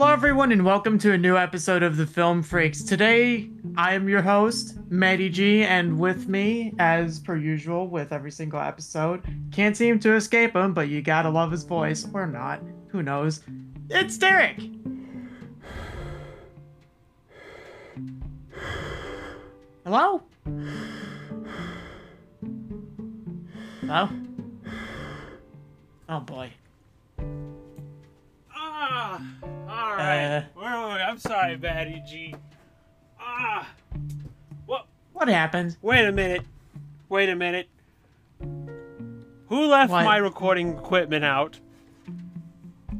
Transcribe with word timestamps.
Hello, 0.00 0.14
everyone, 0.14 0.50
and 0.50 0.64
welcome 0.64 0.98
to 1.00 1.12
a 1.12 1.18
new 1.18 1.36
episode 1.36 1.82
of 1.82 1.98
the 1.98 2.06
Film 2.06 2.42
Freaks. 2.42 2.82
Today, 2.82 3.50
I 3.76 3.92
am 3.92 4.08
your 4.08 4.22
host, 4.22 4.78
Matty 4.88 5.28
G, 5.28 5.62
and 5.62 5.98
with 5.98 6.26
me, 6.26 6.72
as 6.78 7.18
per 7.18 7.36
usual, 7.36 7.86
with 7.86 8.10
every 8.10 8.30
single 8.30 8.60
episode, 8.60 9.22
can't 9.52 9.76
seem 9.76 9.98
to 9.98 10.14
escape 10.14 10.56
him, 10.56 10.72
but 10.72 10.88
you 10.88 11.02
gotta 11.02 11.28
love 11.28 11.50
his 11.50 11.64
voice, 11.64 12.08
or 12.14 12.26
not, 12.26 12.62
who 12.88 13.02
knows? 13.02 13.42
It's 13.90 14.16
Derek! 14.16 14.62
Hello? 19.84 20.22
Hello? 23.82 24.08
Oh 26.08 26.20
boy. 26.20 26.50
Ah, 28.92 29.22
all 29.68 29.96
right. 29.96 30.24
Uh. 30.24 30.42
Wait, 30.56 30.64
wait, 30.64 30.92
wait, 30.94 31.02
I'm 31.02 31.18
sorry, 31.18 31.56
Matty 31.56 32.02
G. 32.06 32.34
Ah, 33.20 33.68
what? 34.66 34.86
What 35.12 35.28
happened? 35.28 35.76
Wait 35.82 36.04
a 36.04 36.12
minute. 36.12 36.42
Wait 37.08 37.28
a 37.28 37.36
minute. 37.36 37.68
Who 39.48 39.66
left 39.66 39.90
What? 39.92 40.04
my 40.04 40.16
recording 40.16 40.76
equipment 40.76 41.24
out? 41.24 41.58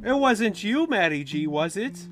It 0.04 0.16
wasn't 0.16 0.62
you, 0.64 0.86
Matty 0.86 1.24
G, 1.24 1.46
was 1.46 1.76
it? 1.76 2.09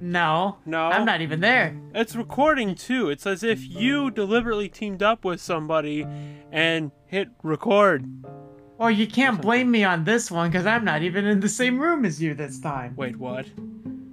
No. 0.00 0.58
No. 0.66 0.88
I'm 0.88 1.04
not 1.06 1.20
even 1.20 1.40
there. 1.40 1.76
It's 1.94 2.14
recording 2.16 2.74
too. 2.74 3.08
It's 3.08 3.26
as 3.26 3.42
if 3.42 3.66
you 3.66 4.10
deliberately 4.10 4.68
teamed 4.68 5.02
up 5.02 5.24
with 5.24 5.40
somebody 5.40 6.06
and 6.52 6.90
hit 7.06 7.28
record. 7.42 8.04
Well, 8.84 8.90
you 8.92 9.06
can't 9.06 9.40
blame 9.40 9.70
me 9.70 9.82
on 9.82 10.04
this 10.04 10.30
one 10.30 10.50
because 10.50 10.66
I'm 10.66 10.84
not 10.84 11.00
even 11.00 11.24
in 11.24 11.40
the 11.40 11.48
same 11.48 11.78
room 11.78 12.04
as 12.04 12.20
you 12.20 12.34
this 12.34 12.60
time. 12.60 12.92
Wait, 12.96 13.16
what? 13.16 13.46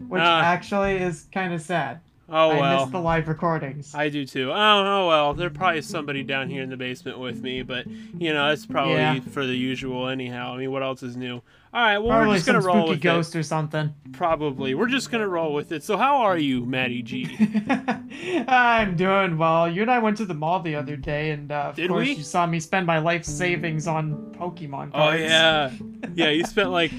Which 0.08 0.22
Ah. 0.23 0.44
actually 0.44 0.95
is 0.95 1.28
kind 1.33 1.53
of 1.53 1.59
sad. 1.59 2.00
Oh 2.30 2.52
I 2.52 2.58
well. 2.58 2.80
missed 2.80 2.94
the 2.94 3.02
live 3.02 3.28
recordings. 3.28 3.94
I 3.94 4.08
do 4.08 4.25
too. 4.25 4.50
Oh, 4.50 4.55
oh 4.55 5.08
well, 5.09 5.33
there's 5.33 5.52
probably 5.52 5.81
somebody 5.81 6.23
down 6.23 6.50
here 6.50 6.63
in 6.63 6.69
the 6.69 6.78
basement 6.78 7.19
with 7.19 7.41
me, 7.41 7.63
but 7.63 7.86
you 8.17 8.31
know 8.33 8.47
that's 8.47 8.66
probably 8.66 8.94
Yeah. 8.94 9.19
for 9.19 9.45
the 9.45 9.58
usual 9.58 10.08
anyhow. 10.08 10.53
I 10.53 10.58
mean, 10.58 10.72
what 10.72 10.83
else 10.83 11.03
is 11.03 11.17
new? 11.17 11.41
All 11.73 11.81
right, 11.81 11.97
well 12.00 12.09
Probably 12.09 12.27
we're 12.27 12.36
just 12.36 12.45
gonna 12.45 12.59
roll 12.61 12.89
with 12.89 13.00
ghost 13.00 13.33
or 13.33 13.44
something. 13.44 13.94
Probably, 14.11 14.75
we're 14.75 14.89
just 14.89 15.09
gonna 15.09 15.27
roll 15.27 15.53
with 15.53 15.72
it. 15.72 15.83
So 15.83 15.95
how 15.95 16.17
are 16.17 16.38
you, 16.38 16.66
Matty 16.66 17.02
G? 17.02 17.30
I'm 18.47 18.97
doing 18.97 19.38
well. 19.38 19.72
You 19.72 19.81
and 19.83 19.89
I 19.91 20.00
went 20.00 20.17
to 20.17 20.25
the 20.25 20.33
mall 20.33 20.59
the 20.59 20.75
other 20.75 20.97
day, 20.97 21.31
and 21.31 21.50
uh, 21.50 21.67
of 21.69 21.75
Did 21.78 21.89
course 21.89 22.08
we? 22.08 22.13
you 22.16 22.23
saw 22.23 22.45
me 22.45 22.59
spend 22.59 22.86
my 22.86 22.97
life 23.00 23.23
savings 23.23 23.88
on 23.88 24.36
Pokemon 24.38 24.91
cards. 24.91 25.22
oh 25.22 25.23
yeah, 25.23 25.72
yeah. 26.13 26.30
You 26.30 26.44
spent 26.44 26.72
like 26.72 26.91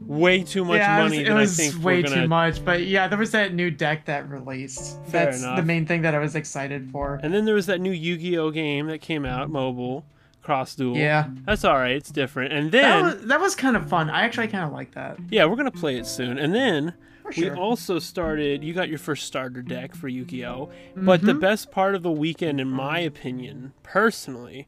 way 0.00 0.42
too 0.42 0.64
much 0.64 0.78
yeah, 0.78 1.02
money 1.02 1.18
it 1.24 1.32
was, 1.32 1.58
it 1.58 1.74
was 1.74 1.78
way 1.78 2.02
gonna. 2.02 2.22
too 2.22 2.28
much. 2.28 2.64
But 2.64 2.86
yeah, 2.86 3.06
there 3.08 3.18
was 3.18 3.30
that 3.32 3.52
new 3.52 3.70
deck 3.70 4.06
that 4.06 4.28
released. 4.30 5.02
Fair 5.06 5.26
That's 5.26 5.42
enough. 5.42 5.56
the 5.56 5.62
main 5.64 5.84
thing 5.86 6.00
that 6.02 6.14
I 6.14 6.18
was 6.18 6.34
excited 6.34 6.90
for. 6.90 7.20
And 7.22 7.32
then 7.32 7.44
there 7.44 7.54
was 7.54 7.66
that 7.66 7.80
new 7.80 7.92
Yu-Gi-Oh 7.92 8.50
game 8.52 8.86
that 8.86 9.00
came 9.00 9.24
out, 9.26 9.50
mobile, 9.50 10.04
Cross 10.44 10.76
Duel. 10.76 10.96
Yeah, 10.96 11.28
that's 11.44 11.64
all 11.64 11.74
right. 11.76 11.96
It's 11.96 12.10
different. 12.10 12.52
And 12.52 12.70
that 12.70 12.80
then 12.82 13.04
was, 13.04 13.26
that 13.26 13.40
was 13.40 13.54
kind 13.56 13.76
of 13.76 13.88
fun. 13.88 14.10
I 14.10 14.22
actually 14.22 14.48
kind 14.48 14.64
of 14.64 14.72
like 14.72 14.92
that. 14.94 15.18
yeah, 15.30 15.46
we're 15.46 15.56
gonna 15.56 15.70
play 15.72 15.96
it 15.96 16.06
soon. 16.06 16.38
And 16.38 16.54
then 16.54 16.94
sure. 17.32 17.54
We 17.54 17.58
also 17.58 17.98
started. 17.98 18.62
You 18.62 18.74
got 18.74 18.90
your 18.90 18.98
first 18.98 19.24
starter 19.26 19.62
deck 19.62 19.94
for 19.94 20.08
Yu-Gi-Oh, 20.08 20.68
but 20.94 21.22
the 21.22 21.32
Mhm. 21.32 21.40
best 21.40 21.70
part 21.72 21.94
of 21.94 22.02
the 22.02 22.10
weekend, 22.12 22.60
in 22.60 22.68
my 22.68 22.98
opinion, 22.98 23.72
personally, 23.82 24.66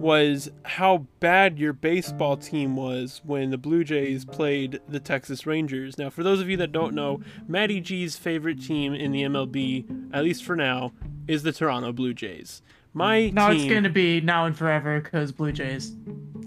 was 0.00 0.50
how 0.64 1.06
bad 1.20 1.58
your 1.58 1.74
baseball 1.74 2.38
team 2.38 2.76
was 2.76 3.20
when 3.24 3.50
the 3.50 3.58
Blue 3.58 3.84
Jays 3.84 4.24
played 4.24 4.80
the 4.88 5.00
Texas 5.00 5.46
Rangers. 5.46 5.98
Now, 5.98 6.08
for 6.08 6.22
those 6.22 6.40
of 6.40 6.48
you 6.48 6.56
that 6.56 6.72
don't 6.72 6.94
know, 6.94 7.20
Matty 7.46 7.80
G's 7.82 8.16
favorite 8.16 8.62
team 8.62 8.94
in 8.94 9.12
the 9.12 9.22
MLB, 9.24 9.84
at 10.12 10.24
least 10.24 10.44
for 10.44 10.56
now, 10.56 10.92
is 11.26 11.42
the 11.42 11.52
Toronto 11.52 11.92
Blue 11.92 12.14
Jays. 12.14 12.62
My 12.94 13.30
No, 13.30 13.48
team. 13.50 13.56
it's 13.60 13.72
gonna 13.72 13.90
be 13.90 14.20
now 14.20 14.46
and 14.46 14.56
forever 14.56 15.00
because 15.00 15.32
Blue 15.32 15.52
Jays. 15.52 15.94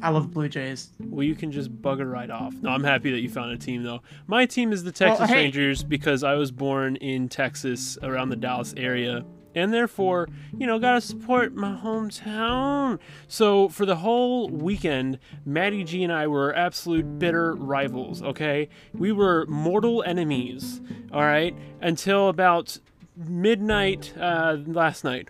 I 0.03 0.09
love 0.09 0.31
Blue 0.31 0.49
Jays. 0.49 0.89
Well, 0.99 1.23
you 1.23 1.35
can 1.35 1.51
just 1.51 1.79
bugger 1.81 2.11
right 2.11 2.29
off. 2.29 2.53
No, 2.61 2.69
I'm 2.71 2.83
happy 2.83 3.11
that 3.11 3.19
you 3.19 3.29
found 3.29 3.51
a 3.51 3.57
team, 3.57 3.83
though. 3.83 4.01
My 4.25 4.45
team 4.47 4.73
is 4.73 4.83
the 4.83 4.91
Texas 4.91 5.29
hey. 5.29 5.35
Rangers 5.35 5.83
because 5.83 6.23
I 6.23 6.33
was 6.33 6.51
born 6.51 6.95
in 6.95 7.29
Texas, 7.29 7.99
around 8.01 8.29
the 8.29 8.35
Dallas 8.35 8.73
area, 8.75 9.23
and 9.53 9.71
therefore, 9.71 10.27
you 10.57 10.65
know, 10.65 10.79
gotta 10.79 11.01
support 11.01 11.53
my 11.53 11.75
hometown. 11.75 12.97
So 13.27 13.69
for 13.69 13.85
the 13.85 13.97
whole 13.97 14.49
weekend, 14.49 15.19
Matty 15.45 15.83
G 15.83 16.03
and 16.03 16.11
I 16.11 16.25
were 16.25 16.55
absolute 16.55 17.19
bitter 17.19 17.53
rivals. 17.53 18.23
Okay, 18.23 18.69
we 18.93 19.11
were 19.11 19.45
mortal 19.45 20.01
enemies. 20.03 20.81
All 21.13 21.21
right, 21.21 21.55
until 21.79 22.27
about 22.27 22.79
midnight 23.15 24.13
uh, 24.19 24.57
last 24.65 25.03
night, 25.03 25.29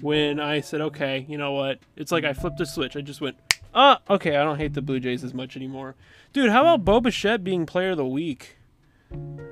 when 0.00 0.40
I 0.40 0.60
said, 0.60 0.80
okay, 0.80 1.26
you 1.28 1.38
know 1.38 1.52
what? 1.52 1.78
It's 1.96 2.12
like 2.12 2.24
I 2.24 2.32
flipped 2.32 2.60
a 2.60 2.66
switch. 2.66 2.96
I 2.96 3.00
just 3.00 3.20
went. 3.20 3.36
Oh, 3.74 3.96
okay. 4.08 4.36
I 4.36 4.44
don't 4.44 4.58
hate 4.58 4.74
the 4.74 4.82
Blue 4.82 5.00
Jays 5.00 5.24
as 5.24 5.34
much 5.34 5.56
anymore. 5.56 5.94
Dude, 6.32 6.50
how 6.50 6.62
about 6.62 6.84
Bo 6.84 7.00
Bichette 7.00 7.44
being 7.44 7.66
player 7.66 7.90
of 7.90 7.96
the 7.96 8.06
week? 8.06 8.56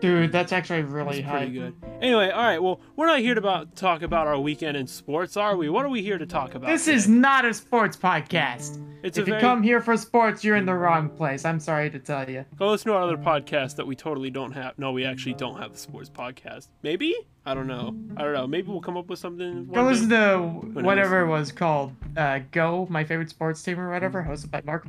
Dude, 0.01 0.31
that's 0.31 0.53
actually 0.53 0.83
really 0.83 1.23
That's 1.23 1.27
high. 1.33 1.39
pretty 1.39 1.53
good. 1.55 1.75
Anyway, 2.01 2.31
all 2.31 2.45
right. 2.45 2.63
Well, 2.63 2.81
we're 2.95 3.07
not 3.07 3.19
here 3.19 3.35
to 3.35 3.41
about, 3.41 3.75
talk 3.75 4.03
about 4.03 4.29
our 4.29 4.39
weekend 4.39 4.77
in 4.77 4.87
sports, 4.87 5.37
are 5.37 5.57
we? 5.57 5.69
What 5.69 5.85
are 5.85 5.89
we 5.89 6.03
here 6.03 6.19
to 6.19 6.27
talk 6.27 6.55
about? 6.55 6.69
This 6.69 6.85
today? 6.85 6.97
is 6.97 7.09
not 7.09 7.45
a 7.45 7.53
sports 7.53 7.97
podcast. 7.97 8.81
It's 9.03 9.19
if 9.19 9.25
a 9.25 9.27
you 9.27 9.33
very. 9.33 9.41
come 9.41 9.61
here 9.61 9.81
for 9.81 9.97
sports, 9.97 10.45
you're 10.45 10.55
in 10.55 10.67
the 10.67 10.75
wrong 10.75 11.09
place. 11.09 11.45
I'm 11.45 11.59
sorry 11.59 11.91
to 11.91 11.99
tell 11.99 12.31
you. 12.31 12.45
Go 12.57 12.71
listen 12.71 12.93
to 12.93 12.97
our 12.97 13.03
other 13.03 13.17
podcast 13.17 13.75
that 13.77 13.87
we 13.89 13.97
totally 13.97 14.31
don't 14.31 14.53
have. 14.53 14.79
No, 14.79 14.93
we 14.93 15.05
actually 15.05 15.35
don't 15.35 15.59
have 15.61 15.73
the 15.73 15.79
sports 15.79 16.09
podcast. 16.09 16.69
Maybe? 16.85 17.17
I 17.45 17.55
don't 17.55 17.67
know. 17.67 17.97
I 18.17 18.23
don't 18.23 18.35
know. 18.35 18.47
Maybe 18.47 18.69
we'll 18.69 18.81
come 18.81 18.97
up 18.97 19.09
with 19.09 19.19
something. 19.19 19.67
Go 19.67 19.83
listen 19.83 20.11
to 20.11 20.39
whatever 20.81 21.23
it 21.23 21.27
was 21.27 21.51
called. 21.51 21.93
Uh, 22.17 22.41
Go, 22.53 22.87
my 22.89 23.03
favorite 23.03 23.31
sports 23.31 23.63
team 23.65 23.81
or 23.81 23.91
whatever, 23.91 24.23
hosted 24.23 24.53
by 24.53 24.63
Mark. 24.65 24.87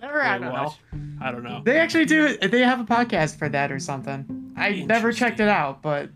Whatever, 0.00 0.22
I 0.22 0.38
don't 0.38 0.52
what? 0.52 0.62
know. 0.92 1.00
I 1.20 1.30
don't 1.30 1.42
know. 1.44 1.62
They 1.64 1.78
actually 1.78 2.06
do. 2.06 2.36
They 2.38 2.60
have 2.60 2.80
a 2.80 2.84
podcast 2.84 3.36
for 3.36 3.48
that 3.48 3.70
or 3.70 3.78
something. 3.78 4.52
I 4.56 4.82
never 4.82 5.12
checked 5.12 5.40
it 5.40 5.48
out, 5.48 5.82
but 5.82 6.10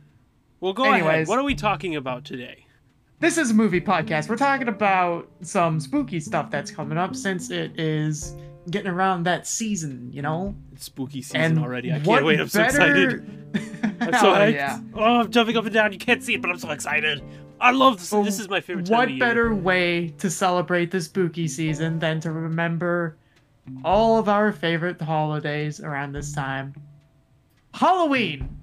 Well, 0.60 0.72
go 0.72 0.84
ahead. 0.84 1.00
Anyways. 1.00 1.28
What 1.28 1.38
are 1.38 1.44
we 1.44 1.54
talking 1.54 1.96
about 1.96 2.24
today? 2.24 2.60
this 3.20 3.38
is 3.38 3.52
a 3.52 3.54
movie 3.54 3.80
podcast. 3.80 4.28
We're 4.28 4.36
talking 4.36 4.68
about 4.68 5.30
some 5.40 5.80
spooky 5.80 6.20
stuff 6.20 6.50
that's 6.50 6.70
coming 6.70 6.98
up 6.98 7.16
since 7.16 7.50
it 7.50 7.78
is 7.80 8.36
getting 8.70 8.90
around 8.90 9.22
that 9.22 9.46
season, 9.46 10.10
you 10.12 10.20
know. 10.20 10.54
It's 10.72 10.84
spooky 10.84 11.22
season 11.22 11.40
And 11.40 11.58
already. 11.58 11.90
I 11.90 12.00
can't 12.00 12.24
wait. 12.24 12.38
I'm 12.40 12.48
so 12.48 12.62
excited. 12.62 13.22
I'm 14.00 14.12
so 14.14 14.30
oh, 14.30 14.34
hyped. 14.34 14.54
yeah. 14.54 14.80
Oh, 14.94 15.20
I'm 15.20 15.30
jumping 15.30 15.56
up 15.56 15.64
and 15.64 15.72
down. 15.72 15.92
You 15.92 15.98
can't 15.98 16.22
see 16.22 16.34
it, 16.34 16.42
but 16.42 16.50
I'm 16.50 16.58
so 16.58 16.70
excited. 16.70 17.22
I 17.60 17.70
love 17.70 17.94
this. 17.98 18.10
This 18.10 18.40
oh, 18.40 18.42
is 18.42 18.48
my 18.48 18.60
favorite 18.60 18.86
time 18.86 18.96
What 18.98 19.08
of 19.08 19.14
year. 19.14 19.20
better 19.20 19.54
way 19.54 20.08
to 20.18 20.28
celebrate 20.28 20.90
the 20.90 21.00
spooky 21.00 21.48
season 21.48 21.98
than 21.98 22.20
to 22.20 22.30
remember 22.30 23.16
all 23.84 24.18
of 24.18 24.28
our 24.28 24.52
favorite 24.52 25.00
holidays 25.00 25.80
around 25.80 26.12
this 26.12 26.32
time? 26.32 26.74
Halloween. 27.72 28.60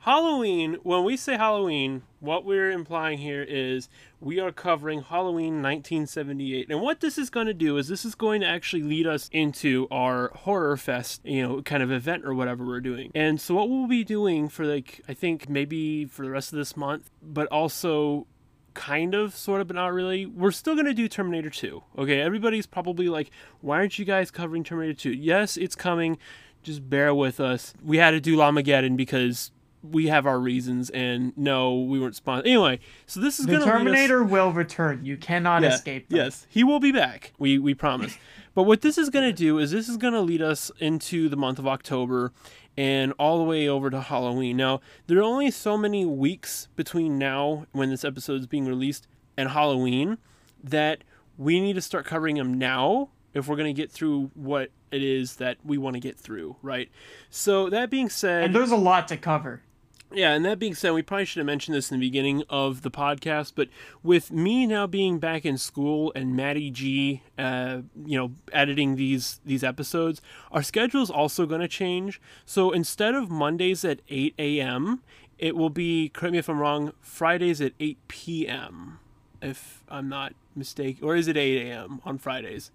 Halloween, 0.00 0.78
when 0.82 1.04
we 1.04 1.16
say 1.16 1.36
Halloween, 1.36 2.02
what 2.20 2.44
we're 2.44 2.70
implying 2.70 3.18
here 3.18 3.42
is 3.42 3.88
we 4.18 4.40
are 4.40 4.50
covering 4.50 5.02
Halloween 5.02 5.62
1978. 5.62 6.70
And 6.70 6.80
what 6.80 7.00
this 7.00 7.18
is 7.18 7.30
going 7.30 7.46
to 7.46 7.54
do 7.54 7.76
is 7.76 7.88
this 7.88 8.04
is 8.04 8.14
going 8.14 8.40
to 8.40 8.46
actually 8.46 8.82
lead 8.82 9.06
us 9.06 9.28
into 9.30 9.86
our 9.90 10.30
horror 10.34 10.76
fest, 10.76 11.20
you 11.24 11.46
know, 11.46 11.62
kind 11.62 11.82
of 11.82 11.92
event 11.92 12.24
or 12.24 12.34
whatever 12.34 12.64
we're 12.64 12.80
doing. 12.80 13.10
And 13.14 13.40
so 13.40 13.54
what 13.54 13.68
we'll 13.68 13.86
be 13.86 14.02
doing 14.02 14.48
for 14.48 14.64
like 14.64 15.02
I 15.06 15.14
think 15.14 15.48
maybe 15.48 16.06
for 16.06 16.24
the 16.24 16.30
rest 16.30 16.52
of 16.52 16.58
this 16.58 16.76
month, 16.76 17.10
but 17.22 17.46
also 17.48 18.26
kind 18.74 19.14
of 19.14 19.34
sort 19.34 19.60
of 19.60 19.66
but 19.66 19.76
not 19.76 19.92
really 19.92 20.26
we're 20.26 20.50
still 20.50 20.74
going 20.74 20.86
to 20.86 20.94
do 20.94 21.08
terminator 21.08 21.50
2 21.50 21.82
okay 21.98 22.20
everybody's 22.20 22.66
probably 22.66 23.08
like 23.08 23.30
why 23.60 23.76
aren't 23.76 23.98
you 23.98 24.04
guys 24.04 24.30
covering 24.30 24.62
terminator 24.64 24.94
2 24.94 25.10
yes 25.12 25.56
it's 25.56 25.74
coming 25.74 26.18
just 26.62 26.88
bear 26.88 27.14
with 27.14 27.40
us 27.40 27.74
we 27.82 27.96
had 27.96 28.10
to 28.12 28.20
do 28.20 28.36
Llamageddon 28.36 28.96
because 28.96 29.50
we 29.82 30.08
have 30.08 30.26
our 30.26 30.38
reasons 30.38 30.90
and 30.90 31.32
no 31.36 31.74
we 31.74 31.98
weren't 31.98 32.14
sponsored 32.14 32.46
anyway 32.46 32.78
so 33.06 33.20
this 33.20 33.40
is 33.40 33.46
going 33.46 33.60
to 33.60 33.66
Terminator 33.66 34.22
will 34.22 34.52
return. 34.52 35.04
You 35.04 35.16
cannot 35.16 35.64
escape. 35.64 36.08
Them. 36.08 36.18
Yes, 36.18 36.46
he 36.48 36.62
will 36.64 36.80
be 36.80 36.92
back. 36.92 37.32
We 37.38 37.58
we 37.58 37.74
promise. 37.74 38.16
but 38.54 38.64
what 38.64 38.82
this 38.82 38.98
is 38.98 39.10
going 39.10 39.24
to 39.24 39.32
do 39.32 39.58
is 39.58 39.70
this 39.70 39.88
is 39.88 39.96
going 39.96 40.12
to 40.12 40.20
lead 40.20 40.42
us 40.42 40.70
into 40.78 41.28
the 41.28 41.36
month 41.36 41.58
of 41.58 41.66
October 41.66 42.32
and 42.76 43.12
all 43.18 43.38
the 43.38 43.44
way 43.44 43.68
over 43.68 43.90
to 43.90 44.00
Halloween. 44.00 44.56
Now, 44.56 44.80
there 45.06 45.18
are 45.18 45.22
only 45.22 45.50
so 45.50 45.76
many 45.76 46.04
weeks 46.04 46.68
between 46.76 47.18
now 47.18 47.66
when 47.72 47.90
this 47.90 48.04
episode 48.04 48.40
is 48.40 48.46
being 48.46 48.66
released 48.66 49.06
and 49.36 49.50
Halloween 49.50 50.18
that 50.62 51.04
we 51.36 51.60
need 51.60 51.74
to 51.74 51.80
start 51.80 52.06
covering 52.06 52.36
them 52.36 52.54
now 52.54 53.10
if 53.32 53.48
we're 53.48 53.56
going 53.56 53.74
to 53.74 53.80
get 53.80 53.90
through 53.90 54.30
what 54.34 54.70
it 54.90 55.02
is 55.02 55.36
that 55.36 55.56
we 55.64 55.78
want 55.78 55.94
to 55.94 56.00
get 56.00 56.18
through, 56.18 56.56
right? 56.62 56.90
So, 57.30 57.70
that 57.70 57.90
being 57.90 58.08
said, 58.08 58.44
And 58.44 58.54
there's 58.54 58.72
a 58.72 58.76
lot 58.76 59.08
to 59.08 59.16
cover. 59.16 59.62
Yeah, 60.12 60.32
and 60.32 60.44
that 60.44 60.58
being 60.58 60.74
said, 60.74 60.90
we 60.90 61.02
probably 61.02 61.24
should 61.24 61.38
have 61.38 61.46
mentioned 61.46 61.76
this 61.76 61.92
in 61.92 62.00
the 62.00 62.06
beginning 62.06 62.42
of 62.50 62.82
the 62.82 62.90
podcast, 62.90 63.52
but 63.54 63.68
with 64.02 64.32
me 64.32 64.66
now 64.66 64.88
being 64.88 65.20
back 65.20 65.44
in 65.44 65.56
school 65.56 66.12
and 66.16 66.34
Matty 66.34 66.70
G, 66.70 67.22
uh, 67.38 67.82
you 68.04 68.18
know, 68.18 68.32
editing 68.52 68.96
these 68.96 69.40
these 69.44 69.62
episodes, 69.62 70.20
our 70.50 70.64
schedule 70.64 71.02
is 71.02 71.10
also 71.10 71.46
going 71.46 71.60
to 71.60 71.68
change. 71.68 72.20
So 72.44 72.72
instead 72.72 73.14
of 73.14 73.30
Mondays 73.30 73.84
at 73.84 74.00
8 74.08 74.34
a.m., 74.36 75.02
it 75.38 75.56
will 75.56 75.70
be, 75.70 76.08
correct 76.08 76.32
me 76.32 76.38
if 76.38 76.48
I'm 76.48 76.58
wrong, 76.58 76.92
Fridays 77.00 77.60
at 77.60 77.72
8 77.78 77.96
p.m., 78.08 78.98
if 79.40 79.84
I'm 79.88 80.08
not 80.08 80.34
mistaken. 80.56 81.04
Or 81.04 81.14
is 81.14 81.28
it 81.28 81.36
8 81.36 81.68
a.m. 81.68 82.00
on 82.04 82.18
Fridays? 82.18 82.72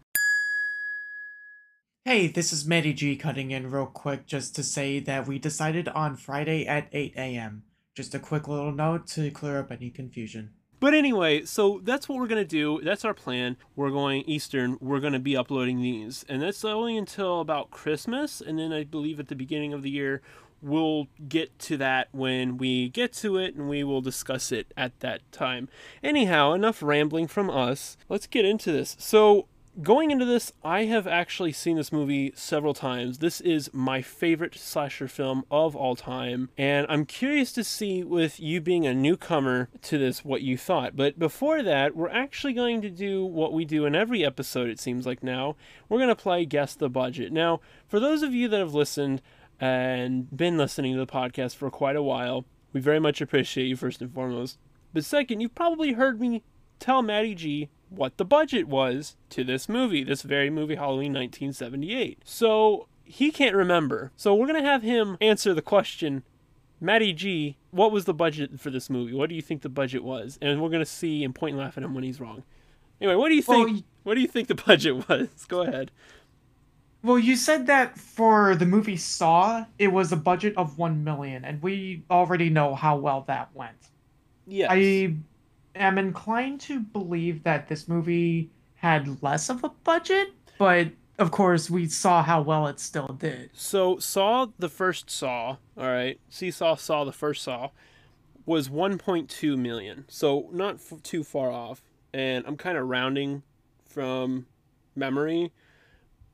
Hey, 2.08 2.28
this 2.28 2.54
is 2.54 2.68
Matty 2.68 2.94
G 2.94 3.16
cutting 3.16 3.50
in 3.50 3.72
real 3.72 3.88
quick 3.88 4.28
just 4.28 4.56
to 4.58 4.64
say 4.64 5.00
that 5.00 5.26
we 5.26 5.40
decided 5.40 5.88
on 5.88 6.16
Friday 6.16 6.64
at 6.68 6.88
8 6.92 7.14
a.m. 7.18 7.64
Just 7.96 8.14
a 8.14 8.20
quick 8.20 8.48
little 8.48 8.72
note 8.72 9.08
to 9.08 9.32
clear 9.32 9.58
up 9.58 9.72
any 9.72 9.90
confusion. 9.90 10.52
But 10.80 10.94
anyway, 10.94 11.46
so 11.46 11.82
that's 11.84 12.08
what 12.08 12.20
we're 12.20 12.28
going 12.28 12.44
to 12.44 12.48
do. 12.48 12.80
That's 12.84 13.06
our 13.06 13.16
plan. 13.16 13.58
We're 13.76 13.90
going 13.90 14.22
Eastern. 14.28 14.78
We're 14.80 15.00
going 15.00 15.14
to 15.14 15.20
be 15.20 15.36
uploading 15.36 15.82
these. 15.82 16.24
And 16.30 16.44
that's 16.44 16.64
only 16.64 16.96
until 16.96 17.42
about 17.42 17.72
Christmas. 17.72 18.40
And 18.40 18.60
then 18.60 18.72
I 18.72 18.84
believe 18.84 19.20
at 19.20 19.28
the 19.28 19.36
beginning 19.36 19.74
of 19.74 19.82
the 19.82 19.90
year, 19.90 20.22
we'll 20.62 21.08
get 21.28 21.58
to 21.58 21.78
that 21.78 22.10
when 22.12 22.58
we 22.58 22.88
get 22.88 23.14
to 23.14 23.38
it 23.38 23.56
and 23.56 23.68
we 23.68 23.84
will 23.84 24.02
discuss 24.02 24.52
it 24.52 24.72
at 24.78 25.00
that 25.00 25.22
time. 25.32 25.70
Anyhow, 26.04 26.54
enough 26.54 26.84
rambling 26.84 27.26
from 27.26 27.50
us. 27.50 27.98
Let's 28.10 28.28
get 28.28 28.46
into 28.46 28.72
this. 28.72 28.96
So, 29.00 29.48
going 29.82 30.12
into 30.12 30.26
this, 30.26 30.52
I 30.64 30.86
have 30.86 31.08
actually 31.08 31.52
seen 31.52 31.78
this 31.78 31.92
movie 31.92 32.32
several 32.36 32.74
times. 32.74 33.20
This 33.20 33.42
is 33.42 33.70
my 33.74 34.02
favorite 34.02 34.56
slasher 34.56 35.08
film 35.08 35.44
of 35.50 35.76
all 35.76 35.96
time, 35.96 36.50
and 36.58 36.86
I'm 36.90 37.06
curious 37.06 37.52
to 37.54 37.64
see, 37.64 38.04
with 38.04 38.40
you 38.40 38.62
being 38.62 38.86
a 38.86 38.94
newcomer 38.94 39.70
to 39.84 39.98
this, 39.98 40.26
what 40.26 40.42
you 40.42 40.58
thought. 40.58 40.96
But 40.96 41.20
before 41.20 41.62
that, 41.64 41.96
we're 41.96 42.10
actually 42.10 42.54
going 42.54 42.82
to 42.82 42.90
do 42.90 43.26
what 43.26 43.54
we 43.54 43.66
do 43.66 43.86
in 43.86 43.96
every 43.96 44.26
episode, 44.26 44.70
it 44.70 44.80
seems 44.80 45.06
like 45.06 45.24
now. 45.24 45.56
We're 45.90 46.00
going 46.00 46.10
to 46.10 46.16
play 46.16 46.46
Guess 46.46 46.76
the 46.76 46.90
Budget. 46.90 47.32
Now, 47.32 47.62
for 47.88 48.00
those 48.00 48.24
of 48.24 48.34
you 48.34 48.48
that 48.48 48.60
have 48.60 48.74
listened, 48.74 49.22
and 49.60 50.36
been 50.36 50.58
listening 50.58 50.94
to 50.94 51.00
the 51.00 51.08
podcast 51.08 51.56
for 51.56 51.70
quite 51.70 51.96
a 51.96 52.04
while. 52.04 52.46
We 52.74 52.82
very 52.82 53.00
much 53.00 53.22
appreciate 53.22 53.68
you, 53.68 53.76
first 53.76 54.02
and 54.02 54.14
foremost. 54.14 54.58
But 54.94 55.06
second, 55.06 55.42
you've 55.42 55.56
probably 55.56 55.94
heard 55.94 56.20
me 56.20 56.44
tell 56.80 57.02
Matty 57.02 57.36
G 57.36 57.70
what 57.90 58.18
the 58.18 58.26
budget 58.26 58.68
was 58.68 59.16
to 59.30 59.44
this 59.44 59.70
movie, 59.70 60.04
this 60.04 60.22
very 60.22 60.50
movie, 60.50 60.76
Halloween 60.76 61.14
1978. 61.14 62.20
So 62.24 62.88
he 63.04 63.32
can't 63.32 63.56
remember. 63.56 64.12
So 64.16 64.34
we're 64.34 64.48
going 64.48 64.62
to 64.62 64.70
have 64.70 64.84
him 64.84 65.18
answer 65.22 65.54
the 65.54 65.62
question 65.62 66.24
Matty 66.82 67.14
G, 67.14 67.58
what 67.72 67.92
was 67.92 68.06
the 68.06 68.14
budget 68.14 68.60
for 68.60 68.70
this 68.70 68.90
movie? 68.90 69.14
What 69.14 69.30
do 69.30 69.36
you 69.36 69.42
think 69.42 69.62
the 69.62 69.70
budget 69.70 70.04
was? 70.04 70.38
And 70.42 70.62
we're 70.62 70.70
going 70.70 70.82
to 70.82 70.86
see 70.86 71.24
and 71.24 71.34
point 71.34 71.54
and 71.54 71.64
laugh 71.64 71.78
at 71.78 71.84
him 71.84 71.94
when 71.94 72.04
he's 72.04 72.20
wrong. 72.20 72.44
Anyway, 73.00 73.16
what 73.16 73.30
do 73.30 73.36
you 73.36 73.42
think? 73.42 73.68
Well, 73.68 73.82
what 74.04 74.16
do 74.16 74.22
you 74.22 74.28
think 74.28 74.48
the 74.48 74.56
budget 74.56 75.10
was? 75.10 75.30
Go 75.48 75.62
ahead. 75.62 75.92
Well, 77.04 77.20
you 77.20 77.36
said 77.36 77.68
that 77.68 78.00
for 78.00 78.56
the 78.56 78.66
movie 78.66 78.98
Saw, 78.98 79.66
it 79.78 79.90
was 79.90 80.12
a 80.12 80.16
budget 80.16 80.56
of 80.58 80.78
one 80.78 81.04
million, 81.04 81.46
and 81.46 81.62
we 81.62 82.04
already 82.10 82.50
know 82.50 82.74
how 82.74 82.98
well 82.98 83.24
that 83.28 83.50
went. 83.54 83.90
Yes. 84.48 84.70
I 84.72 85.16
am 85.76 85.98
inclined 85.98 86.62
to 86.62 86.80
believe 86.80 87.44
that 87.44 87.68
this 87.68 87.88
movie 87.88 88.50
had 88.76 89.22
less 89.22 89.50
of 89.50 89.64
a 89.64 89.70
budget, 89.84 90.34
but 90.58 90.90
of 91.18 91.32
course 91.32 91.70
we 91.70 91.88
saw 91.88 92.24
how 92.24 92.42
well 92.42 92.68
it 92.68 92.80
still 92.80 93.16
did. 93.20 93.50
So 93.54 94.00
Saw 94.00 94.48
the 94.60 94.70
first 94.70 95.10
Saw, 95.10 95.58
all 95.78 95.88
right, 95.88 96.20
Seesaw 96.30 96.76
Saw 96.76 97.04
the 97.04 97.12
first 97.12 97.44
Saw 97.44 97.70
was 98.46 98.70
1.2 98.70 99.58
million, 99.58 100.06
so 100.08 100.50
not 100.52 100.76
f- 100.76 101.02
too 101.02 101.24
far 101.24 101.52
off. 101.52 101.82
And 102.14 102.46
I'm 102.48 102.56
kind 102.56 102.78
of 102.78 102.88
rounding 102.88 103.44
from 103.86 104.46
memory 104.96 105.52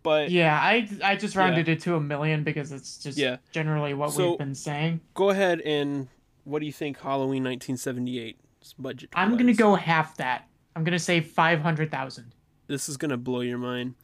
but 0.03 0.31
yeah, 0.31 0.59
I 0.59 0.87
I 1.03 1.15
just 1.15 1.35
rounded 1.35 1.67
yeah. 1.67 1.73
it 1.73 1.81
to 1.81 1.95
a 1.95 2.01
million 2.01 2.43
because 2.43 2.71
it's 2.71 2.97
just 2.97 3.17
yeah. 3.17 3.37
generally 3.51 3.93
what 3.93 4.11
so, 4.11 4.31
we've 4.31 4.39
been 4.39 4.55
saying. 4.55 5.01
Go 5.13 5.29
ahead 5.29 5.61
and 5.61 6.07
what 6.43 6.59
do 6.59 6.65
you 6.65 6.71
think 6.71 6.99
Halloween 6.99 7.43
1978 7.43 8.39
budget? 8.77 9.09
I'm 9.13 9.37
gonna 9.37 9.53
go 9.53 9.75
half 9.75 10.17
that. 10.17 10.47
I'm 10.75 10.83
gonna 10.83 10.99
say 10.99 11.21
five 11.21 11.61
hundred 11.61 11.91
thousand. 11.91 12.33
This 12.67 12.87
is 12.87 12.97
gonna 12.97 13.17
blow 13.17 13.41
your 13.41 13.57
mind. 13.57 13.95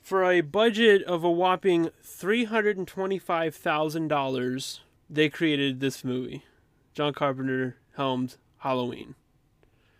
For 0.00 0.24
a 0.24 0.40
budget 0.40 1.02
of 1.04 1.22
a 1.22 1.30
whopping 1.30 1.90
three 2.02 2.44
hundred 2.44 2.76
and 2.76 2.88
twenty-five 2.88 3.54
thousand 3.54 4.08
dollars, 4.08 4.80
they 5.08 5.28
created 5.28 5.80
this 5.80 6.04
movie. 6.04 6.42
John 6.94 7.12
Carpenter 7.12 7.76
helmed 7.96 8.36
Halloween. 8.58 9.14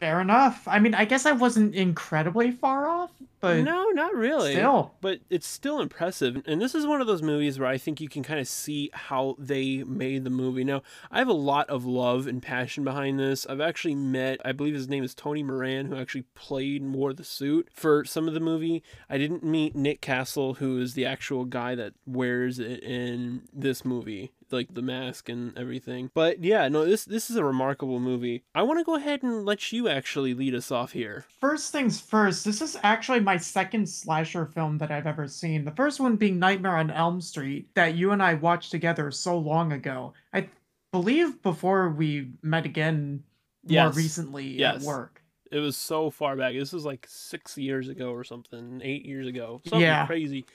Fair 0.02 0.20
enough. 0.20 0.66
I 0.66 0.80
mean, 0.80 0.96
I 0.96 1.04
guess 1.04 1.26
I 1.26 1.30
wasn't 1.30 1.76
incredibly 1.76 2.50
far 2.50 2.88
off, 2.88 3.12
but 3.38 3.58
no, 3.58 3.84
not 3.90 4.12
really. 4.12 4.50
Still, 4.50 4.94
but 5.00 5.20
it's 5.30 5.46
still 5.46 5.78
impressive. 5.78 6.42
And 6.44 6.60
this 6.60 6.74
is 6.74 6.88
one 6.88 7.00
of 7.00 7.06
those 7.06 7.22
movies 7.22 7.56
where 7.56 7.68
I 7.68 7.78
think 7.78 8.00
you 8.00 8.08
can 8.08 8.24
kind 8.24 8.40
of 8.40 8.48
see 8.48 8.90
how 8.92 9.36
they 9.38 9.84
made 9.84 10.24
the 10.24 10.30
movie. 10.30 10.64
Now, 10.64 10.82
I 11.12 11.20
have 11.20 11.28
a 11.28 11.32
lot 11.32 11.70
of 11.70 11.84
love 11.84 12.26
and 12.26 12.42
passion 12.42 12.82
behind 12.82 13.20
this. 13.20 13.46
I've 13.46 13.60
actually 13.60 13.94
met, 13.94 14.40
I 14.44 14.50
believe 14.50 14.74
his 14.74 14.88
name 14.88 15.04
is 15.04 15.14
Tony 15.14 15.44
Moran, 15.44 15.86
who 15.86 15.96
actually 15.96 16.24
played 16.34 16.82
and 16.82 16.92
wore 16.92 17.12
the 17.12 17.22
suit 17.22 17.68
for 17.72 18.04
some 18.04 18.26
of 18.26 18.34
the 18.34 18.40
movie. 18.40 18.82
I 19.08 19.18
didn't 19.18 19.44
meet 19.44 19.76
Nick 19.76 20.00
Castle, 20.00 20.54
who 20.54 20.80
is 20.80 20.94
the 20.94 21.06
actual 21.06 21.44
guy 21.44 21.76
that 21.76 21.92
wears 22.06 22.58
it 22.58 22.82
in 22.82 23.42
this 23.52 23.84
movie 23.84 24.32
like 24.52 24.74
the 24.74 24.82
mask 24.82 25.28
and 25.28 25.56
everything. 25.56 26.10
But 26.14 26.42
yeah, 26.42 26.68
no, 26.68 26.84
this 26.84 27.04
this 27.04 27.30
is 27.30 27.36
a 27.36 27.44
remarkable 27.44 28.00
movie. 28.00 28.44
I 28.54 28.62
want 28.62 28.78
to 28.78 28.84
go 28.84 28.96
ahead 28.96 29.22
and 29.22 29.44
let 29.44 29.72
you 29.72 29.88
actually 29.88 30.34
lead 30.34 30.54
us 30.54 30.70
off 30.70 30.92
here. 30.92 31.24
First 31.40 31.72
things 31.72 32.00
first, 32.00 32.44
this 32.44 32.60
is 32.60 32.76
actually 32.82 33.20
my 33.20 33.36
second 33.36 33.88
slasher 33.88 34.46
film 34.46 34.78
that 34.78 34.90
I've 34.90 35.06
ever 35.06 35.26
seen. 35.28 35.64
The 35.64 35.72
first 35.72 36.00
one 36.00 36.16
being 36.16 36.38
Nightmare 36.38 36.76
on 36.76 36.90
Elm 36.90 37.20
Street 37.20 37.68
that 37.74 37.94
you 37.94 38.12
and 38.12 38.22
I 38.22 38.34
watched 38.34 38.70
together 38.70 39.10
so 39.10 39.38
long 39.38 39.72
ago. 39.72 40.12
I 40.32 40.48
believe 40.92 41.42
before 41.42 41.88
we 41.88 42.30
met 42.42 42.66
again 42.66 43.22
yes. 43.64 43.94
more 43.94 44.02
recently 44.02 44.46
yes. 44.46 44.76
at 44.76 44.82
work. 44.82 45.22
It 45.50 45.58
was 45.58 45.76
so 45.76 46.08
far 46.10 46.36
back. 46.36 46.54
This 46.54 46.72
was 46.72 46.84
like 46.84 47.06
six 47.08 47.58
years 47.58 47.88
ago 47.88 48.10
or 48.10 48.24
something, 48.24 48.80
eight 48.82 49.04
years 49.04 49.26
ago. 49.26 49.60
Something 49.64 49.82
yeah. 49.82 50.06
crazy. 50.06 50.46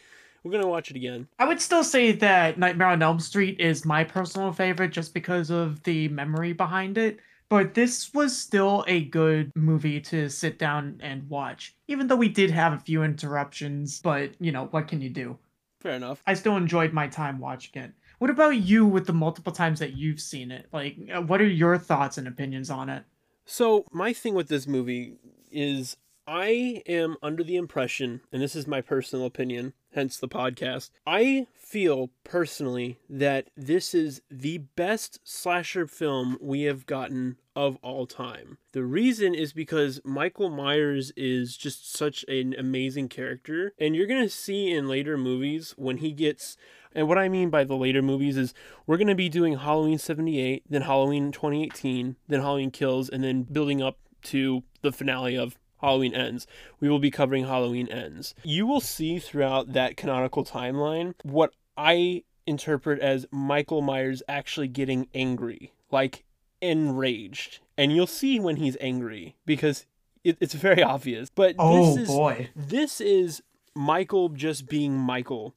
We're 0.48 0.54
gonna 0.54 0.68
watch 0.70 0.90
it 0.90 0.96
again. 0.96 1.28
I 1.40 1.46
would 1.46 1.60
still 1.60 1.84
say 1.84 2.14
that 2.14 2.58
Nightmare 2.58 2.88
on 2.88 3.04
Elm 3.04 3.20
Street 3.20 3.60
is 3.60 3.84
my 3.84 4.06
personal 4.06 4.54
favorite 4.54 4.94
just 4.94 5.14
because 5.14 5.50
of 5.50 5.84
the 5.84 6.08
memory 6.08 6.54
behind 6.54 6.98
it. 6.98 7.20
But 7.50 7.74
this 7.74 8.14
was 8.14 8.38
still 8.38 8.86
a 8.88 9.04
good 9.06 9.52
movie 9.58 10.00
to 10.02 10.30
sit 10.30 10.58
down 10.58 11.02
and 11.04 11.30
watch, 11.30 11.76
even 11.90 12.08
though 12.08 12.16
we 12.16 12.30
did 12.30 12.50
have 12.52 12.72
a 12.72 12.80
few 12.80 13.04
interruptions. 13.04 14.00
But 14.00 14.32
you 14.40 14.54
know, 14.54 14.68
what 14.68 14.88
can 14.88 15.02
you 15.02 15.10
do? 15.10 15.38
Fair 15.82 15.96
enough. 15.96 16.24
I 16.26 16.34
still 16.34 16.56
enjoyed 16.56 16.94
my 16.94 17.10
time 17.10 17.40
watching 17.40 17.84
it. 17.84 17.92
What 18.20 18.30
about 18.30 18.56
you 18.56 18.86
with 18.86 19.06
the 19.06 19.14
multiple 19.14 19.52
times 19.52 19.80
that 19.80 19.98
you've 19.98 20.22
seen 20.22 20.52
it? 20.52 20.68
Like, 20.72 20.96
uh, 21.14 21.22
what 21.22 21.42
are 21.42 21.48
your 21.48 21.78
thoughts 21.78 22.18
and 22.18 22.26
opinions 22.26 22.70
on 22.70 22.88
it? 22.88 23.04
So, 23.44 23.84
my 23.92 24.14
thing 24.14 24.34
with 24.34 24.48
this 24.48 24.66
movie 24.66 25.18
is 25.52 25.98
I 26.28 26.84
am 26.88 27.16
under 27.24 27.42
the 27.42 27.56
impression, 27.56 28.20
and 28.34 28.42
this 28.42 28.56
is 28.56 28.68
my 28.68 28.82
personal 28.82 29.26
opinion, 29.26 29.74
hence 29.98 30.18
the 30.20 30.28
podcast. 30.28 30.92
I 31.08 31.48
feel 31.56 32.12
personally 32.24 33.00
that 33.10 33.48
this 33.58 33.96
is 33.96 34.22
the 34.30 34.60
best 34.60 35.20
slasher 35.24 35.88
film 35.88 36.38
we 36.40 36.62
have 36.64 36.86
gotten 36.86 37.38
of 37.56 37.80
all 37.82 38.06
time. 38.06 38.60
The 38.74 38.84
reason 38.84 39.34
is 39.34 39.54
because 39.54 40.00
Michael 40.06 40.52
Myers 40.52 41.12
is 41.18 41.58
just 41.58 41.92
such 41.92 42.24
an 42.28 42.54
amazing 42.60 43.10
character, 43.10 43.74
and 43.80 43.96
you're 43.96 44.06
to 44.06 44.30
see 44.30 44.72
in 44.72 44.88
later 44.88 45.18
movies 45.18 45.74
when 45.78 45.98
he 45.98 46.12
gets 46.12 46.58
and 46.94 47.08
what 47.08 47.18
I 47.18 47.28
mean 47.28 47.50
by 47.50 47.64
the 47.64 47.76
later 47.76 48.04
movies 48.04 48.38
is 48.38 48.54
we're 48.86 48.98
going 48.98 49.08
to 49.08 49.16
be 49.16 49.30
doing 49.30 49.58
Halloween 49.58 49.98
78, 49.98 50.64
then 50.70 50.84
Halloween 50.84 51.32
2018, 51.32 52.18
then 52.28 52.42
Halloween 52.42 52.72
Kills, 52.72 53.10
and 53.10 53.24
then 53.24 53.44
building 53.44 53.82
up 53.82 53.98
to 54.24 54.64
the 54.82 54.92
finale 54.92 55.36
of 55.36 55.58
Halloween 55.82 56.14
Ends. 56.14 56.48
We 56.80 56.90
will 56.90 57.00
be 57.00 57.12
covering 57.12 57.46
Halloween 57.46 57.88
Ends. 57.88 58.34
You 58.44 58.66
will 58.66 58.82
see 58.82 59.20
throughout 59.20 59.74
that 59.74 59.98
canonical 59.98 60.44
timeline 60.44 61.14
what 61.24 61.54
I 61.76 62.24
interpret 62.46 63.00
as 63.00 63.28
Michael 63.32 63.82
Myers 63.82 64.24
actually 64.28 64.68
getting 64.68 65.08
angry, 65.14 65.74
like 65.92 66.24
enraged. 66.62 67.60
And 67.78 67.96
you'll 67.96 68.08
see 68.08 68.40
when 68.40 68.56
he's 68.56 68.78
angry 68.82 69.36
because 69.46 69.86
it, 70.24 70.38
it's 70.40 70.54
very 70.54 70.82
obvious. 70.84 71.30
But 71.30 71.56
oh 71.60 71.96
this 71.96 72.04
is, 72.04 72.08
boy, 72.08 72.50
this 72.56 73.02
is 73.02 73.44
Michael 73.76 74.30
just 74.30 74.68
being 74.68 74.98
Michael, 74.98 75.54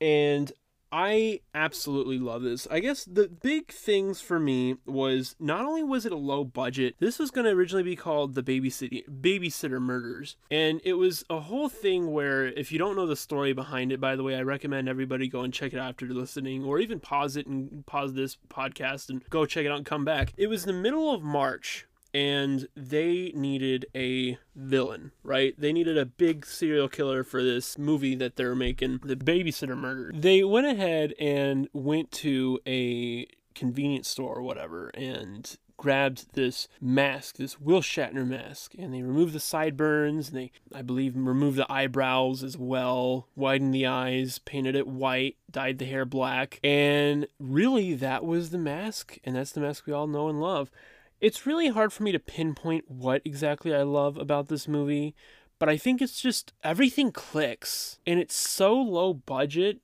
and 0.00 0.52
I 0.92 1.40
absolutely 1.54 2.18
love 2.18 2.42
this. 2.42 2.66
I 2.70 2.80
guess 2.80 3.04
the 3.04 3.28
big 3.28 3.70
things 3.70 4.20
for 4.20 4.40
me 4.40 4.76
was 4.86 5.36
not 5.38 5.64
only 5.64 5.82
was 5.82 6.04
it 6.04 6.12
a 6.12 6.16
low 6.16 6.44
budget, 6.44 6.96
this 6.98 7.18
was 7.18 7.30
going 7.30 7.44
to 7.44 7.52
originally 7.52 7.82
be 7.82 7.96
called 7.96 8.34
the 8.34 8.42
Babysitter 8.42 9.02
Babysitter 9.08 9.80
Murders, 9.80 10.36
and 10.50 10.80
it 10.84 10.94
was 10.94 11.24
a 11.30 11.40
whole 11.40 11.68
thing 11.68 12.10
where 12.10 12.46
if 12.46 12.72
you 12.72 12.78
don't 12.78 12.96
know 12.96 13.06
the 13.06 13.16
story 13.16 13.52
behind 13.52 13.92
it, 13.92 14.00
by 14.00 14.16
the 14.16 14.22
way, 14.22 14.34
I 14.34 14.42
recommend 14.42 14.88
everybody 14.88 15.28
go 15.28 15.42
and 15.42 15.54
check 15.54 15.72
it 15.72 15.78
out 15.78 15.90
after 15.90 16.06
listening, 16.06 16.64
or 16.64 16.78
even 16.78 17.00
pause 17.00 17.36
it 17.36 17.46
and 17.46 17.86
pause 17.86 18.14
this 18.14 18.36
podcast 18.48 19.10
and 19.10 19.22
go 19.30 19.46
check 19.46 19.64
it 19.64 19.70
out 19.70 19.78
and 19.78 19.86
come 19.86 20.04
back. 20.04 20.32
It 20.36 20.48
was 20.48 20.64
the 20.64 20.72
middle 20.72 21.14
of 21.14 21.22
March 21.22 21.86
and 22.12 22.68
they 22.76 23.32
needed 23.34 23.86
a 23.94 24.38
villain, 24.54 25.12
right? 25.22 25.54
They 25.58 25.72
needed 25.72 25.96
a 25.96 26.06
big 26.06 26.46
serial 26.46 26.88
killer 26.88 27.24
for 27.24 27.42
this 27.42 27.78
movie 27.78 28.14
that 28.16 28.36
they're 28.36 28.54
making, 28.54 29.00
The 29.04 29.16
Babysitter 29.16 29.76
Murder. 29.76 30.12
They 30.14 30.42
went 30.44 30.66
ahead 30.66 31.14
and 31.18 31.68
went 31.72 32.10
to 32.12 32.60
a 32.66 33.26
convenience 33.54 34.08
store 34.08 34.36
or 34.36 34.42
whatever 34.42 34.88
and 34.94 35.56
grabbed 35.80 36.34
this 36.34 36.68
mask, 36.78 37.36
this 37.36 37.58
Will 37.58 37.80
Shatner 37.80 38.26
mask, 38.26 38.74
and 38.78 38.92
they 38.92 39.00
removed 39.00 39.32
the 39.32 39.40
sideburns, 39.40 40.28
and 40.28 40.36
they, 40.36 40.52
I 40.74 40.82
believe, 40.82 41.16
removed 41.16 41.56
the 41.56 41.72
eyebrows 41.72 42.44
as 42.44 42.58
well, 42.58 43.28
widened 43.34 43.72
the 43.72 43.86
eyes, 43.86 44.38
painted 44.40 44.76
it 44.76 44.86
white, 44.86 45.36
dyed 45.50 45.78
the 45.78 45.86
hair 45.86 46.04
black, 46.04 46.60
and 46.62 47.26
really 47.38 47.94
that 47.94 48.26
was 48.26 48.50
the 48.50 48.58
mask, 48.58 49.18
and 49.24 49.36
that's 49.36 49.52
the 49.52 49.60
mask 49.60 49.86
we 49.86 49.94
all 49.94 50.06
know 50.06 50.28
and 50.28 50.38
love. 50.38 50.70
It's 51.20 51.46
really 51.46 51.68
hard 51.68 51.92
for 51.92 52.02
me 52.02 52.12
to 52.12 52.18
pinpoint 52.18 52.90
what 52.90 53.20
exactly 53.26 53.74
I 53.74 53.82
love 53.82 54.16
about 54.16 54.48
this 54.48 54.66
movie, 54.66 55.14
but 55.58 55.68
I 55.68 55.76
think 55.76 56.00
it's 56.00 56.20
just 56.20 56.54
everything 56.64 57.12
clicks 57.12 57.98
and 58.06 58.18
it's 58.18 58.34
so 58.34 58.74
low 58.74 59.12
budget 59.12 59.80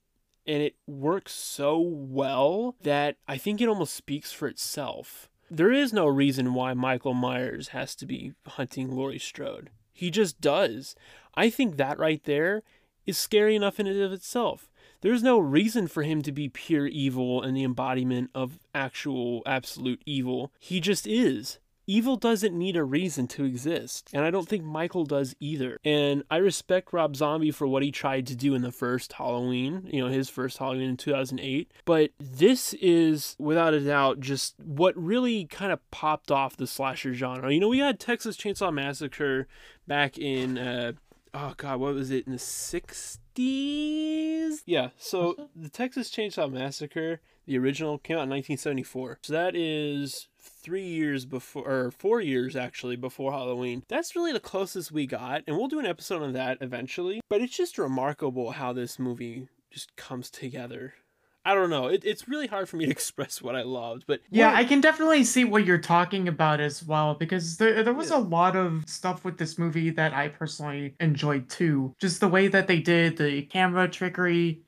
and 0.47 0.63
it 0.63 0.77
works 0.87 1.35
so 1.35 1.79
well 1.79 2.77
that 2.83 3.17
I 3.29 3.37
think 3.37 3.61
it 3.61 3.69
almost 3.69 3.95
speaks 3.95 4.33
for 4.33 4.49
itself. 4.49 5.29
There 5.51 5.73
is 5.73 5.93
no 5.93 6.07
reason 6.07 6.55
why 6.55 6.73
Michael 6.73 7.15
Myers 7.15 7.69
has 7.69 7.95
to 7.97 8.07
be 8.07 8.33
hunting 8.47 8.91
Laurie 8.91 9.19
Strode. 9.19 9.69
He 9.93 10.11
just 10.11 10.41
does. 10.41 10.95
I 11.35 11.51
think 11.51 11.77
that 11.77 11.99
right 11.99 12.23
there 12.25 12.63
is 13.05 13.19
scary 13.19 13.55
enough 13.55 13.79
in 13.79 13.87
and 13.87 14.01
of 14.01 14.13
itself. 14.13 14.71
There's 15.07 15.23
no 15.23 15.39
reason 15.39 15.87
for 15.87 16.03
him 16.03 16.21
to 16.23 16.33
be 16.33 16.49
pure 16.49 16.89
evil 16.89 17.41
and 17.41 17.57
the 17.57 17.63
embodiment 17.63 18.29
of 18.35 18.59
actual 18.75 19.45
absolute 19.47 20.03
evil. 20.05 20.51
He 20.59 20.81
just 20.81 21.07
is. 21.07 21.61
Evil 21.87 22.17
doesn't 22.17 22.59
need 22.59 22.77
a 22.77 22.83
reason 22.83 23.29
to 23.29 23.45
exist, 23.45 24.11
and 24.13 24.25
I 24.25 24.33
don't 24.33 24.49
think 24.49 24.65
Michael 24.65 25.05
does 25.05 25.37
either. 25.39 25.79
And 25.85 26.25
I 26.29 26.39
respect 26.39 26.93
Rob 26.93 27.15
Zombie 27.15 27.53
for 27.53 27.69
what 27.69 27.85
he 27.85 27.93
tried 27.93 28.27
to 28.27 28.35
do 28.35 28.57
in 28.57 28.63
the 28.63 28.73
first 28.73 29.13
Halloween, 29.13 29.89
you 29.93 30.03
know, 30.03 30.11
his 30.11 30.29
first 30.29 30.59
Halloween 30.59 30.91
in 30.91 30.97
2008. 30.97 31.71
But 31.85 32.11
this 32.19 32.75
is, 32.75 33.37
without 33.39 33.75
a 33.75 33.81
doubt, 33.81 34.19
just 34.19 34.57
what 34.59 34.97
really 34.97 35.45
kind 35.45 35.71
of 35.71 35.89
popped 35.93 36.33
off 36.33 36.57
the 36.57 36.67
slasher 36.67 37.15
genre. 37.15 37.55
You 37.55 37.61
know, 37.61 37.69
we 37.69 37.79
had 37.79 38.01
Texas 38.01 38.37
Chainsaw 38.37 38.75
Massacre 38.75 39.47
back 39.87 40.19
in, 40.19 40.59
uh, 40.59 40.95
oh 41.37 41.55
God, 41.57 41.79
what 41.81 41.95
was 41.95 42.11
it, 42.11 42.27
in 42.27 42.33
the 42.33 42.39
60s? 42.39 43.19
Yeah, 44.65 44.89
so 44.97 45.51
the 45.55 45.69
Texas 45.69 46.11
Chainsaw 46.11 46.51
Massacre, 46.51 47.21
the 47.47 47.59
original, 47.59 47.99
came 47.99 48.17
out 48.17 48.25
in 48.25 48.31
1974. 48.31 49.19
So 49.23 49.35
that 49.35 49.55
is 49.55 50.29
three 50.41 50.87
years 50.87 51.27
before, 51.27 51.69
or 51.69 51.91
four 51.91 52.23
years 52.23 52.57
actually, 52.57 52.97
before 52.97 53.33
Halloween. 53.33 53.83
That's 53.89 54.17
really 54.17 54.33
the 54.33 54.41
closest 54.41 54.91
we 54.93 55.07
got, 55.07 55.43
and 55.47 55.57
we'll 55.57 55.69
do 55.69 55.79
an 55.79 55.85
episode 55.87 56.23
on 56.23 56.33
that 56.33 56.59
eventually. 56.63 57.21
But 57.29 57.43
it's 57.43 57.57
just 57.57 57.77
remarkable 57.77 58.53
how 58.53 58.73
this 58.73 58.99
movie 58.99 59.49
just 59.71 59.95
comes 59.97 60.31
together. 60.31 60.95
I 61.47 61.55
don't 61.55 61.71
know. 61.71 61.87
It, 61.87 62.05
it's 62.05 62.29
really 62.29 62.47
hard 62.47 62.69
for 62.69 62.77
me 62.77 62.85
to 62.87 62.91
express 62.99 63.41
what 63.41 63.55
I 63.57 63.63
loved, 63.63 64.05
but 64.07 64.21
Yeah, 64.31 64.49
what- 64.49 64.57
I 64.57 64.65
can 64.65 64.81
definitely 64.81 65.25
see 65.25 65.45
what 65.45 65.65
you're 65.65 65.79
talking 65.79 66.29
about 66.29 66.61
as 66.61 66.83
well 66.85 67.15
because 67.15 67.57
there 67.57 67.83
there 67.83 67.95
was 67.95 68.11
Yeah. 68.11 68.19
a 68.19 68.23
lot 68.37 68.57
of 68.57 68.85
stuff 68.89 69.25
with 69.25 69.39
this 69.39 69.57
movie 69.59 69.91
that 69.91 70.13
I 70.13 70.29
personally 70.29 70.95
enjoyed 71.01 71.49
too. 71.49 71.95
Just 72.01 72.21
the 72.21 72.29
way 72.29 72.49
that 72.49 72.67
they 72.67 72.81
did 72.81 73.17
the 73.17 73.43
camera 73.43 73.89
trickery 73.89 74.63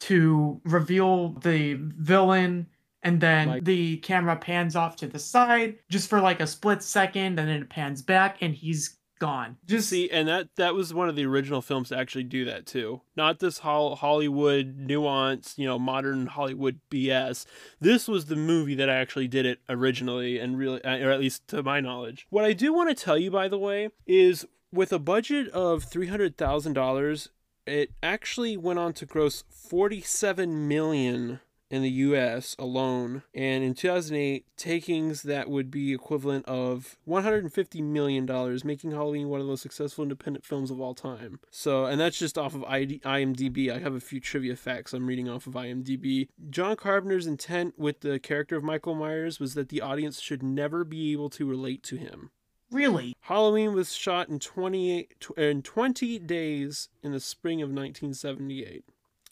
to 0.00 0.60
reveal 0.64 1.34
the 1.40 1.74
villain 1.74 2.66
and 3.04 3.20
then 3.20 3.48
Like- 3.48 3.64
the 3.64 3.96
camera 3.98 4.36
pans 4.36 4.74
off 4.76 4.96
to 4.96 5.06
the 5.08 5.18
side 5.18 5.76
just 5.90 6.08
for 6.08 6.20
like 6.20 6.40
a 6.40 6.46
split 6.46 6.82
second 6.82 7.38
and 7.38 7.48
then 7.48 7.62
it 7.62 7.68
pans 7.70 8.00
back 8.02 8.38
and 8.42 8.54
he's 8.54 8.98
gone. 9.22 9.56
Just 9.66 9.88
See, 9.88 10.10
and 10.10 10.26
that 10.26 10.48
that 10.56 10.74
was 10.74 10.92
one 10.92 11.08
of 11.08 11.14
the 11.14 11.24
original 11.24 11.62
films 11.62 11.90
to 11.90 11.96
actually 11.96 12.24
do 12.24 12.44
that 12.46 12.66
too. 12.66 13.02
Not 13.16 13.38
this 13.38 13.58
Hol- 13.58 13.94
Hollywood 13.94 14.74
nuance, 14.76 15.54
you 15.56 15.64
know, 15.64 15.78
modern 15.78 16.26
Hollywood 16.26 16.80
BS. 16.90 17.46
This 17.80 18.08
was 18.08 18.26
the 18.26 18.36
movie 18.36 18.74
that 18.74 18.88
actually 18.88 19.28
did 19.28 19.46
it 19.46 19.60
originally, 19.68 20.40
and 20.40 20.58
really, 20.58 20.82
uh, 20.82 20.98
or 20.98 21.12
at 21.12 21.20
least 21.20 21.46
to 21.48 21.62
my 21.62 21.78
knowledge. 21.78 22.26
What 22.30 22.44
I 22.44 22.52
do 22.52 22.72
want 22.72 22.88
to 22.88 22.96
tell 22.96 23.16
you, 23.16 23.30
by 23.30 23.46
the 23.46 23.58
way, 23.58 23.90
is 24.08 24.44
with 24.72 24.92
a 24.92 24.98
budget 24.98 25.48
of 25.50 25.84
three 25.84 26.08
hundred 26.08 26.36
thousand 26.36 26.72
dollars, 26.72 27.28
it 27.64 27.92
actually 28.02 28.56
went 28.56 28.80
on 28.80 28.92
to 28.94 29.06
gross 29.06 29.44
forty-seven 29.48 30.66
million 30.66 31.38
in 31.72 31.80
the 31.82 31.90
US 31.90 32.54
alone, 32.58 33.22
and 33.34 33.64
in 33.64 33.72
2008, 33.72 34.44
takings 34.58 35.22
that 35.22 35.48
would 35.48 35.70
be 35.70 35.94
equivalent 35.94 36.44
of 36.44 36.98
150 37.06 37.80
million 37.80 38.26
dollars, 38.26 38.62
making 38.62 38.90
Halloween 38.90 39.28
one 39.30 39.40
of 39.40 39.46
the 39.46 39.50
most 39.50 39.62
successful 39.62 40.02
independent 40.02 40.44
films 40.44 40.70
of 40.70 40.80
all 40.80 40.94
time. 40.94 41.40
So, 41.50 41.86
and 41.86 41.98
that's 41.98 42.18
just 42.18 42.36
off 42.36 42.54
of 42.54 42.62
ID- 42.64 43.00
IMDb. 43.00 43.74
I 43.74 43.78
have 43.78 43.94
a 43.94 44.00
few 44.00 44.20
trivia 44.20 44.54
facts 44.54 44.92
I'm 44.92 45.06
reading 45.06 45.30
off 45.30 45.46
of 45.46 45.54
IMDb. 45.54 46.28
John 46.50 46.76
Carpenter's 46.76 47.26
intent 47.26 47.78
with 47.78 48.00
the 48.00 48.18
character 48.18 48.54
of 48.54 48.62
Michael 48.62 48.94
Myers 48.94 49.40
was 49.40 49.54
that 49.54 49.70
the 49.70 49.80
audience 49.80 50.20
should 50.20 50.42
never 50.42 50.84
be 50.84 51.12
able 51.12 51.30
to 51.30 51.46
relate 51.48 51.82
to 51.84 51.96
him. 51.96 52.30
really 52.70 53.14
Halloween 53.22 53.72
was 53.72 53.94
shot 53.94 54.28
in 54.28 54.38
28 54.38 55.14
in 55.38 55.62
20 55.62 56.18
days 56.18 56.90
in 57.02 57.12
the 57.12 57.20
spring 57.20 57.62
of 57.62 57.68
1978. 57.70 58.84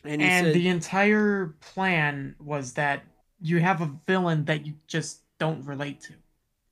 And, 0.05 0.23
and 0.23 0.47
said, 0.47 0.55
the 0.55 0.69
entire 0.69 1.55
plan 1.61 2.35
was 2.39 2.75
that 2.75 3.05
you 3.41 3.61
have 3.61 3.81
a 3.81 3.99
villain 4.07 4.45
that 4.47 4.67
you 4.67 4.75
just 4.87 5.23
don't 5.39 5.65
relate 5.65 6.01
to. 6.03 6.15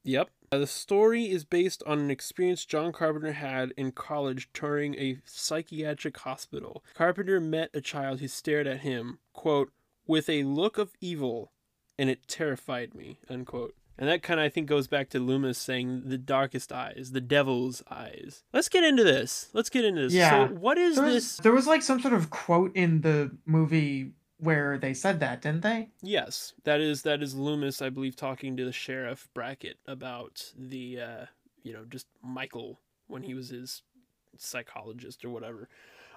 Yep. 0.04 0.30
Uh, 0.50 0.58
the 0.58 0.66
story 0.66 1.30
is 1.30 1.44
based 1.44 1.82
on 1.86 1.98
an 1.98 2.10
experience 2.10 2.64
John 2.64 2.92
Carpenter 2.92 3.32
had 3.32 3.72
in 3.76 3.92
college 3.92 4.48
touring 4.54 4.94
a 4.94 5.18
psychiatric 5.26 6.16
hospital. 6.18 6.82
Carpenter 6.94 7.40
met 7.40 7.70
a 7.74 7.82
child 7.82 8.20
who 8.20 8.28
stared 8.28 8.66
at 8.66 8.80
him, 8.80 9.18
quote, 9.34 9.72
with 10.06 10.30
a 10.30 10.44
look 10.44 10.78
of 10.78 10.92
evil, 11.00 11.52
and 11.98 12.08
it 12.08 12.26
terrified 12.28 12.94
me, 12.94 13.18
unquote. 13.28 13.74
And 13.98 14.08
that 14.08 14.22
kind 14.22 14.38
of, 14.38 14.46
I 14.46 14.48
think, 14.48 14.68
goes 14.68 14.86
back 14.86 15.10
to 15.10 15.18
Loomis 15.18 15.58
saying 15.58 16.02
the 16.06 16.18
darkest 16.18 16.72
eyes, 16.72 17.10
the 17.12 17.20
devil's 17.20 17.82
eyes. 17.90 18.44
Let's 18.52 18.68
get 18.68 18.84
into 18.84 19.02
this. 19.02 19.48
Let's 19.52 19.70
get 19.70 19.84
into 19.84 20.02
this. 20.02 20.12
Yeah. 20.12 20.48
So, 20.48 20.54
what 20.54 20.78
is 20.78 20.96
There 20.96 21.04
was, 21.04 21.14
this? 21.14 21.36
there 21.38 21.52
was 21.52 21.66
like 21.66 21.82
some 21.82 22.00
sort 22.00 22.14
of 22.14 22.30
quote 22.30 22.76
in 22.76 23.00
the 23.00 23.36
movie 23.44 24.12
where 24.38 24.78
they 24.78 24.94
said 24.94 25.18
that, 25.20 25.42
didn't 25.42 25.62
they? 25.62 25.88
Yes, 26.00 26.54
that 26.64 26.80
is 26.80 27.02
that 27.02 27.22
is 27.22 27.34
Loomis, 27.34 27.82
I 27.82 27.90
believe, 27.90 28.14
talking 28.14 28.56
to 28.56 28.64
the 28.64 28.72
sheriff 28.72 29.28
Brackett 29.34 29.78
about 29.86 30.52
the 30.56 31.00
uh, 31.00 31.24
you 31.64 31.72
know 31.72 31.84
just 31.84 32.06
Michael 32.22 32.80
when 33.08 33.22
he 33.22 33.34
was 33.34 33.48
his 33.48 33.82
psychologist 34.36 35.24
or 35.24 35.30
whatever. 35.30 35.68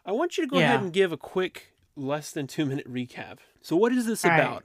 I 0.06 0.12
want 0.12 0.38
you 0.38 0.44
to 0.44 0.50
go 0.50 0.60
ahead 0.60 0.82
and 0.82 0.94
give 0.94 1.12
a 1.12 1.18
quick, 1.18 1.74
less 1.96 2.32
than 2.32 2.48
two 2.48 2.66
minute 2.66 2.92
recap. 2.92 3.40
So, 3.62 3.76
what 3.76 3.92
is 3.92 4.06
this 4.06 4.24
All 4.24 4.32
right. 4.32 4.62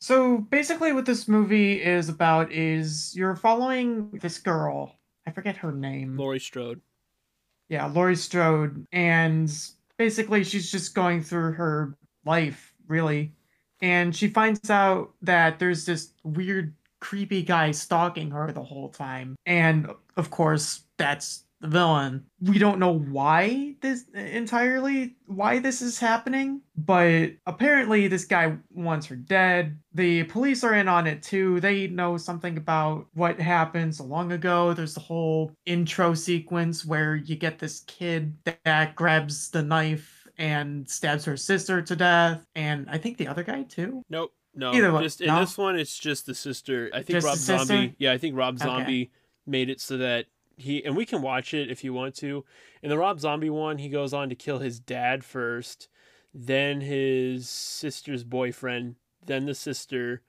So 0.00 0.38
basically, 0.38 0.92
what 0.92 1.06
this 1.06 1.26
movie 1.26 1.82
is 1.82 2.08
about 2.08 2.52
is 2.52 3.14
you're 3.16 3.36
following 3.36 4.10
this 4.20 4.38
girl. 4.38 4.98
I 5.26 5.30
forget 5.30 5.56
her 5.56 5.72
name. 5.72 6.16
Laurie 6.16 6.40
Strode. 6.40 6.80
Yeah, 7.68 7.86
Laurie 7.86 8.16
Strode, 8.16 8.86
and 8.92 9.52
basically 9.98 10.42
she's 10.44 10.70
just 10.70 10.94
going 10.94 11.22
through 11.22 11.52
her 11.52 11.94
life, 12.24 12.72
really, 12.86 13.32
and 13.82 14.16
she 14.16 14.28
finds 14.28 14.70
out 14.70 15.12
that 15.20 15.58
there's 15.58 15.84
this 15.84 16.14
weird, 16.24 16.74
creepy 17.00 17.42
guy 17.42 17.72
stalking 17.72 18.30
her 18.30 18.52
the 18.52 18.62
whole 18.62 18.88
time, 18.88 19.36
and 19.44 19.90
of 20.16 20.30
course 20.30 20.84
that's 20.96 21.44
the 21.60 21.68
villain. 21.68 22.24
We 22.40 22.58
don't 22.58 22.78
know 22.78 22.92
why 22.98 23.74
this 23.80 24.04
entirely 24.14 25.16
why 25.26 25.58
this 25.58 25.82
is 25.82 25.98
happening, 25.98 26.60
but 26.76 27.30
apparently 27.46 28.06
this 28.08 28.24
guy 28.24 28.56
wants 28.70 29.06
her 29.06 29.16
dead. 29.16 29.78
The 29.94 30.24
police 30.24 30.62
are 30.62 30.74
in 30.74 30.86
on 30.88 31.06
it 31.06 31.22
too. 31.22 31.60
They 31.60 31.88
know 31.88 32.16
something 32.16 32.56
about 32.56 33.06
what 33.14 33.40
happened 33.40 33.94
so 33.96 34.04
long 34.04 34.30
ago. 34.32 34.72
There's 34.72 34.94
the 34.94 35.00
whole 35.00 35.52
intro 35.66 36.14
sequence 36.14 36.84
where 36.84 37.16
you 37.16 37.34
get 37.36 37.58
this 37.58 37.80
kid 37.86 38.36
that 38.64 38.94
grabs 38.94 39.50
the 39.50 39.62
knife 39.62 40.26
and 40.38 40.88
stabs 40.88 41.24
her 41.24 41.36
sister 41.36 41.82
to 41.82 41.96
death, 41.96 42.44
and 42.54 42.88
I 42.88 42.98
think 42.98 43.18
the 43.18 43.26
other 43.26 43.42
guy 43.42 43.64
too. 43.64 44.02
Nope. 44.08 44.32
No, 44.54 44.72
Either 44.72 44.92
one. 44.92 45.02
just 45.02 45.20
in 45.20 45.26
No? 45.28 45.40
this 45.40 45.56
one, 45.58 45.78
it's 45.78 45.96
just 45.98 46.26
the 46.26 46.34
sister. 46.34 46.90
I 46.92 46.98
think 47.02 47.20
Just 47.20 47.26
Rob? 47.26 47.36
Zombie. 47.36 47.94
Yeah, 47.98 48.12
I 48.12 48.18
think 48.18 48.36
Rob 48.36 48.54
Okay. 48.56 48.64
Zombie 48.64 49.10
made 49.46 49.68
it 49.70 49.80
so 49.80 49.98
that 49.98 50.26
he 50.58 50.84
and 50.84 50.96
we 50.96 51.06
can 51.06 51.22
watch 51.22 51.54
it 51.54 51.70
if 51.70 51.82
you 51.84 51.92
want 51.94 52.14
to. 52.16 52.44
In 52.82 52.90
the 52.90 52.98
Rob 52.98 53.20
Zombie 53.20 53.48
one, 53.50 53.78
he 53.78 53.88
goes 53.88 54.12
on 54.12 54.28
to 54.28 54.34
kill 54.34 54.58
his 54.58 54.78
dad 54.80 55.24
first. 55.24 55.88
then 56.34 56.82
his 56.82 57.48
sister's 57.48 58.22
boyfriend, 58.22 58.96
then 59.24 59.46
the 59.46 59.54
sister, 59.54 60.20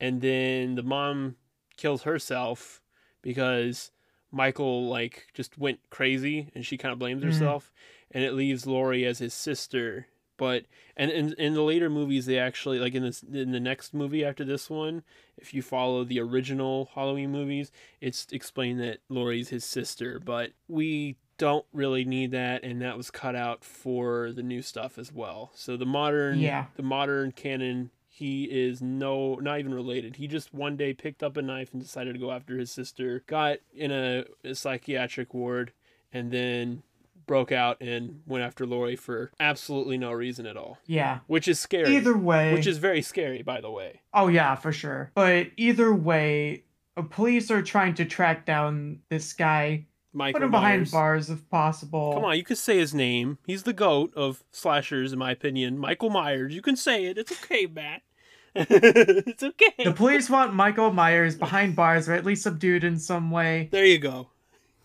and 0.00 0.20
then 0.20 0.74
the 0.74 0.82
mom 0.82 1.36
kills 1.76 2.02
herself 2.02 2.82
because 3.22 3.92
Michael 4.32 4.88
like 4.88 5.28
just 5.34 5.56
went 5.56 5.78
crazy 5.88 6.50
and 6.54 6.66
she 6.66 6.76
kind 6.76 6.92
of 6.92 6.98
blames 6.98 7.22
Mhm. 7.22 7.26
herself 7.26 7.72
and 8.10 8.24
it 8.24 8.32
leaves 8.34 8.66
Laurie 8.66 9.06
as 9.06 9.18
his 9.20 9.32
sister. 9.34 10.08
But 10.36 10.64
and 10.96 11.10
in 11.10 11.32
in 11.34 11.54
the 11.54 11.62
later 11.62 11.88
movies 11.90 12.26
they 12.26 12.38
actually 12.38 12.78
like 12.78 12.94
in 12.94 13.02
this 13.02 13.22
in 13.22 13.52
the 13.52 13.60
next 13.60 13.94
movie 13.94 14.24
after 14.24 14.44
this 14.44 14.68
one, 14.68 15.02
if 15.36 15.54
you 15.54 15.62
follow 15.62 16.04
the 16.04 16.20
original 16.20 16.90
Halloween 16.94 17.30
movies, 17.32 17.70
it's 18.00 18.26
explained 18.32 18.80
that 18.80 18.98
Laurie's 19.08 19.48
his 19.50 19.64
sister, 19.64 20.20
but 20.22 20.52
we 20.68 21.16
don't 21.38 21.66
really 21.72 22.04
need 22.04 22.30
that 22.30 22.64
and 22.64 22.80
that 22.80 22.96
was 22.96 23.10
cut 23.10 23.36
out 23.36 23.62
for 23.62 24.32
the 24.32 24.42
new 24.42 24.62
stuff 24.62 24.98
as 24.98 25.12
well. 25.12 25.50
So 25.54 25.76
the 25.76 25.84
modern 25.86 26.40
Yeah. 26.40 26.66
the 26.76 26.82
modern 26.82 27.32
canon 27.32 27.90
he 28.08 28.44
is 28.44 28.80
no 28.80 29.34
not 29.34 29.58
even 29.58 29.74
related. 29.74 30.16
He 30.16 30.26
just 30.26 30.54
one 30.54 30.76
day 30.76 30.94
picked 30.94 31.22
up 31.22 31.36
a 31.36 31.42
knife 31.42 31.72
and 31.74 31.82
decided 31.82 32.14
to 32.14 32.18
go 32.18 32.32
after 32.32 32.56
his 32.56 32.72
sister, 32.72 33.22
got 33.26 33.58
in 33.74 33.92
a, 33.92 34.24
a 34.42 34.54
psychiatric 34.54 35.34
ward 35.34 35.72
and 36.12 36.30
then 36.30 36.82
broke 37.26 37.52
out 37.52 37.80
and 37.80 38.22
went 38.26 38.44
after 38.44 38.66
Laurie 38.66 38.96
for 38.96 39.30
absolutely 39.40 39.98
no 39.98 40.12
reason 40.12 40.46
at 40.46 40.56
all. 40.56 40.78
Yeah. 40.86 41.20
Which 41.26 41.48
is 41.48 41.58
scary. 41.60 41.96
Either 41.96 42.16
way. 42.16 42.52
which 42.52 42.66
is 42.66 42.78
very 42.78 43.02
scary 43.02 43.42
by 43.42 43.60
the 43.60 43.70
way. 43.70 44.00
Oh 44.14 44.28
yeah, 44.28 44.54
for 44.54 44.72
sure. 44.72 45.10
But 45.14 45.48
either 45.56 45.92
way, 45.92 46.64
uh, 46.96 47.02
police 47.02 47.50
are 47.50 47.62
trying 47.62 47.94
to 47.94 48.04
track 48.04 48.46
down 48.46 49.00
this 49.08 49.32
guy, 49.32 49.86
Michael 50.16 50.40
put 50.40 50.44
him 50.46 50.50
behind 50.50 50.90
bars 50.90 51.28
if 51.28 51.48
possible. 51.50 52.14
Come 52.14 52.24
on, 52.24 52.38
you 52.38 52.44
can 52.44 52.56
say 52.56 52.78
his 52.78 52.94
name. 52.94 53.36
He's 53.46 53.64
the 53.64 53.74
goat 53.74 54.14
of 54.16 54.42
slashers, 54.50 55.12
in 55.12 55.18
my 55.18 55.30
opinion. 55.30 55.76
Michael 55.78 56.08
Myers. 56.08 56.54
You 56.54 56.62
can 56.62 56.74
say 56.74 57.04
it. 57.04 57.18
It's 57.18 57.32
okay, 57.32 57.66
Matt. 57.66 58.00
it's 58.54 59.42
okay. 59.42 59.84
The 59.84 59.92
police 59.92 60.30
want 60.30 60.54
Michael 60.54 60.90
Myers 60.90 61.36
behind 61.36 61.76
bars 61.76 62.08
or 62.08 62.14
at 62.14 62.24
least 62.24 62.42
subdued 62.44 62.82
in 62.82 62.98
some 62.98 63.30
way. 63.30 63.68
there 63.70 63.84
you 63.84 63.98
go. 63.98 64.30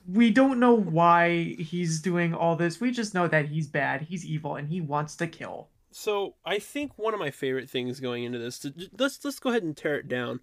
We 0.07 0.31
don't 0.31 0.59
know 0.59 0.73
why 0.73 1.55
he's 1.59 2.01
doing 2.01 2.33
all 2.33 2.55
this. 2.55 2.81
We 2.81 2.91
just 2.91 3.13
know 3.13 3.27
that 3.27 3.47
he's 3.47 3.67
bad, 3.67 4.01
he's 4.01 4.25
evil, 4.25 4.55
and 4.55 4.69
he 4.69 4.81
wants 4.81 5.15
to 5.17 5.27
kill. 5.27 5.69
So 5.91 6.35
I 6.45 6.59
think 6.59 6.97
one 6.97 7.13
of 7.13 7.19
my 7.19 7.31
favorite 7.31 7.69
things 7.69 7.99
going 7.99 8.23
into 8.23 8.39
this, 8.39 8.59
to- 8.59 8.89
let's 8.97 9.23
let's 9.23 9.39
go 9.39 9.49
ahead 9.49 9.63
and 9.63 9.75
tear 9.75 9.97
it 9.97 10.07
down. 10.07 10.39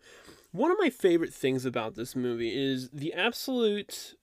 One 0.53 0.71
of 0.71 0.79
my 0.79 0.91
favorite 0.91 1.35
things 1.35 1.65
about 1.65 1.95
this 1.95 2.15
movie 2.15 2.55
is 2.55 2.91
the 2.91 3.13
absolute. 3.15 4.15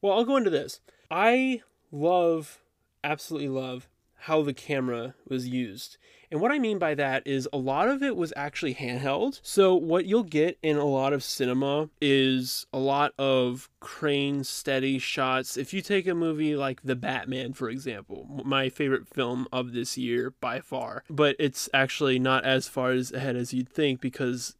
Well, 0.00 0.14
I'll 0.14 0.24
go 0.24 0.36
into 0.36 0.50
this. 0.50 0.80
I 1.10 1.62
love, 1.92 2.60
absolutely 3.04 3.48
love 3.48 3.88
how 4.26 4.40
the 4.40 4.54
camera 4.54 5.14
was 5.26 5.48
used. 5.48 5.96
And 6.30 6.40
what 6.40 6.52
I 6.52 6.60
mean 6.60 6.78
by 6.78 6.94
that 6.94 7.26
is 7.26 7.48
a 7.52 7.58
lot 7.58 7.88
of 7.88 8.04
it 8.04 8.16
was 8.16 8.32
actually 8.36 8.76
handheld. 8.76 9.40
So 9.42 9.74
what 9.74 10.06
you'll 10.06 10.22
get 10.22 10.58
in 10.62 10.76
a 10.76 10.84
lot 10.84 11.12
of 11.12 11.24
cinema 11.24 11.90
is 12.00 12.64
a 12.72 12.78
lot 12.78 13.14
of 13.18 13.68
crane 13.80 14.44
steady 14.44 15.00
shots. 15.00 15.56
If 15.56 15.74
you 15.74 15.82
take 15.82 16.06
a 16.06 16.14
movie 16.14 16.54
like 16.54 16.82
The 16.82 16.94
Batman 16.94 17.52
for 17.52 17.68
example, 17.68 18.42
my 18.44 18.68
favorite 18.68 19.08
film 19.08 19.48
of 19.52 19.72
this 19.72 19.98
year 19.98 20.32
by 20.40 20.60
far, 20.60 21.02
but 21.10 21.34
it's 21.40 21.68
actually 21.74 22.20
not 22.20 22.44
as 22.44 22.68
far 22.68 22.92
as 22.92 23.10
ahead 23.10 23.34
as 23.34 23.52
you'd 23.52 23.68
think 23.68 24.00
because 24.00 24.54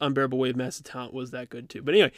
Unbearable 0.00 0.44
of 0.44 0.56
Massive 0.56 0.84
Talent 0.84 1.14
was 1.14 1.30
that 1.30 1.48
good 1.48 1.70
too. 1.70 1.80
But 1.80 1.94
anyway, 1.94 2.12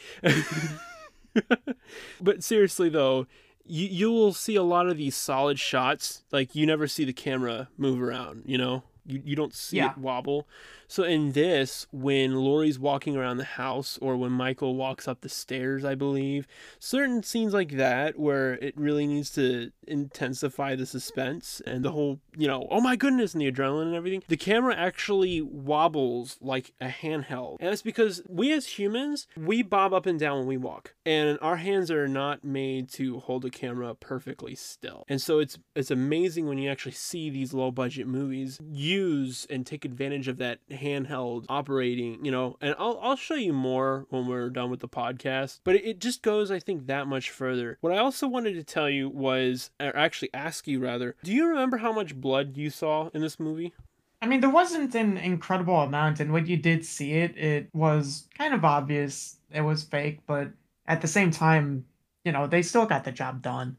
but 2.19 2.43
seriously 2.43 2.89
though, 2.89 3.27
you 3.69 3.87
you 3.87 4.11
will 4.11 4.33
see 4.33 4.55
a 4.55 4.63
lot 4.63 4.87
of 4.87 4.97
these 4.97 5.15
solid 5.15 5.59
shots. 5.59 6.23
Like 6.31 6.55
you 6.55 6.65
never 6.65 6.87
see 6.87 7.05
the 7.05 7.13
camera 7.13 7.69
move 7.77 8.01
around. 8.01 8.43
You 8.45 8.57
know, 8.57 8.83
you 9.09 9.21
you 9.25 9.35
don't 9.35 9.53
see 9.53 9.77
Yeah. 9.77 9.91
it 9.91 9.97
wobble. 9.97 10.47
So 10.87 11.03
in 11.03 11.33
this, 11.33 11.85
when 11.91 12.33
Laurie's 12.35 12.79
walking 12.79 13.15
around 13.15 13.37
the 13.37 13.43
house, 13.43 13.99
or 14.01 14.17
when 14.17 14.31
Michael 14.31 14.75
walks 14.75 15.07
up 15.07 15.21
the 15.21 15.29
stairs, 15.29 15.85
I 15.85 15.93
believe 15.93 16.47
certain 16.79 17.21
scenes 17.21 17.53
like 17.53 17.73
that 17.73 18.17
where 18.17 18.53
it 18.55 18.75
really 18.75 19.05
needs 19.05 19.29
to 19.31 19.71
intensify 19.85 20.75
the 20.75 20.85
suspense 20.87 21.61
and 21.67 21.85
the 21.85 21.91
whole, 21.91 22.19
you 22.35 22.47
know, 22.47 22.67
oh 22.71 22.81
my 22.81 22.95
goodness, 22.95 23.33
and 23.33 23.41
the 23.41 23.51
adrenaline 23.51 23.83
and 23.87 23.95
everything. 23.95 24.23
The 24.27 24.37
camera 24.37 24.75
actually 24.75 25.41
wobbles 25.41 26.37
like 26.41 26.73
a 26.81 26.87
handheld, 26.87 27.57
and 27.59 27.69
that's 27.69 27.81
because 27.83 28.21
we 28.27 28.51
as 28.53 28.65
humans 28.79 29.27
we 29.37 29.61
bob 29.61 29.93
up 29.93 30.05
and 30.05 30.19
down 30.19 30.39
when 30.39 30.47
we 30.47 30.57
walk, 30.57 30.95
and 31.05 31.37
our 31.41 31.57
hands 31.57 31.91
are 31.91 32.07
not 32.07 32.43
made 32.43 32.89
to 32.93 33.19
hold 33.19 33.45
a 33.45 33.49
camera 33.49 33.93
perfectly 33.93 34.55
still. 34.55 35.03
And 35.07 35.21
so 35.21 35.39
it's 35.39 35.57
it's 35.75 35.91
amazing 35.91 36.47
when 36.47 36.57
you 36.57 36.69
actually 36.69 36.93
see 36.93 37.29
these 37.29 37.53
low 37.53 37.71
budget 37.71 38.07
movies 38.07 38.59
use 38.99 39.47
and 39.49 39.65
take 39.65 39.85
advantage 39.85 40.27
of 40.27 40.37
that 40.37 40.59
handheld 40.69 41.45
operating, 41.49 42.23
you 42.23 42.31
know, 42.31 42.57
and 42.61 42.75
I'll, 42.77 42.99
I'll 43.01 43.15
show 43.15 43.35
you 43.35 43.53
more 43.53 44.05
when 44.09 44.27
we're 44.27 44.49
done 44.49 44.69
with 44.69 44.79
the 44.79 44.87
podcast, 44.87 45.59
but 45.63 45.75
it, 45.75 45.85
it 45.85 45.99
just 45.99 46.21
goes, 46.21 46.51
I 46.51 46.59
think, 46.59 46.87
that 46.87 47.07
much 47.07 47.29
further. 47.29 47.77
What 47.81 47.93
I 47.93 47.97
also 47.97 48.27
wanted 48.27 48.53
to 48.55 48.63
tell 48.63 48.89
you 48.89 49.09
was, 49.09 49.71
or 49.79 49.95
actually 49.95 50.33
ask 50.33 50.67
you 50.67 50.79
rather, 50.79 51.15
do 51.23 51.31
you 51.31 51.47
remember 51.47 51.77
how 51.77 51.91
much 51.91 52.15
blood 52.15 52.57
you 52.57 52.69
saw 52.69 53.09
in 53.13 53.21
this 53.21 53.39
movie? 53.39 53.73
I 54.21 54.27
mean, 54.27 54.41
there 54.41 54.49
wasn't 54.49 54.95
an 54.95 55.17
incredible 55.17 55.79
amount, 55.79 56.19
and 56.19 56.33
when 56.33 56.45
you 56.45 56.57
did 56.57 56.85
see 56.85 57.13
it, 57.13 57.37
it 57.37 57.69
was 57.73 58.27
kind 58.37 58.53
of 58.53 58.65
obvious 58.65 59.37
it 59.51 59.61
was 59.61 59.83
fake, 59.83 60.19
but 60.27 60.49
at 60.87 61.01
the 61.01 61.07
same 61.07 61.31
time, 61.31 61.85
you 62.25 62.31
know, 62.31 62.45
they 62.45 62.61
still 62.61 62.85
got 62.85 63.05
the 63.05 63.11
job 63.11 63.41
done. 63.41 63.77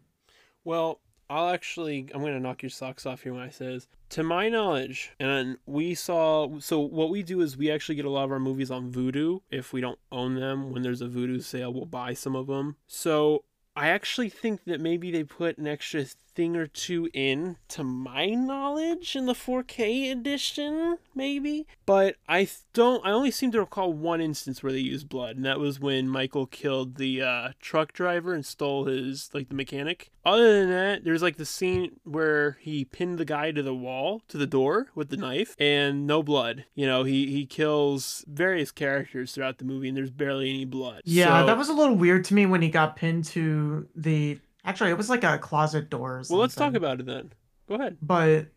Well, 0.64 1.00
I'll 1.30 1.48
actually 1.48 2.08
I'm 2.12 2.22
gonna 2.22 2.40
knock 2.40 2.62
your 2.62 2.70
socks 2.70 3.06
off 3.06 3.22
here 3.22 3.32
when 3.32 3.42
I 3.42 3.50
says 3.50 3.86
to 4.10 4.24
my 4.24 4.48
knowledge, 4.48 5.12
and 5.20 5.56
we 5.64 5.94
saw 5.94 6.58
so 6.58 6.80
what 6.80 7.08
we 7.08 7.22
do 7.22 7.40
is 7.40 7.56
we 7.56 7.70
actually 7.70 7.94
get 7.94 8.04
a 8.04 8.10
lot 8.10 8.24
of 8.24 8.32
our 8.32 8.40
movies 8.40 8.70
on 8.70 8.90
Vudu. 8.90 9.40
If 9.50 9.72
we 9.72 9.80
don't 9.80 10.00
own 10.10 10.34
them, 10.34 10.72
when 10.72 10.82
there's 10.82 11.00
a 11.00 11.06
Vudu 11.06 11.42
sale, 11.42 11.72
we'll 11.72 11.86
buy 11.86 12.14
some 12.14 12.34
of 12.34 12.48
them. 12.48 12.76
So 12.88 13.44
I 13.76 13.88
actually 13.88 14.28
think 14.28 14.64
that 14.64 14.80
maybe 14.80 15.12
they 15.12 15.22
put 15.22 15.56
an 15.56 15.68
extra 15.68 16.04
thing 16.34 16.56
or 16.56 16.66
two 16.66 17.08
in, 17.12 17.56
to 17.68 17.84
my 17.84 18.26
knowledge, 18.26 19.16
in 19.16 19.26
the 19.26 19.34
4K 19.34 20.10
edition, 20.10 20.98
maybe. 21.14 21.66
But 21.86 22.16
I 22.28 22.48
don't. 22.72 23.04
I 23.04 23.10
only 23.10 23.30
seem 23.30 23.50
to 23.52 23.60
recall 23.60 23.92
one 23.92 24.20
instance 24.20 24.62
where 24.62 24.72
they 24.72 24.78
used 24.78 25.08
blood, 25.08 25.36
and 25.36 25.44
that 25.44 25.58
was 25.58 25.80
when 25.80 26.08
Michael 26.08 26.46
killed 26.46 26.96
the 26.96 27.22
uh, 27.22 27.48
truck 27.60 27.92
driver 27.92 28.32
and 28.34 28.44
stole 28.46 28.84
his 28.84 29.30
like 29.32 29.48
the 29.48 29.54
mechanic. 29.54 30.10
Other 30.24 30.52
than 30.60 30.70
that, 30.70 31.04
there's 31.04 31.22
like 31.22 31.36
the 31.36 31.46
scene 31.46 31.96
where 32.04 32.58
he 32.60 32.84
pinned 32.84 33.18
the 33.18 33.24
guy 33.24 33.50
to 33.52 33.62
the 33.62 33.74
wall, 33.74 34.22
to 34.28 34.36
the 34.38 34.46
door 34.46 34.88
with 34.94 35.08
the 35.08 35.16
knife, 35.16 35.56
and 35.58 36.06
no 36.06 36.22
blood. 36.22 36.64
You 36.74 36.86
know, 36.86 37.04
he 37.04 37.26
he 37.30 37.46
kills 37.46 38.24
various 38.28 38.70
characters 38.70 39.32
throughout 39.32 39.58
the 39.58 39.64
movie, 39.64 39.88
and 39.88 39.96
there's 39.96 40.10
barely 40.10 40.50
any 40.50 40.64
blood. 40.64 41.02
Yeah, 41.04 41.40
So- 41.40 41.46
that 41.46 41.58
was 41.58 41.68
a 41.68 41.72
little 41.74 41.96
weird 41.96 42.24
to 42.26 42.34
me 42.34 42.46
when 42.46 42.62
he 42.62 42.68
got 42.68 42.96
pinned 42.96 43.24
to 43.26 43.88
the. 43.96 44.38
Actually, 44.64 44.90
it 44.90 44.96
was 44.99 45.09
like 45.11 45.25
a 45.25 45.38
closet 45.38 45.88
door. 45.90 46.18
Or 46.18 46.23
Well, 46.29 46.38
let's 46.40 46.55
talk 46.55 46.75
about 46.75 47.01
it 47.01 47.07
then. 47.07 47.33
Go 47.68 47.77
ahead. 47.77 47.96
But 48.03 48.49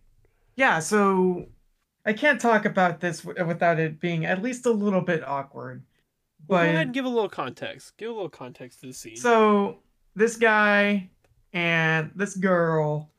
yeah, 0.55 0.79
so 0.79 1.47
I 2.05 2.13
can't 2.13 2.41
talk 2.41 2.65
about 2.65 2.99
this 2.99 3.21
w- 3.21 3.45
without 3.45 3.79
it 3.79 3.99
being 3.99 4.25
at 4.25 4.41
least 4.41 4.65
a 4.65 4.71
little 4.71 5.01
bit 5.01 5.25
awkward. 5.27 5.83
Well, 6.47 6.59
But 6.59 6.65
go 6.65 6.69
ahead 6.71 6.85
and 6.87 6.93
give 6.93 7.05
a 7.05 7.09
little 7.09 7.29
context. 7.29 7.95
Give 7.97 8.09
a 8.09 8.13
little 8.13 8.29
context 8.29 8.81
to 8.81 8.87
the 8.87 8.93
scene. 8.93 9.15
so 9.15 9.79
this 10.15 10.35
guy 10.35 11.09
and 11.53 12.11
this 12.15 12.35
girl 12.35 13.09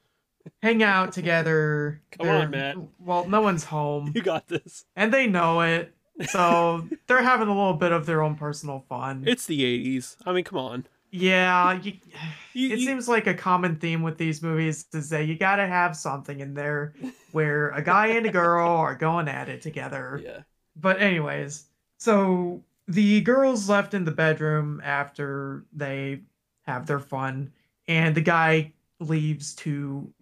hang 0.62 0.82
out 0.82 1.12
together. 1.18 2.02
Come 2.12 2.28
on, 2.28 2.50
They're- 2.50 2.74
Matt. 2.76 2.76
Well, 3.00 3.26
no 3.28 3.40
one's 3.40 3.64
home, 3.64 4.12
you 4.14 4.22
got 4.22 4.48
this. 4.48 4.84
and 4.94 5.12
they 5.12 5.26
know 5.26 5.62
it. 5.62 5.94
So 6.28 6.86
they're 7.06 7.22
having 7.22 7.48
a 7.48 7.54
little 7.54 7.74
bit 7.74 7.92
of 7.92 8.04
their 8.06 8.22
own 8.22 8.34
personal 8.36 8.84
fun. 8.88 9.24
It's 9.26 9.46
the 9.46 9.62
'80s. 9.62 10.16
I 10.26 10.32
mean, 10.32 10.44
come 10.44 10.58
on. 10.58 10.86
Yeah, 11.14 11.80
you, 11.80 11.92
You, 12.56 12.70
it 12.70 12.78
you- 12.78 12.86
seems 12.86 13.08
like 13.08 13.26
a 13.26 13.34
common 13.34 13.76
theme 13.76 14.02
with 14.02 14.16
these 14.18 14.42
movies 14.42 14.86
is 14.92 15.08
that 15.10 15.26
you 15.26 15.36
gotta 15.36 15.66
have 15.66 15.96
something 15.96 16.38
in 16.40 16.54
there 16.54 16.94
where 17.32 17.70
a 17.70 17.82
guy 17.82 18.08
and 18.08 18.26
a 18.26 18.30
girl 18.30 18.68
are 18.68 18.94
going 18.94 19.28
at 19.28 19.48
it 19.48 19.60
together. 19.62 20.20
yeah. 20.24 20.42
But 20.76 21.00
anyways, 21.00 21.66
so 21.98 22.62
the 22.86 23.20
girls 23.22 23.68
left 23.68 23.94
in 23.94 24.04
the 24.04 24.12
bedroom 24.12 24.80
after 24.84 25.64
they 25.72 26.20
have 26.62 26.86
their 26.86 27.00
fun, 27.00 27.52
and 27.88 28.14
the 28.14 28.20
guy 28.20 28.72
leaves 29.00 29.54
to 29.56 30.12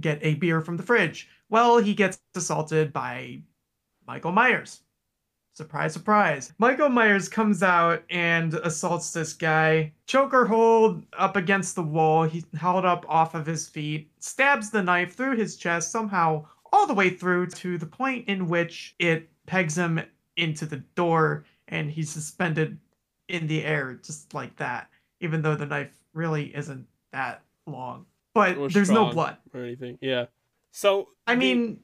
get 0.00 0.18
a 0.22 0.34
beer 0.34 0.60
from 0.60 0.76
the 0.76 0.82
fridge. 0.82 1.28
Well, 1.48 1.78
he 1.78 1.94
gets 1.94 2.20
assaulted 2.34 2.92
by 2.92 3.42
Michael 4.06 4.32
Myers. 4.32 4.81
Surprise, 5.54 5.92
surprise. 5.92 6.52
Michael 6.58 6.88
Myers 6.88 7.28
comes 7.28 7.62
out 7.62 8.02
and 8.08 8.54
assaults 8.54 9.12
this 9.12 9.34
guy. 9.34 9.92
Choker 10.06 10.46
hold 10.46 11.04
up 11.18 11.36
against 11.36 11.74
the 11.74 11.82
wall. 11.82 12.24
He 12.24 12.42
held 12.58 12.86
up 12.86 13.04
off 13.06 13.34
of 13.34 13.44
his 13.44 13.68
feet, 13.68 14.10
stabs 14.18 14.70
the 14.70 14.82
knife 14.82 15.14
through 15.14 15.36
his 15.36 15.56
chest, 15.56 15.90
somehow 15.90 16.46
all 16.72 16.86
the 16.86 16.94
way 16.94 17.10
through 17.10 17.48
to 17.48 17.76
the 17.76 17.86
point 17.86 18.26
in 18.28 18.48
which 18.48 18.94
it 18.98 19.28
pegs 19.44 19.76
him 19.76 20.00
into 20.38 20.64
the 20.64 20.78
door 20.94 21.44
and 21.68 21.90
he's 21.90 22.08
suspended 22.08 22.78
in 23.28 23.46
the 23.46 23.64
air 23.64 23.98
just 24.02 24.32
like 24.32 24.56
that, 24.56 24.88
even 25.20 25.42
though 25.42 25.54
the 25.54 25.66
knife 25.66 25.92
really 26.14 26.54
isn't 26.56 26.86
that 27.12 27.42
long. 27.66 28.06
But 28.34 28.72
there's 28.72 28.90
no 28.90 29.10
blood. 29.10 29.36
Or 29.52 29.62
anything. 29.62 29.98
Yeah. 30.00 30.26
So 30.72 31.08
I 31.26 31.34
the- 31.34 31.38
mean, 31.38 31.80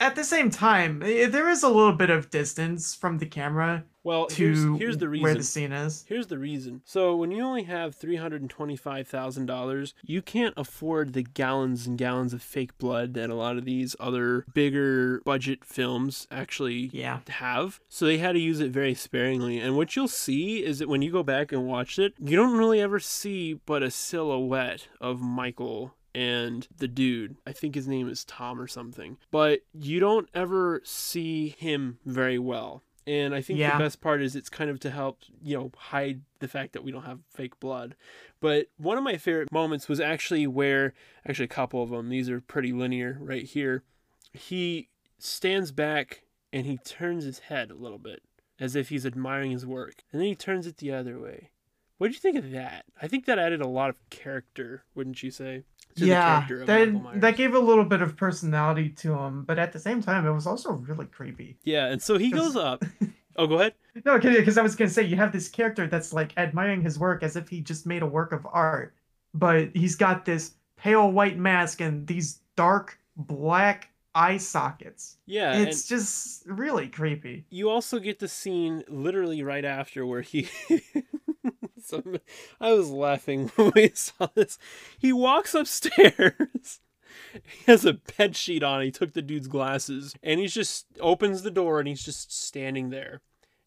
at 0.00 0.16
the 0.16 0.24
same 0.24 0.50
time, 0.50 0.98
there 1.00 1.48
is 1.48 1.62
a 1.62 1.68
little 1.68 1.92
bit 1.92 2.10
of 2.10 2.30
distance 2.30 2.94
from 2.94 3.18
the 3.18 3.26
camera 3.26 3.84
well, 4.02 4.26
to 4.28 4.34
here's, 4.34 4.78
here's 4.80 4.96
the 4.96 5.10
reason. 5.10 5.22
where 5.24 5.34
the 5.34 5.42
scene 5.44 5.72
is. 5.72 6.06
Here's 6.08 6.28
the 6.28 6.38
reason. 6.38 6.80
So 6.86 7.14
when 7.14 7.30
you 7.30 7.42
only 7.44 7.64
have 7.64 7.94
three 7.94 8.16
hundred 8.16 8.40
and 8.40 8.48
twenty-five 8.48 9.06
thousand 9.06 9.44
dollars, 9.44 9.92
you 10.02 10.22
can't 10.22 10.54
afford 10.56 11.12
the 11.12 11.22
gallons 11.22 11.86
and 11.86 11.98
gallons 11.98 12.32
of 12.32 12.40
fake 12.42 12.78
blood 12.78 13.12
that 13.12 13.28
a 13.28 13.34
lot 13.34 13.58
of 13.58 13.66
these 13.66 13.94
other 14.00 14.46
bigger 14.54 15.20
budget 15.26 15.66
films 15.66 16.26
actually 16.30 16.88
Yeah. 16.94 17.20
have. 17.28 17.78
So 17.90 18.06
they 18.06 18.16
had 18.16 18.32
to 18.32 18.40
use 18.40 18.58
it 18.60 18.70
very 18.70 18.94
sparingly. 18.94 19.58
And 19.58 19.76
what 19.76 19.94
you'll 19.94 20.08
see 20.08 20.64
is 20.64 20.78
that 20.78 20.88
when 20.88 21.02
you 21.02 21.12
go 21.12 21.22
back 21.22 21.52
and 21.52 21.66
watch 21.66 21.98
it, 21.98 22.14
you 22.18 22.36
don't 22.36 22.56
really 22.56 22.80
ever 22.80 23.00
see 23.00 23.52
but 23.66 23.82
a 23.82 23.90
silhouette 23.90 24.88
of 24.98 25.20
Michael 25.20 25.94
and 26.14 26.66
the 26.76 26.88
dude. 26.88 27.36
I 27.46 27.52
think 27.52 27.74
his 27.74 27.86
name 27.88 28.08
is 28.08 28.24
Tom 28.24 28.60
or 28.60 28.66
something. 28.66 29.16
But 29.30 29.60
you 29.72 30.00
don't 30.00 30.28
ever 30.34 30.80
see 30.84 31.54
him 31.58 31.98
very 32.04 32.38
well. 32.38 32.82
And 33.06 33.34
I 33.34 33.40
think 33.42 33.58
Yeah. 33.58 33.76
the 33.78 33.84
best 33.84 34.00
part 34.00 34.20
is 34.22 34.36
it's 34.36 34.50
kind 34.50 34.70
of 34.70 34.78
to 34.80 34.90
help, 34.90 35.20
you 35.42 35.56
know, 35.56 35.72
hide 35.76 36.20
the 36.38 36.48
fact 36.48 36.72
that 36.74 36.84
we 36.84 36.92
don't 36.92 37.04
have 37.04 37.20
fake 37.28 37.58
blood. 37.58 37.96
But 38.40 38.68
one 38.76 38.98
of 38.98 39.04
my 39.04 39.16
favorite 39.16 39.50
moments 39.50 39.88
was 39.88 40.00
actually 40.00 40.46
where, 40.46 40.92
actually, 41.26 41.46
a 41.46 41.48
couple 41.48 41.82
of 41.82 41.90
them, 41.90 42.08
these 42.08 42.28
are 42.30 42.40
pretty 42.40 42.72
linear 42.72 43.18
right 43.20 43.44
here. 43.44 43.82
He 44.32 44.90
stands 45.18 45.72
back 45.72 46.24
and 46.52 46.66
he 46.66 46.76
turns 46.78 47.24
his 47.24 47.40
head 47.40 47.70
a 47.70 47.74
little 47.74 47.98
bit 47.98 48.22
as 48.60 48.76
if 48.76 48.90
he's 48.90 49.06
admiring 49.06 49.50
his 49.50 49.64
work. 49.66 50.02
And 50.12 50.20
then 50.20 50.28
he 50.28 50.34
turns 50.34 50.66
it 50.66 50.76
the 50.76 50.92
other 50.92 51.18
way. 51.18 51.50
What 51.98 52.08
did 52.08 52.14
you 52.14 52.20
think 52.20 52.36
of 52.36 52.50
that? 52.52 52.84
I 53.00 53.08
think 53.08 53.24
that 53.26 53.38
added 53.38 53.60
a 53.60 53.68
lot 53.68 53.90
of 53.90 53.96
character, 54.10 54.84
wouldn't 54.94 55.22
you 55.22 55.30
say? 55.30 55.64
To 55.96 56.06
the 56.06 56.06
yeah, 56.06 56.46
character 56.46 56.62
of 56.62 56.68
Michael 56.68 57.00
that 57.00 57.02
Myers. 57.02 57.20
that 57.20 57.36
gave 57.36 57.54
a 57.54 57.58
little 57.58 57.84
bit 57.84 58.02
of 58.02 58.16
personality 58.16 58.90
to 58.90 59.14
him, 59.14 59.44
but 59.44 59.58
at 59.58 59.72
the 59.72 59.78
same 59.78 60.02
time, 60.02 60.26
it 60.26 60.32
was 60.32 60.46
also 60.46 60.72
really 60.72 61.06
creepy. 61.06 61.58
Yeah, 61.64 61.86
and 61.86 62.00
so 62.02 62.18
he 62.18 62.30
goes 62.30 62.56
up. 62.56 62.84
Oh, 63.36 63.46
go 63.46 63.54
ahead. 63.54 63.74
No, 64.04 64.18
because 64.18 64.58
I 64.58 64.62
was 64.62 64.74
gonna 64.76 64.90
say 64.90 65.04
you 65.04 65.16
have 65.16 65.32
this 65.32 65.48
character 65.48 65.86
that's 65.86 66.12
like 66.12 66.32
admiring 66.36 66.82
his 66.82 66.98
work 66.98 67.22
as 67.22 67.36
if 67.36 67.48
he 67.48 67.60
just 67.62 67.86
made 67.86 68.02
a 68.02 68.06
work 68.06 68.32
of 68.32 68.46
art, 68.52 68.92
but 69.32 69.70
he's 69.74 69.94
got 69.96 70.24
this 70.24 70.54
pale 70.76 71.10
white 71.10 71.38
mask 71.38 71.80
and 71.80 72.06
these 72.06 72.40
dark 72.56 72.98
black 73.16 73.88
eye 74.14 74.36
sockets. 74.36 75.16
Yeah, 75.26 75.56
it's 75.56 75.86
just 75.86 76.42
really 76.46 76.88
creepy. 76.88 77.46
you 77.50 77.70
also 77.70 77.98
get 78.00 78.18
the 78.18 78.28
scene 78.28 78.82
literally 78.88 79.42
right 79.42 79.64
after 79.64 80.04
where 80.04 80.22
he 80.22 80.48
so 81.82 82.02
i 82.60 82.72
was 82.72 82.90
laughing 82.90 83.48
when 83.56 83.72
we 83.74 83.90
saw 83.94 84.28
this. 84.34 84.58
He 84.98 85.12
walks 85.12 85.54
upstairs. 85.54 86.80
He 87.32 87.64
has 87.66 87.84
a 87.84 87.94
bed 87.94 88.34
sheet 88.34 88.62
on. 88.62 88.82
He 88.82 88.90
took 88.90 89.12
the 89.12 89.22
dude's 89.22 89.48
glasses. 89.48 90.14
And 90.22 90.40
he 90.40 90.46
just 90.46 90.86
opens 91.00 91.42
the 91.42 91.50
door 91.50 91.78
and 91.78 91.86
he's 91.88 92.04
just 92.04 92.32
standing 92.32 92.90
there. 92.90 93.20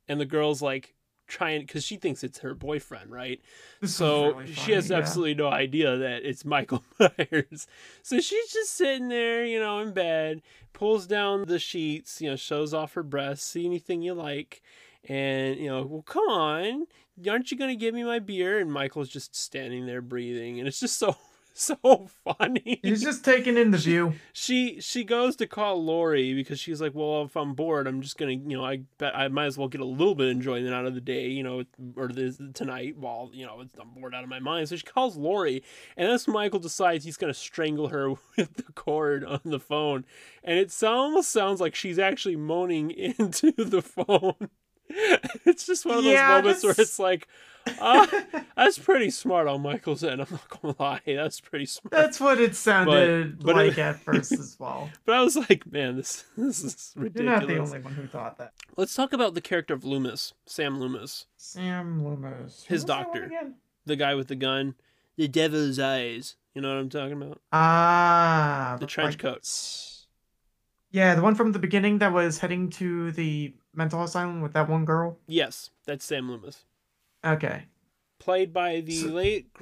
And 0.07 0.19
the 0.19 0.25
girl's 0.25 0.61
like 0.61 0.95
trying 1.27 1.61
because 1.61 1.83
she 1.83 1.95
thinks 1.97 2.23
it's 2.23 2.39
her 2.39 2.53
boyfriend 2.53 3.11
right? 3.11 3.41
This 3.81 3.95
so 3.95 4.33
really 4.33 4.53
she 4.53 4.71
has 4.73 4.89
yeah. 4.89 4.97
absolutely 4.97 5.35
no 5.35 5.47
idea 5.47 5.97
that 5.97 6.23
it's 6.23 6.45
Michael 6.45 6.83
Myers. 6.99 7.67
So 8.01 8.19
she's 8.19 8.51
just 8.51 8.73
sitting 8.73 9.09
there, 9.09 9.45
you 9.45 9.59
know, 9.59 9.79
in 9.79 9.91
bed, 9.91 10.41
pulls 10.73 11.07
down 11.07 11.45
the 11.45 11.59
sheets, 11.59 12.21
you 12.21 12.29
know, 12.29 12.35
shows 12.35 12.73
off 12.73 12.93
her 12.93 13.03
breasts, 13.03 13.45
see 13.45 13.65
anything 13.65 14.01
you 14.01 14.13
like, 14.13 14.61
and 15.07 15.57
you 15.57 15.67
know, 15.67 15.83
well, 15.83 16.01
come 16.01 16.27
on, 16.29 16.87
aren't 17.29 17.51
you 17.51 17.57
gonna 17.57 17.75
give 17.75 17.93
me 17.93 18.03
my 18.03 18.19
beer? 18.19 18.59
And 18.59 18.71
Michael's 18.71 19.09
just 19.09 19.35
standing 19.35 19.85
there 19.85 20.01
breathing, 20.01 20.59
and 20.59 20.67
it's 20.67 20.79
just 20.79 20.97
so 20.97 21.15
so 21.53 22.07
funny. 22.23 22.79
He's 22.81 23.03
just 23.03 23.23
taking 23.23 23.57
in 23.57 23.71
the 23.71 23.77
view. 23.77 24.13
she 24.33 24.79
she 24.81 25.03
goes 25.03 25.35
to 25.37 25.47
call 25.47 25.83
Laurie 25.83 26.33
because 26.33 26.59
she's 26.59 26.81
like, 26.81 26.93
well, 26.95 27.23
if 27.23 27.35
I'm 27.35 27.53
bored, 27.53 27.87
I'm 27.87 28.01
just 28.01 28.17
gonna, 28.17 28.33
you 28.33 28.57
know, 28.57 28.65
I 28.65 28.81
bet 28.97 29.15
I 29.15 29.27
might 29.27 29.45
as 29.45 29.57
well 29.57 29.67
get 29.67 29.81
a 29.81 29.85
little 29.85 30.15
bit 30.15 30.27
of 30.27 30.31
enjoyment 30.31 30.73
out 30.73 30.85
of 30.85 30.95
the 30.95 31.01
day, 31.01 31.27
you 31.27 31.43
know, 31.43 31.63
or 31.95 32.07
this 32.07 32.41
tonight 32.53 32.97
while 32.97 33.29
you 33.33 33.45
know 33.45 33.63
I'm 33.79 33.89
bored 33.89 34.15
out 34.15 34.23
of 34.23 34.29
my 34.29 34.39
mind. 34.39 34.69
So 34.69 34.75
she 34.75 34.83
calls 34.83 35.15
Laurie, 35.15 35.63
and 35.95 36.09
as 36.09 36.27
Michael 36.27 36.59
decides 36.59 37.05
he's 37.05 37.17
gonna 37.17 37.33
strangle 37.33 37.89
her 37.89 38.09
with 38.37 38.55
the 38.55 38.71
cord 38.73 39.23
on 39.23 39.41
the 39.43 39.59
phone, 39.59 40.05
and 40.43 40.57
it 40.57 40.73
almost 40.83 41.31
sounds 41.31 41.61
like 41.61 41.75
she's 41.75 41.99
actually 41.99 42.35
moaning 42.35 42.89
into 43.19 43.51
the 43.51 43.81
phone. 43.81 44.49
it's 45.45 45.65
just 45.65 45.85
one 45.85 45.97
of 45.99 46.03
those 46.03 46.13
Yeah, 46.13 46.27
moments 46.39 46.63
where 46.63 46.75
it's 46.77 46.99
like. 46.99 47.27
Uh, 47.79 48.05
that's 48.57 48.77
pretty 48.77 49.09
smart 49.09 49.47
on 49.47 49.61
Michael's 49.61 50.03
end. 50.03 50.19
I'm 50.21 50.27
not 50.29 50.49
gonna 50.61 50.75
lie, 50.79 50.99
that's 51.05 51.39
pretty 51.39 51.65
smart. 51.65 51.91
That's 51.93 52.19
what 52.19 52.41
it 52.41 52.57
sounded 52.57 53.41
but 53.41 53.51
it- 53.51 53.69
like 53.69 53.77
at 53.77 54.01
first 54.01 54.33
as 54.33 54.57
well. 54.59 54.89
But 55.05 55.15
I 55.15 55.21
was 55.21 55.37
like, 55.37 55.71
man, 55.71 55.95
this 55.95 56.25
this 56.37 56.61
is 56.61 56.91
ridiculous. 56.97 57.23
You're 57.23 57.39
not 57.39 57.47
the 57.47 57.57
only 57.59 57.79
one 57.79 57.93
who 57.93 58.05
thought 58.07 58.37
that. 58.39 58.51
Let's 58.75 58.93
talk 58.93 59.13
about 59.13 59.33
the 59.33 59.39
character 59.39 59.73
of 59.73 59.85
Loomis, 59.85 60.33
Sam 60.45 60.77
Loomis, 60.77 61.25
Sam 61.37 62.03
Loomis. 62.03 62.65
His 62.67 62.83
doctor. 62.83 63.31
the 63.85 63.95
guy 63.95 64.13
with 64.13 64.27
the 64.27 64.35
gun, 64.35 64.75
the 65.15 65.29
devil's 65.29 65.79
eyes. 65.79 66.35
You 66.53 66.61
know 66.61 66.67
what 66.67 66.77
I'm 66.79 66.89
talking 66.89 67.13
about? 67.13 67.39
Ah, 67.53 68.75
The 68.79 68.85
trench 68.87 69.17
coat. 69.17 69.31
right. 69.35 69.89
Yeah, 70.91 71.15
the 71.15 71.21
one 71.23 71.33
from 71.35 71.53
the 71.53 71.59
beginning 71.59 71.99
that 71.99 72.11
was 72.13 72.37
heading 72.39 72.69
to 72.71 73.11
the 73.13 73.53
mental 73.73 74.03
asylum 74.03 74.41
with 74.41 74.53
that 74.53 74.69
one 74.69 74.85
girl. 74.85 75.17
Yes, 75.27 75.69
that's 75.85 76.05
Sam 76.05 76.29
Loomis, 76.29 76.65
Okay. 77.25 77.63
played 78.19 78.53
by 78.53 78.81
the 78.81 78.93
So- 78.95 79.07
late 79.07 79.53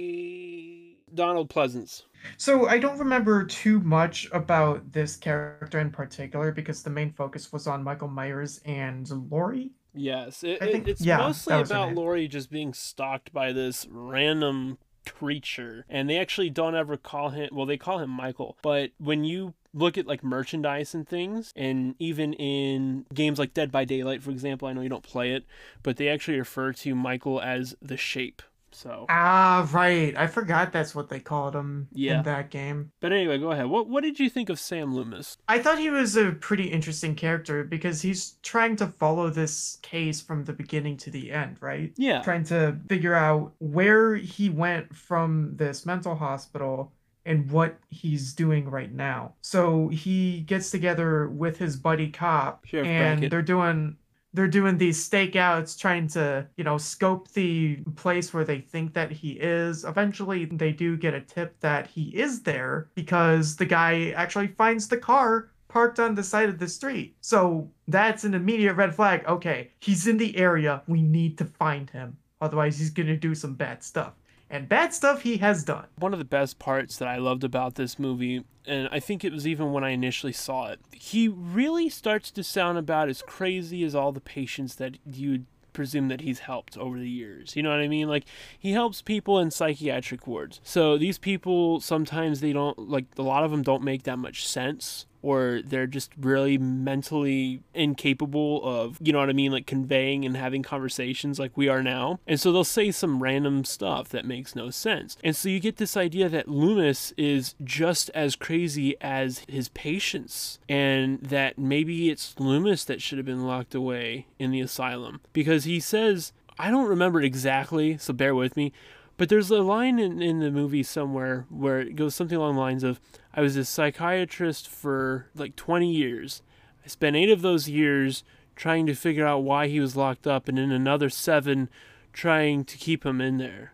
great 0.00 0.96
Donald 1.14 1.48
Pleasence. 1.50 2.02
So 2.36 2.66
I 2.68 2.78
don't 2.78 2.98
remember 2.98 3.44
too 3.44 3.80
much 3.80 4.28
about 4.32 4.92
this 4.92 5.16
character 5.16 5.78
in 5.80 5.90
particular 5.90 6.52
because 6.52 6.82
the 6.82 6.90
main 6.90 7.12
focus 7.12 7.50
was 7.52 7.66
on 7.66 7.82
Michael 7.82 8.08
Myers 8.08 8.60
and 8.64 9.08
Laurie. 9.30 9.70
Yes, 9.94 10.44
it, 10.44 10.60
think- 10.60 10.86
it's 10.86 11.00
yeah, 11.00 11.16
mostly 11.16 11.52
that 11.54 11.60
was 11.60 11.70
her 11.70 11.76
about. 11.76 11.94
Laurie 11.94 12.28
just 12.28 12.50
being 12.50 12.74
stalked 12.74 13.32
by 13.32 13.52
this 13.52 13.86
random 13.90 14.78
creature, 15.06 15.84
and 15.88 16.08
they 16.08 16.18
actually 16.18 16.50
don't 16.50 16.76
ever 16.76 16.96
call 16.96 17.30
him. 17.30 17.48
Well, 17.52 17.66
they 17.66 17.78
call 17.78 17.98
him 17.98 18.10
Michael, 18.10 18.56
but 18.62 18.90
when 18.98 19.24
you 19.24 19.54
look 19.72 19.96
at 19.98 20.06
like 20.06 20.24
merchandise 20.24 20.94
and 20.94 21.08
things, 21.08 21.52
and 21.56 21.94
even 21.98 22.32
in 22.34 23.06
games 23.14 23.38
like 23.38 23.54
Dead 23.54 23.70
by 23.70 23.84
Daylight, 23.84 24.22
for 24.22 24.30
example, 24.30 24.66
I 24.68 24.72
know 24.72 24.80
you 24.80 24.88
don't 24.88 25.02
play 25.02 25.32
it, 25.32 25.44
but 25.82 25.96
they 25.96 26.08
actually 26.08 26.38
refer 26.38 26.72
to 26.72 26.94
Michael 26.94 27.40
as 27.40 27.74
the 27.80 27.96
Shape. 27.96 28.42
So, 28.72 29.06
Ah, 29.08 29.68
right. 29.72 30.16
I 30.16 30.28
forgot 30.28 30.70
that's 30.72 30.94
what 30.94 31.08
they 31.08 31.18
called 31.18 31.56
him 31.56 31.88
Yeah. 31.92 32.18
in 32.18 32.22
that 32.24 32.50
game. 32.50 32.92
but 33.00 33.12
anyway, 33.12 33.36
go 33.36 33.50
ahead. 33.50 33.66
What 33.66 33.88
what 33.88 34.04
did 34.04 34.20
you 34.20 34.30
think 34.30 34.48
of 34.48 34.60
Sam 34.60 34.94
Loomis? 34.94 35.36
I 35.48 35.58
thought 35.58 35.80
he 35.80 35.90
was 35.90 36.16
a 36.16 36.30
pretty 36.30 36.68
interesting 36.70 37.16
character 37.16 37.64
because 37.64 38.00
he's 38.02 38.36
trying 38.44 38.76
to 38.76 38.86
follow 38.86 39.28
this 39.28 39.78
case 39.82 40.20
from 40.20 40.44
the 40.44 40.52
beginning 40.52 40.96
to 40.98 41.10
the 41.10 41.32
end, 41.32 41.56
right? 41.60 41.92
Yeah, 41.96 42.22
Trying 42.22 42.44
to 42.44 42.78
figure 42.88 43.14
out 43.14 43.54
where 43.58 44.14
he 44.14 44.48
went 44.50 44.94
from 44.94 45.56
this 45.56 45.84
mental 45.84 46.14
hospital 46.14 46.92
and 47.26 47.50
what 47.50 47.78
he's 47.88 48.32
doing 48.32 48.68
right 48.68 48.92
now. 48.92 49.34
So 49.42 49.88
he 49.88 50.40
gets 50.40 50.70
together 50.70 51.28
with 51.28 51.58
his 51.58 51.76
buddy 51.76 52.10
cop 52.10 52.64
Sheriff 52.66 52.86
and 52.86 53.20
Brackett. 53.20 53.30
they're 53.30 53.42
doing 53.42 53.96
they're 54.32 54.48
doing 54.48 54.78
these 54.78 55.08
stakeouts 55.08 55.76
trying 55.76 56.06
to, 56.06 56.46
you 56.56 56.64
know, 56.64 56.78
scope 56.78 57.32
the 57.32 57.76
place 57.96 58.32
where 58.32 58.44
they 58.44 58.60
think 58.60 58.94
that 58.94 59.10
he 59.10 59.32
is. 59.32 59.84
Eventually 59.84 60.44
they 60.44 60.72
do 60.72 60.96
get 60.96 61.14
a 61.14 61.20
tip 61.20 61.58
that 61.60 61.88
he 61.88 62.10
is 62.16 62.42
there 62.42 62.88
because 62.94 63.56
the 63.56 63.66
guy 63.66 64.10
actually 64.10 64.46
finds 64.46 64.86
the 64.86 64.96
car 64.96 65.50
parked 65.66 65.98
on 65.98 66.14
the 66.14 66.22
side 66.22 66.48
of 66.48 66.58
the 66.58 66.68
street. 66.68 67.16
So 67.20 67.70
that's 67.88 68.24
an 68.24 68.34
immediate 68.34 68.74
red 68.74 68.94
flag. 68.94 69.24
Okay, 69.26 69.70
he's 69.80 70.06
in 70.06 70.16
the 70.16 70.36
area. 70.36 70.82
We 70.86 71.02
need 71.02 71.38
to 71.38 71.44
find 71.44 71.88
him. 71.90 72.16
Otherwise 72.40 72.78
he's 72.78 72.90
going 72.90 73.06
to 73.06 73.16
do 73.16 73.34
some 73.34 73.54
bad 73.54 73.82
stuff. 73.82 74.14
And 74.50 74.68
bad 74.68 74.92
stuff 74.92 75.22
he 75.22 75.36
has 75.38 75.62
done. 75.62 75.86
one 75.96 76.12
of 76.12 76.18
the 76.18 76.24
best 76.24 76.58
parts 76.58 76.96
that 76.96 77.06
I 77.06 77.18
loved 77.18 77.44
about 77.44 77.76
this 77.76 77.98
movie, 77.98 78.44
and 78.66 78.88
I 78.90 78.98
think 78.98 79.24
it 79.24 79.32
was 79.32 79.46
even 79.46 79.72
when 79.72 79.84
I 79.84 79.90
initially 79.90 80.32
saw 80.32 80.66
it, 80.68 80.80
he 80.90 81.28
really 81.28 81.88
starts 81.88 82.32
to 82.32 82.42
sound 82.42 82.76
about 82.76 83.08
as 83.08 83.22
crazy 83.22 83.84
as 83.84 83.94
all 83.94 84.10
the 84.10 84.20
patients 84.20 84.74
that 84.76 84.98
you'd 85.06 85.46
presume 85.72 86.08
that 86.08 86.20
he's 86.20 86.40
helped 86.40 86.76
over 86.76 86.98
the 86.98 87.08
years. 87.08 87.54
You 87.54 87.62
know 87.62 87.70
what 87.70 87.78
I 87.78 87.86
mean? 87.86 88.08
Like 88.08 88.24
he 88.58 88.72
helps 88.72 89.02
people 89.02 89.38
in 89.38 89.52
psychiatric 89.52 90.26
wards. 90.26 90.60
So 90.64 90.98
these 90.98 91.16
people 91.16 91.80
sometimes 91.80 92.40
they 92.40 92.52
don't 92.52 92.76
like 92.76 93.06
a 93.16 93.22
lot 93.22 93.44
of 93.44 93.52
them 93.52 93.62
don't 93.62 93.84
make 93.84 94.02
that 94.02 94.18
much 94.18 94.46
sense 94.46 95.06
or 95.22 95.60
they're 95.64 95.86
just 95.86 96.10
really 96.18 96.58
mentally 96.58 97.62
incapable 97.74 98.62
of, 98.64 98.98
you 99.00 99.12
know 99.12 99.18
what 99.18 99.28
I 99.28 99.34
mean, 99.34 99.52
like 99.52 99.66
conveying 99.66 100.24
and 100.24 100.36
having 100.36 100.62
conversations 100.62 101.38
like 101.38 101.56
we 101.56 101.68
are 101.68 101.82
now. 101.82 102.20
And 102.26 102.40
so 102.40 102.52
they'll 102.52 102.64
say 102.64 102.90
some 102.90 103.22
random 103.22 103.64
stuff 103.64 104.08
that 104.10 104.24
makes 104.24 104.56
no 104.56 104.70
sense. 104.70 105.16
And 105.22 105.36
so 105.36 105.48
you 105.48 105.60
get 105.60 105.76
this 105.76 105.96
idea 105.96 106.28
that 106.28 106.48
Loomis 106.48 107.12
is 107.16 107.54
just 107.62 108.10
as 108.10 108.36
crazy 108.36 108.96
as 109.00 109.42
his 109.48 109.68
patients, 109.68 110.58
and 110.68 111.20
that 111.20 111.58
maybe 111.58 112.10
it's 112.10 112.34
Loomis 112.38 112.84
that 112.84 113.02
should 113.02 113.18
have 113.18 113.26
been 113.26 113.46
locked 113.46 113.74
away 113.74 114.26
in 114.38 114.50
the 114.50 114.60
asylum 114.60 115.20
because 115.32 115.64
he 115.64 115.80
says, 115.80 116.32
I 116.58 116.70
don't 116.70 116.88
remember 116.88 117.20
exactly, 117.20 117.96
so 117.98 118.12
bear 118.12 118.34
with 118.34 118.56
me. 118.56 118.72
But 119.16 119.28
there's 119.28 119.50
a 119.50 119.60
line 119.60 119.98
in, 119.98 120.22
in 120.22 120.40
the 120.40 120.50
movie 120.50 120.82
somewhere 120.82 121.44
where 121.50 121.80
it 121.80 121.94
goes 121.94 122.14
something 122.14 122.38
along 122.38 122.54
the 122.54 122.60
lines 122.60 122.82
of 122.82 123.00
I 123.32 123.40
was 123.40 123.56
a 123.56 123.64
psychiatrist 123.64 124.68
for 124.68 125.26
like 125.34 125.56
20 125.56 125.90
years. 125.90 126.42
I 126.84 126.88
spent 126.88 127.16
eight 127.16 127.30
of 127.30 127.42
those 127.42 127.68
years 127.68 128.24
trying 128.56 128.86
to 128.86 128.94
figure 128.94 129.26
out 129.26 129.42
why 129.42 129.68
he 129.68 129.80
was 129.80 129.96
locked 129.96 130.26
up, 130.26 130.48
and 130.48 130.58
in 130.58 130.72
another 130.72 131.08
seven 131.08 131.68
trying 132.12 132.64
to 132.64 132.76
keep 132.76 133.06
him 133.06 133.20
in 133.20 133.38
there. 133.38 133.72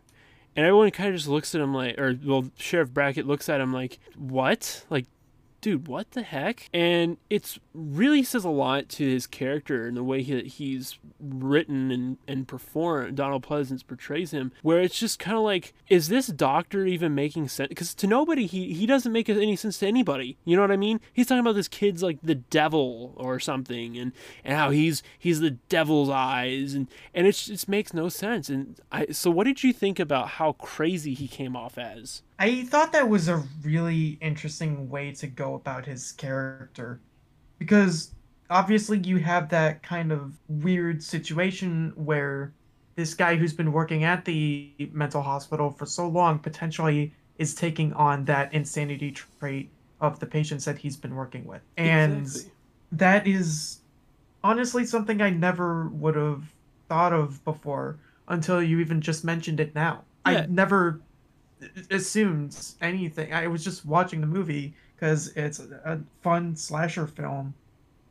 And 0.55 0.65
everyone 0.65 0.91
kind 0.91 1.11
of 1.11 1.17
just 1.17 1.29
looks 1.29 1.55
at 1.55 1.61
him 1.61 1.75
like, 1.75 1.99
or 1.99 2.19
well, 2.25 2.51
Sheriff 2.57 2.91
Brackett 2.91 3.27
looks 3.27 3.49
at 3.49 3.61
him 3.61 3.73
like, 3.73 3.99
what? 4.17 4.85
Like, 4.89 5.07
dude, 5.67 5.89
what 5.89 6.13
the 6.13 6.23
heck? 6.23 6.71
And 6.73 7.17
it's 7.29 7.59
really 7.75 8.23
says 8.23 8.45
a 8.45 8.49
lot 8.49 8.89
to 8.91 9.05
his 9.05 9.27
character 9.27 9.89
and 9.89 9.97
the 9.97 10.05
way 10.05 10.23
he, 10.23 10.43
he's 10.43 10.97
written 11.19 11.91
and, 11.91 12.19
and 12.29 12.47
performed. 12.47 13.17
Donald 13.17 13.45
Pleasence 13.45 13.85
portrays 13.85 14.31
him, 14.31 14.53
where 14.63 14.81
it's 14.81 14.97
just 14.97 15.19
kind 15.19 15.37
of 15.37 15.43
like, 15.43 15.75
is 15.89 16.07
this 16.07 16.29
doctor 16.29 16.87
even 16.87 17.17
making 17.17 17.49
sense? 17.49 17.69
Because 17.69 17.95
to 17.95 18.07
nobody, 18.07 18.47
he, 18.47 18.75
he 18.75 18.87
doesn't 18.87 19.11
make 19.11 19.29
any 19.29 19.57
sense 19.57 19.79
to 19.79 19.89
anybody. 19.89 20.39
You 20.45 20.55
know 20.55 20.63
what 20.63 20.71
I 20.71 20.77
mean? 20.77 21.01
He's 21.13 21.27
talking 21.27 21.41
about 21.41 21.57
this 21.57 21.67
kid's 21.67 22.01
like 22.01 22.19
the 22.23 22.37
devil 22.37 23.15
or 23.17 23.41
something, 23.41 23.99
and, 23.99 24.13
and 24.45 24.57
how 24.57 24.71
he's 24.71 25.03
he's 25.19 25.41
the 25.41 25.51
devil's 25.51 26.11
eyes, 26.11 26.75
and 26.75 26.87
and 27.13 27.27
it 27.27 27.33
just 27.33 27.69
makes 27.69 27.93
no 27.93 28.09
sense. 28.09 28.49
And 28.49 28.81
I 28.93 29.07
so 29.07 29.33
what 29.33 29.49
did 29.49 29.65
you 29.65 29.73
think 29.73 29.99
about 29.99 30.29
how 30.29 30.53
crazy 30.53 31.13
he 31.15 31.27
came 31.27 31.57
off 31.57 31.77
as? 31.77 32.23
I 32.39 32.65
thought 32.65 32.93
that 32.93 33.09
was 33.09 33.29
a 33.29 33.43
really 33.63 34.19
interesting 34.21 34.89
way 34.91 35.13
to 35.13 35.27
go 35.27 35.55
about 35.55 35.87
his 35.87 36.13
character 36.13 37.01
because 37.59 38.15
obviously 38.51 38.99
you 38.99 39.19
have 39.19 39.49
that 39.49 39.83
kind 39.83 40.13
of 40.13 40.35
weird 40.49 41.03
situation 41.03 41.93
where 41.97 42.53
this 42.95 43.15
guy 43.15 43.37
who's 43.37 43.53
been 43.53 43.73
working 43.73 44.05
at 44.05 44.25
the 44.25 44.71
mental 44.93 45.23
hospital 45.23 45.71
for 45.71 45.87
so 45.87 46.09
long 46.09 46.39
potentially 46.39 47.13
is 47.39 47.55
taking 47.55 47.93
on 47.95 48.25
that 48.25 48.53
insanity 48.53 49.13
trait 49.13 49.71
of 50.01 50.19
the 50.21 50.27
patients 50.27 50.65
that 50.65 50.79
he's 50.79 50.97
been 50.97 51.15
working 51.15 51.45
with. 51.45 51.63
And 51.77 52.23
exactly. 52.23 52.53
that 52.93 53.27
is 53.27 53.81
honestly 54.45 54.85
something 54.85 55.21
I 55.21 55.31
never 55.31 55.89
would 55.89 56.17
have 56.17 56.45
thought 56.89 57.13
of 57.13 57.43
before 57.45 57.99
until 58.29 58.63
you 58.63 58.81
even 58.81 59.01
just 59.01 59.25
mentioned 59.25 59.61
it 59.61 59.75
now. 59.75 60.05
Yeah. 60.27 60.33
I 60.33 60.47
never 60.47 61.01
assumed 61.91 62.57
anything. 62.81 63.33
I 63.33 63.47
was 63.47 63.65
just 63.65 63.87
watching 63.87 64.21
the 64.21 64.27
movie 64.27 64.75
because 64.95 65.29
it's 65.37 65.59
a 65.61 66.01
fun 66.23 66.57
slasher 66.57 67.07
film. 67.07 67.55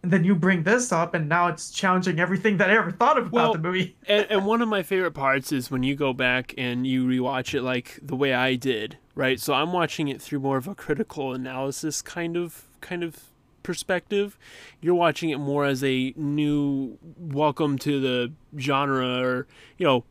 And 0.04 0.14
then 0.14 0.24
you 0.24 0.36
bring 0.36 0.62
this 0.62 0.92
up, 0.92 1.16
and 1.16 1.28
now 1.28 1.48
it's 1.48 1.72
challenging 1.72 2.20
everything 2.20 2.58
that 2.58 2.70
I 2.70 2.76
ever 2.76 2.92
thought 2.92 3.18
of 3.18 3.28
about 3.28 3.34
well, 3.34 3.54
the 3.54 3.60
movie. 3.60 3.96
and, 4.08 4.28
and 4.30 4.46
one 4.46 4.62
of 4.62 4.70
my 4.70 4.84
favorite 4.84 5.14
parts 5.14 5.52
is 5.52 5.72
when 5.72 5.82
you 5.82 5.96
go 5.96 6.14
back 6.14 6.54
and 6.60 6.86
you 6.86 7.08
rewatch 7.08 7.56
it 7.56 7.64
like 7.64 8.00
the 8.04 8.16
way 8.16 8.32
I 8.32 8.54
did, 8.54 9.00
right? 9.16 9.40
So 9.40 9.56
I'm 9.56 9.74
watching 9.74 10.08
it 10.08 10.22
through 10.22 10.42
more 10.42 10.58
of 10.58 10.68
a 10.68 10.76
critical 10.76 11.34
analysis 11.34 12.04
kind 12.04 12.38
of 12.38 12.66
kind 12.82 13.04
of 13.04 13.32
perspective. 13.64 14.38
You're 14.80 14.94
watching 14.94 15.32
it 15.32 15.40
more 15.40 15.66
as 15.66 15.84
a 15.84 16.14
new 16.16 17.00
welcome 17.18 17.80
to 17.80 18.00
the 18.00 18.32
genre, 18.60 19.20
or 19.24 19.48
you 19.80 19.88
know, 19.88 20.06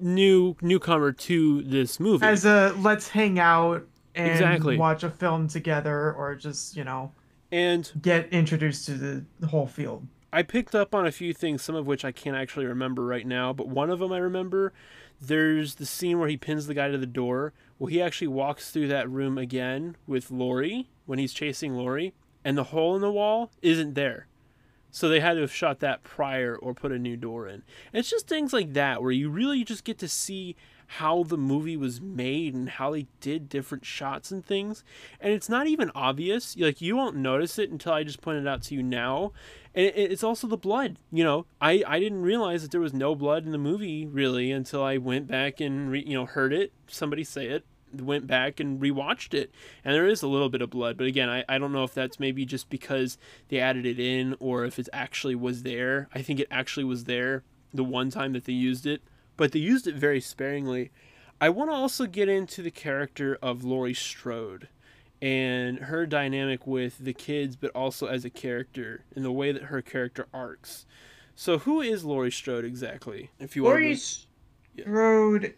new 0.00 0.56
newcomer 0.60 1.12
to 1.12 1.62
this 1.62 1.98
movie. 1.98 2.24
As 2.24 2.44
a 2.44 2.74
let's 2.78 3.08
hang 3.08 3.38
out 3.38 3.86
and 4.14 4.32
exactly. 4.32 4.76
watch 4.76 5.02
a 5.02 5.10
film 5.10 5.48
together 5.48 6.12
or 6.12 6.34
just, 6.34 6.76
you 6.76 6.84
know, 6.84 7.12
and 7.52 7.90
get 8.00 8.28
introduced 8.32 8.86
to 8.86 8.94
the, 8.94 9.24
the 9.40 9.46
whole 9.46 9.66
field. 9.66 10.06
I 10.32 10.42
picked 10.42 10.74
up 10.74 10.94
on 10.94 11.06
a 11.06 11.12
few 11.12 11.32
things, 11.32 11.62
some 11.62 11.74
of 11.74 11.86
which 11.86 12.04
I 12.04 12.12
can't 12.12 12.36
actually 12.36 12.66
remember 12.66 13.04
right 13.04 13.26
now, 13.26 13.52
but 13.52 13.68
one 13.68 13.90
of 13.90 13.98
them 13.98 14.12
I 14.12 14.18
remember. 14.18 14.72
There's 15.20 15.76
the 15.76 15.86
scene 15.86 16.18
where 16.18 16.28
he 16.28 16.36
pins 16.36 16.66
the 16.66 16.74
guy 16.74 16.90
to 16.90 16.98
the 16.98 17.06
door. 17.06 17.54
Well, 17.78 17.88
he 17.88 18.02
actually 18.02 18.28
walks 18.28 18.70
through 18.70 18.88
that 18.88 19.08
room 19.10 19.38
again 19.38 19.96
with 20.06 20.30
Laurie 20.30 20.90
when 21.06 21.18
he's 21.18 21.32
chasing 21.32 21.74
Laurie, 21.74 22.12
and 22.44 22.58
the 22.58 22.64
hole 22.64 22.94
in 22.94 23.02
the 23.02 23.10
wall 23.10 23.50
isn't 23.62 23.94
there. 23.94 24.26
So 24.90 25.08
they 25.08 25.20
had 25.20 25.34
to 25.34 25.42
have 25.42 25.52
shot 25.52 25.80
that 25.80 26.02
prior 26.02 26.56
or 26.56 26.74
put 26.74 26.92
a 26.92 26.98
new 26.98 27.16
door 27.16 27.46
in. 27.46 27.62
And 27.92 28.00
it's 28.00 28.10
just 28.10 28.26
things 28.26 28.52
like 28.52 28.72
that 28.72 29.02
where 29.02 29.10
you 29.10 29.28
really 29.30 29.64
just 29.64 29.84
get 29.84 29.98
to 29.98 30.08
see 30.08 30.56
how 30.92 31.22
the 31.22 31.36
movie 31.36 31.76
was 31.76 32.00
made 32.00 32.54
and 32.54 32.70
how 32.70 32.92
they 32.92 33.06
did 33.20 33.48
different 33.48 33.84
shots 33.84 34.30
and 34.30 34.44
things. 34.44 34.82
And 35.20 35.34
it's 35.34 35.48
not 35.48 35.66
even 35.66 35.90
obvious. 35.94 36.56
Like 36.56 36.80
you 36.80 36.96
won't 36.96 37.16
notice 37.16 37.58
it 37.58 37.70
until 37.70 37.92
I 37.92 38.04
just 38.04 38.22
point 38.22 38.38
it 38.38 38.48
out 38.48 38.62
to 38.62 38.74
you 38.74 38.82
now. 38.82 39.32
And 39.74 39.92
it's 39.94 40.24
also 40.24 40.46
the 40.46 40.56
blood. 40.56 40.98
You 41.12 41.24
know, 41.24 41.46
I 41.60 41.84
I 41.86 42.00
didn't 42.00 42.22
realize 42.22 42.62
that 42.62 42.70
there 42.70 42.80
was 42.80 42.94
no 42.94 43.14
blood 43.14 43.44
in 43.44 43.52
the 43.52 43.58
movie 43.58 44.06
really 44.06 44.50
until 44.50 44.82
I 44.82 44.96
went 44.96 45.26
back 45.26 45.60
and 45.60 45.90
re, 45.90 46.02
you 46.06 46.14
know 46.14 46.24
heard 46.24 46.54
it 46.54 46.72
somebody 46.86 47.22
say 47.22 47.48
it 47.48 47.64
went 47.92 48.26
back 48.26 48.60
and 48.60 48.80
rewatched 48.80 49.34
it. 49.34 49.50
And 49.84 49.94
there 49.94 50.06
is 50.06 50.22
a 50.22 50.28
little 50.28 50.48
bit 50.48 50.62
of 50.62 50.70
blood 50.70 50.96
but 50.96 51.06
again 51.06 51.28
I, 51.28 51.44
I 51.48 51.58
don't 51.58 51.72
know 51.72 51.84
if 51.84 51.94
that's 51.94 52.20
maybe 52.20 52.44
just 52.44 52.68
because 52.68 53.18
they 53.48 53.60
added 53.60 53.86
it 53.86 53.98
in 53.98 54.36
or 54.40 54.64
if 54.64 54.78
it 54.78 54.88
actually 54.92 55.34
was 55.34 55.62
there. 55.62 56.08
I 56.14 56.22
think 56.22 56.40
it 56.40 56.48
actually 56.50 56.84
was 56.84 57.04
there 57.04 57.42
the 57.72 57.84
one 57.84 58.10
time 58.10 58.32
that 58.32 58.44
they 58.44 58.52
used 58.52 58.86
it 58.86 59.02
but 59.36 59.52
they 59.52 59.60
used 59.60 59.86
it 59.86 59.94
very 59.94 60.20
sparingly. 60.20 60.90
I 61.40 61.48
want 61.48 61.70
to 61.70 61.74
also 61.74 62.06
get 62.06 62.28
into 62.28 62.62
the 62.62 62.70
character 62.70 63.38
of 63.40 63.64
laurie 63.64 63.94
strode 63.94 64.68
and 65.20 65.78
her 65.80 66.06
dynamic 66.06 66.66
with 66.66 66.98
the 66.98 67.12
kids 67.12 67.56
but 67.56 67.70
also 67.70 68.06
as 68.06 68.24
a 68.24 68.30
character 68.30 69.04
and 69.14 69.24
the 69.24 69.32
way 69.32 69.52
that 69.52 69.64
her 69.64 69.82
character 69.82 70.26
arcs. 70.34 70.86
So 71.34 71.58
who 71.58 71.80
is 71.80 72.04
laurie 72.04 72.32
strode 72.32 72.64
exactly 72.64 73.30
if 73.38 73.56
you 73.56 73.64
laurie 73.64 73.90
want 73.90 73.98
to... 74.76 74.82
strode 74.82 75.54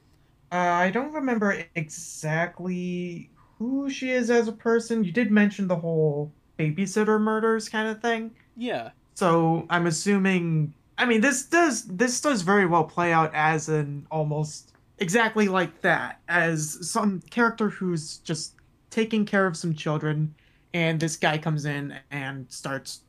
uh, 0.52 0.56
I 0.56 0.90
don't 0.90 1.12
remember 1.12 1.64
exactly 1.74 3.30
who 3.58 3.90
she 3.90 4.10
is 4.10 4.30
as 4.30 4.48
a 4.48 4.52
person. 4.52 5.04
You 5.04 5.12
did 5.12 5.30
mention 5.30 5.68
the 5.68 5.76
whole 5.76 6.32
babysitter 6.58 7.20
murders 7.20 7.68
kind 7.68 7.88
of 7.88 8.00
thing. 8.00 8.32
Yeah. 8.56 8.90
So 9.14 9.66
I'm 9.70 9.86
assuming. 9.86 10.74
I 10.98 11.06
mean, 11.06 11.20
this 11.20 11.44
does 11.44 11.84
this 11.84 12.20
does 12.20 12.42
very 12.42 12.66
well 12.66 12.84
play 12.84 13.12
out 13.12 13.30
as 13.34 13.68
an 13.68 14.06
almost 14.10 14.72
exactly 14.98 15.48
like 15.48 15.80
that 15.80 16.20
as 16.28 16.90
some 16.90 17.20
character 17.30 17.70
who's 17.70 18.18
just 18.18 18.54
taking 18.90 19.24
care 19.24 19.46
of 19.46 19.56
some 19.56 19.74
children, 19.74 20.34
and 20.74 21.00
this 21.00 21.16
guy 21.16 21.38
comes 21.38 21.64
in 21.64 21.96
and 22.10 22.50
starts 22.50 23.02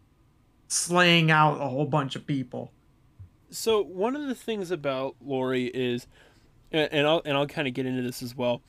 slaying 0.67 1.31
out 1.31 1.59
a 1.59 1.67
whole 1.67 1.85
bunch 1.85 2.15
of 2.15 2.25
people. 2.25 2.71
So 3.49 3.83
one 3.83 4.15
of 4.15 4.27
the 4.27 4.35
things 4.35 4.71
about 4.71 5.15
Laurie 5.19 5.67
is 5.67 6.07
and 6.71 7.07
I'll 7.07 7.21
and 7.25 7.37
I'll 7.37 7.47
kind 7.47 7.67
of 7.67 7.73
get 7.73 7.85
into 7.85 8.01
this 8.01 8.21
as 8.21 8.35
well. 8.35 8.61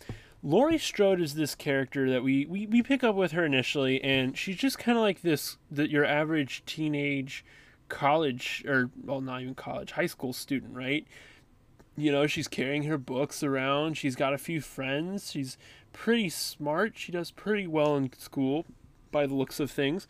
Laurie 0.42 0.78
Strode 0.78 1.20
is 1.20 1.34
this 1.34 1.54
character 1.54 2.10
that 2.10 2.24
we, 2.24 2.46
we, 2.46 2.66
we 2.66 2.82
pick 2.82 3.04
up 3.04 3.14
with 3.14 3.30
her 3.30 3.44
initially, 3.44 4.02
and 4.02 4.36
she's 4.36 4.56
just 4.56 4.76
kind 4.76 4.98
of 4.98 5.02
like 5.02 5.22
this 5.22 5.56
that 5.70 5.88
your 5.88 6.04
average 6.04 6.64
teenage 6.66 7.44
college 7.88 8.64
or 8.66 8.90
well 9.04 9.20
not 9.20 9.42
even 9.42 9.54
college 9.54 9.92
high 9.92 10.06
school 10.06 10.32
student 10.32 10.74
right 10.74 11.06
you 11.94 12.10
know 12.10 12.26
she's 12.26 12.48
carrying 12.48 12.84
her 12.84 12.96
books 12.96 13.42
around 13.42 13.98
she's 13.98 14.16
got 14.16 14.32
a 14.32 14.38
few 14.38 14.62
friends 14.62 15.30
she's 15.30 15.58
pretty 15.92 16.30
smart 16.30 16.96
she 16.96 17.12
does 17.12 17.30
pretty 17.30 17.66
well 17.66 17.94
in 17.96 18.10
school 18.16 18.64
by 19.10 19.26
the 19.26 19.34
looks 19.34 19.60
of 19.60 19.70
things 19.70 20.08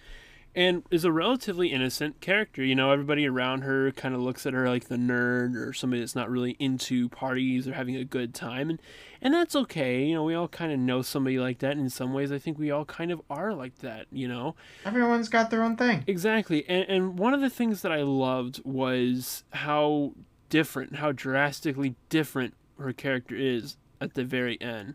and 0.55 0.83
is 0.91 1.05
a 1.05 1.13
relatively 1.13 1.69
innocent 1.69 2.21
character. 2.21 2.65
You 2.65 2.75
know, 2.75 2.91
everybody 2.91 3.27
around 3.27 3.63
her 3.63 3.91
kind 3.93 4.15
of 4.15 4.21
looks 4.21 4.45
at 4.47 4.53
her 4.53 4.69
like 4.69 4.89
the 4.89 4.97
nerd 4.97 5.57
or 5.57 5.73
somebody 5.73 6.01
that's 6.01 6.15
not 6.15 6.31
really 6.31 6.57
into 6.59 7.09
parties 7.09 7.67
or 7.67 7.75
having 7.75 7.97
a 7.97 8.05
good 8.05 8.35
time, 8.35 8.71
and 8.71 8.81
and 9.21 9.33
that's 9.33 9.57
okay. 9.57 10.05
You 10.05 10.15
know, 10.15 10.25
we 10.25 10.35
all 10.35 10.49
kind 10.49 10.73
of 10.73 10.79
know 10.79 11.03
somebody 11.03 11.39
like 11.39 11.61
that. 11.61 11.73
And 11.73 11.81
in 11.83 11.91
some 11.91 12.13
ways, 12.13 12.33
I 12.33 12.39
think 12.39 12.59
we 12.59 12.71
all 12.71 12.85
kind 12.85 13.11
of 13.11 13.23
are 13.31 13.55
like 13.55 13.79
that. 13.79 14.07
You 14.11 14.29
know, 14.29 14.55
everyone's 14.85 15.29
got 15.29 15.51
their 15.51 15.63
own 15.63 15.77
thing. 15.77 16.05
Exactly, 16.07 16.69
and 16.69 16.85
and 16.89 17.19
one 17.19 17.35
of 17.35 17.41
the 17.41 17.51
things 17.51 17.83
that 17.83 17.93
I 17.93 18.03
loved 18.03 18.61
was 18.65 19.45
how 19.53 20.13
different, 20.51 20.97
how 20.97 21.13
drastically 21.13 21.95
different 22.09 22.55
her 22.79 22.93
character 22.93 23.35
is 23.35 23.77
at 24.01 24.15
the 24.15 24.25
very 24.25 24.61
end. 24.61 24.95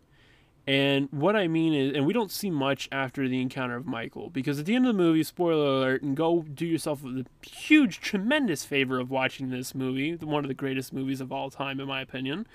And 0.68 1.08
what 1.12 1.38
I 1.38 1.48
mean 1.48 1.74
is, 1.74 1.96
and 1.96 2.06
we 2.06 2.12
don't 2.12 2.30
see 2.30 2.52
much 2.52 2.90
after 2.92 3.26
the 3.30 3.42
encounter 3.42 3.78
of 3.78 3.86
Michael, 3.86 4.30
because 4.30 4.60
at 4.60 4.66
the 4.66 4.76
end 4.76 4.86
of 4.86 4.94
the 4.94 5.02
movie, 5.02 5.24
spoiler 5.24 5.66
alert, 5.66 6.02
and 6.02 6.16
go 6.16 6.42
do 6.42 6.66
yourself 6.66 7.02
the 7.04 7.26
huge, 7.42 8.02
tremendous 8.02 8.66
favor 8.66 9.00
of 9.00 9.10
watching 9.10 9.50
this 9.50 9.74
movie, 9.74 10.16
one 10.16 10.44
of 10.44 10.50
the 10.50 10.54
greatest 10.54 10.92
movies 10.92 11.22
of 11.22 11.32
all 11.32 11.50
time, 11.50 11.80
in 11.80 11.88
my 11.88 12.02
opinion, 12.02 12.46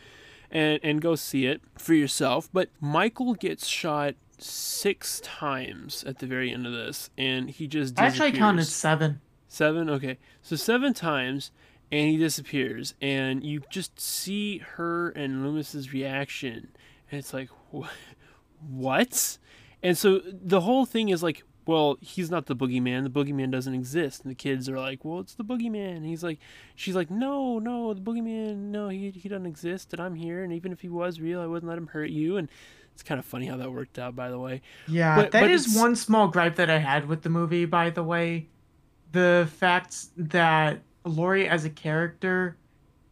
and, 0.51 0.79
and 0.83 1.01
go 1.01 1.15
see 1.15 1.47
it 1.47 1.63
for 1.79 1.95
yourself. 1.95 2.51
But 2.53 2.69
Michael 2.83 3.33
gets 3.33 3.67
shot 3.67 4.15
six 4.37 5.19
times 5.21 6.05
at 6.05 6.19
the 6.19 6.27
very 6.27 6.53
end 6.53 6.67
of 6.67 6.73
this, 6.75 7.09
and 7.17 7.49
he 7.49 7.67
just 7.67 7.95
disappears. 7.95 8.21
I 8.21 8.27
actually 8.27 8.39
counted 8.39 8.67
seven. 8.67 9.23
Seven? 9.49 9.89
Okay. 9.89 10.19
So 10.43 10.55
seven 10.55 10.93
times, 10.93 11.51
and 11.91 12.11
he 12.11 12.19
disappears, 12.19 12.93
and 13.01 13.43
you 13.43 13.63
just 13.71 13.99
see 13.99 14.59
her 14.59 15.09
and 15.11 15.43
Loomis's 15.43 15.95
reaction 15.95 16.69
and 17.13 17.19
it's 17.19 17.35
like, 17.35 17.51
what? 18.69 19.39
And 19.83 19.99
so 19.99 20.21
the 20.25 20.61
whole 20.61 20.87
thing 20.87 21.09
is 21.09 21.23
like, 21.23 21.43
well, 21.67 21.97
he's 22.01 22.31
not 22.31 22.47
the 22.47 22.57
boogeyman. 22.57 23.05
The 23.05 23.11
boogeyman 23.11 23.51
doesn't 23.51 23.75
exist. 23.75 24.23
And 24.23 24.31
the 24.31 24.35
kids 24.35 24.69
are 24.69 24.79
like, 24.79 25.05
well, 25.05 25.21
it's 25.21 25.35
the 25.35 25.45
boogeyman. 25.45 25.97
And 25.97 26.05
he's 26.05 26.25
like, 26.25 26.39
she's 26.75 26.97
like, 26.97 27.11
no, 27.11 27.59
no, 27.59 27.95
the 27.95 28.01
boogeyman, 28.01 28.57
no, 28.57 28.89
he, 28.89 29.11
he 29.11 29.29
doesn't 29.29 29.47
exist. 29.47 29.93
And 29.93 30.03
I'm 30.03 30.15
here. 30.15 30.43
And 30.43 30.53
even 30.53 30.73
if 30.73 30.81
he 30.81 30.89
was 30.89 31.21
real, 31.21 31.41
I 31.41 31.47
wouldn't 31.47 31.69
let 31.69 31.79
him 31.79 31.87
hurt 31.87 32.11
you. 32.11 32.37
And 32.37 32.49
it's 32.93 33.03
kind 33.03 33.19
of 33.19 33.25
funny 33.25 33.47
how 33.47 33.57
that 33.57 33.73
worked 33.73 33.99
out, 33.99 34.17
by 34.17 34.31
the 34.31 34.39
way. 34.39 34.61
Yeah, 34.89 35.17
but, 35.17 35.31
that 35.33 35.41
but 35.41 35.51
is 35.51 35.77
one 35.77 35.97
small 35.97 36.29
gripe 36.29 36.57
that 36.57 36.71
I 36.71 36.79
had 36.79 37.07
with 37.07 37.23
the 37.23 37.31
movie, 37.31 37.65
by 37.65 37.91
the 37.91 38.03
way. 38.03 38.49
The 39.13 39.49
fact 39.57 39.97
that 40.17 40.81
Laurie, 41.05 41.49
as 41.49 41.65
a 41.65 41.71
character, 41.71 42.57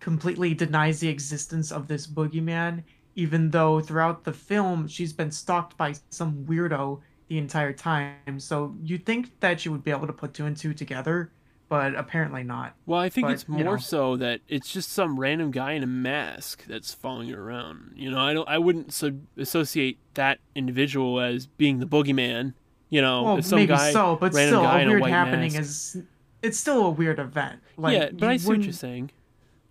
completely 0.00 0.54
denies 0.54 1.00
the 1.00 1.08
existence 1.08 1.70
of 1.70 1.88
this 1.88 2.06
boogeyman, 2.06 2.82
even 3.14 3.50
though 3.50 3.80
throughout 3.80 4.24
the 4.24 4.32
film 4.32 4.86
she's 4.86 5.12
been 5.12 5.30
stalked 5.30 5.76
by 5.76 5.94
some 6.10 6.44
weirdo 6.46 7.00
the 7.28 7.38
entire 7.38 7.72
time. 7.72 8.40
So 8.40 8.74
you 8.82 8.98
think 8.98 9.38
that 9.40 9.60
she 9.60 9.68
would 9.68 9.84
be 9.84 9.90
able 9.90 10.08
to 10.08 10.12
put 10.12 10.34
two 10.34 10.46
and 10.46 10.56
two 10.56 10.74
together, 10.74 11.30
but 11.68 11.94
apparently 11.94 12.42
not. 12.42 12.74
Well, 12.86 12.98
I 12.98 13.08
think 13.08 13.28
but, 13.28 13.32
it's 13.32 13.48
more 13.48 13.58
you 13.58 13.64
know. 13.64 13.76
so 13.76 14.16
that 14.16 14.40
it's 14.48 14.72
just 14.72 14.90
some 14.90 15.18
random 15.18 15.52
guy 15.52 15.72
in 15.72 15.84
a 15.84 15.86
mask 15.86 16.64
that's 16.66 16.92
following 16.92 17.28
her 17.28 17.40
around. 17.40 17.92
You 17.94 18.10
know, 18.10 18.18
I 18.18 18.32
don't, 18.32 18.48
I 18.48 18.58
wouldn't 18.58 18.92
so 18.92 19.12
associate 19.36 19.98
that 20.14 20.40
individual 20.56 21.20
as 21.20 21.46
being 21.46 21.78
the 21.78 21.86
boogeyman. 21.86 22.54
You 22.88 23.00
know, 23.00 23.22
well, 23.22 23.42
some 23.42 23.60
maybe 23.60 23.68
guy, 23.68 23.92
so, 23.92 24.16
but 24.16 24.34
still, 24.34 24.64
a 24.64 24.84
weird 24.84 25.02
a 25.02 25.08
happening 25.08 25.52
mask. 25.52 25.60
is 25.60 26.02
it's 26.42 26.58
still 26.58 26.86
a 26.86 26.90
weird 26.90 27.20
event. 27.20 27.60
Like, 27.76 27.96
yeah, 27.96 28.10
but 28.12 28.28
I 28.28 28.36
see 28.36 28.48
what 28.48 28.62
you're 28.62 28.72
saying. 28.72 29.12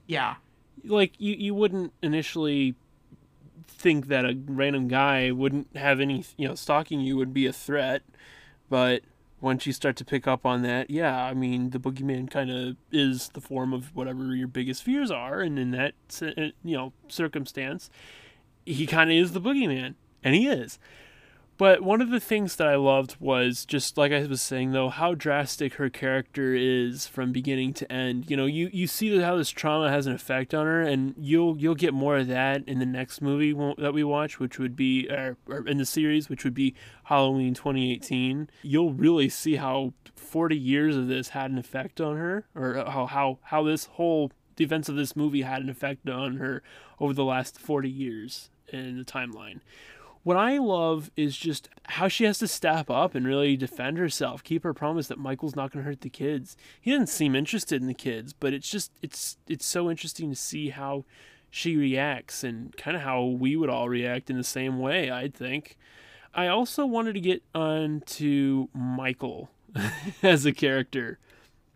Yeah, 0.07 0.35
like 0.85 1.11
you, 1.17 1.35
you 1.35 1.53
wouldn't 1.53 1.91
initially 2.01 2.75
think 3.79 4.07
that 4.07 4.25
a 4.25 4.37
random 4.45 4.87
guy 4.87 5.31
wouldn't 5.31 5.75
have 5.75 5.99
any, 5.99 6.25
you 6.37 6.47
know, 6.47 6.55
stalking 6.55 6.99
you 6.99 7.15
would 7.17 7.33
be 7.33 7.45
a 7.45 7.53
threat. 7.53 8.03
But 8.69 9.03
once 9.41 9.65
you 9.65 9.73
start 9.73 9.95
to 9.95 10.05
pick 10.05 10.27
up 10.27 10.45
on 10.45 10.61
that, 10.63 10.89
yeah, 10.89 11.23
I 11.23 11.33
mean, 11.33 11.69
the 11.69 11.79
boogeyman 11.79 12.29
kind 12.29 12.51
of 12.51 12.75
is 12.91 13.29
the 13.29 13.41
form 13.41 13.73
of 13.73 13.95
whatever 13.95 14.35
your 14.35 14.47
biggest 14.47 14.83
fears 14.83 15.09
are. 15.09 15.39
And 15.39 15.57
in 15.57 15.71
that, 15.71 15.93
uh, 16.21 16.51
you 16.63 16.75
know, 16.75 16.93
circumstance, 17.07 17.89
he 18.65 18.85
kind 18.85 19.09
of 19.09 19.15
is 19.15 19.31
the 19.31 19.41
boogeyman. 19.41 19.95
And 20.23 20.35
he 20.35 20.47
is. 20.47 20.77
But 21.59 21.81
one 21.81 21.99
of 21.99 22.09
the 22.09 22.21
things 22.21 22.55
that 22.55 22.69
I 22.69 22.77
loved 22.77 23.17
was 23.19 23.65
just 23.65 23.97
like 23.97 24.13
I 24.13 24.23
was 24.23 24.41
saying 24.41 24.71
though, 24.71 24.87
how 24.87 25.13
drastic 25.13 25.73
her 25.73 25.89
character 25.89 26.55
is 26.55 27.05
from 27.05 27.33
beginning 27.33 27.73
to 27.73 27.91
end. 27.91 28.31
You 28.31 28.37
know, 28.37 28.45
you 28.45 28.69
you 28.71 28.87
see 28.87 29.19
how 29.19 29.35
this 29.35 29.49
trauma 29.49 29.91
has 29.91 30.07
an 30.07 30.13
effect 30.13 30.53
on 30.53 30.65
her, 30.65 30.81
and 30.81 31.15
you'll 31.17 31.57
you'll 31.57 31.75
get 31.75 31.93
more 31.93 32.15
of 32.15 32.27
that 32.27 32.63
in 32.65 32.79
the 32.79 32.85
next 32.85 33.21
movie 33.21 33.51
that 33.77 33.93
we 33.93 34.05
watch, 34.05 34.39
which 34.39 34.57
would 34.57 34.77
be 34.77 35.09
or, 35.09 35.35
or 35.47 35.67
in 35.67 35.79
the 35.79 35.85
series, 35.85 36.29
which 36.29 36.45
would 36.45 36.53
be 36.53 36.75
Halloween 37.03 37.53
2018. 37.53 38.49
You'll 38.61 38.93
really 38.93 39.27
see 39.27 39.57
how 39.57 39.93
40 40.15 40.57
years 40.57 40.95
of 40.95 41.09
this 41.09 41.29
had 41.29 41.51
an 41.51 41.57
effect 41.57 41.99
on 41.99 42.15
her, 42.15 42.47
or 42.55 42.75
how 42.87 43.05
how 43.05 43.39
how 43.41 43.63
this 43.63 43.83
whole 43.83 44.31
the 44.55 44.63
events 44.63 44.87
of 44.87 44.95
this 44.95 45.13
movie 45.13 45.41
had 45.41 45.61
an 45.61 45.69
effect 45.69 46.07
on 46.07 46.37
her 46.37 46.63
over 47.01 47.11
the 47.11 47.25
last 47.25 47.59
40 47.59 47.89
years 47.89 48.49
in 48.71 48.97
the 48.97 49.03
timeline 49.03 49.59
what 50.23 50.37
I 50.37 50.57
love 50.57 51.11
is 51.15 51.37
just 51.37 51.69
how 51.83 52.07
she 52.07 52.25
has 52.25 52.39
to 52.39 52.47
step 52.47 52.89
up 52.89 53.15
and 53.15 53.25
really 53.25 53.55
defend 53.55 53.97
herself, 53.97 54.43
keep 54.43 54.63
her 54.63 54.73
promise 54.73 55.07
that 55.07 55.17
Michael's 55.17 55.55
not 55.55 55.71
going 55.71 55.83
to 55.83 55.89
hurt 55.89 56.01
the 56.01 56.09
kids. 56.09 56.57
He 56.79 56.91
doesn't 56.91 57.07
seem 57.07 57.35
interested 57.35 57.81
in 57.81 57.87
the 57.87 57.93
kids, 57.93 58.33
but 58.33 58.53
it's 58.53 58.69
just 58.69 58.91
it's 59.01 59.37
it's 59.47 59.65
so 59.65 59.89
interesting 59.89 60.29
to 60.29 60.35
see 60.35 60.69
how 60.69 61.05
she 61.49 61.75
reacts 61.75 62.43
and 62.43 62.75
kind 62.77 62.95
of 62.95 63.03
how 63.03 63.23
we 63.23 63.55
would 63.55 63.69
all 63.69 63.89
react 63.89 64.29
in 64.29 64.37
the 64.37 64.43
same 64.43 64.79
way, 64.79 65.09
I'd 65.09 65.33
think. 65.33 65.77
I 66.33 66.47
also 66.47 66.85
wanted 66.85 67.13
to 67.13 67.21
get 67.21 67.41
on 67.55 68.03
to 68.05 68.69
Michael 68.73 69.49
as 70.23 70.45
a 70.45 70.51
character. 70.51 71.17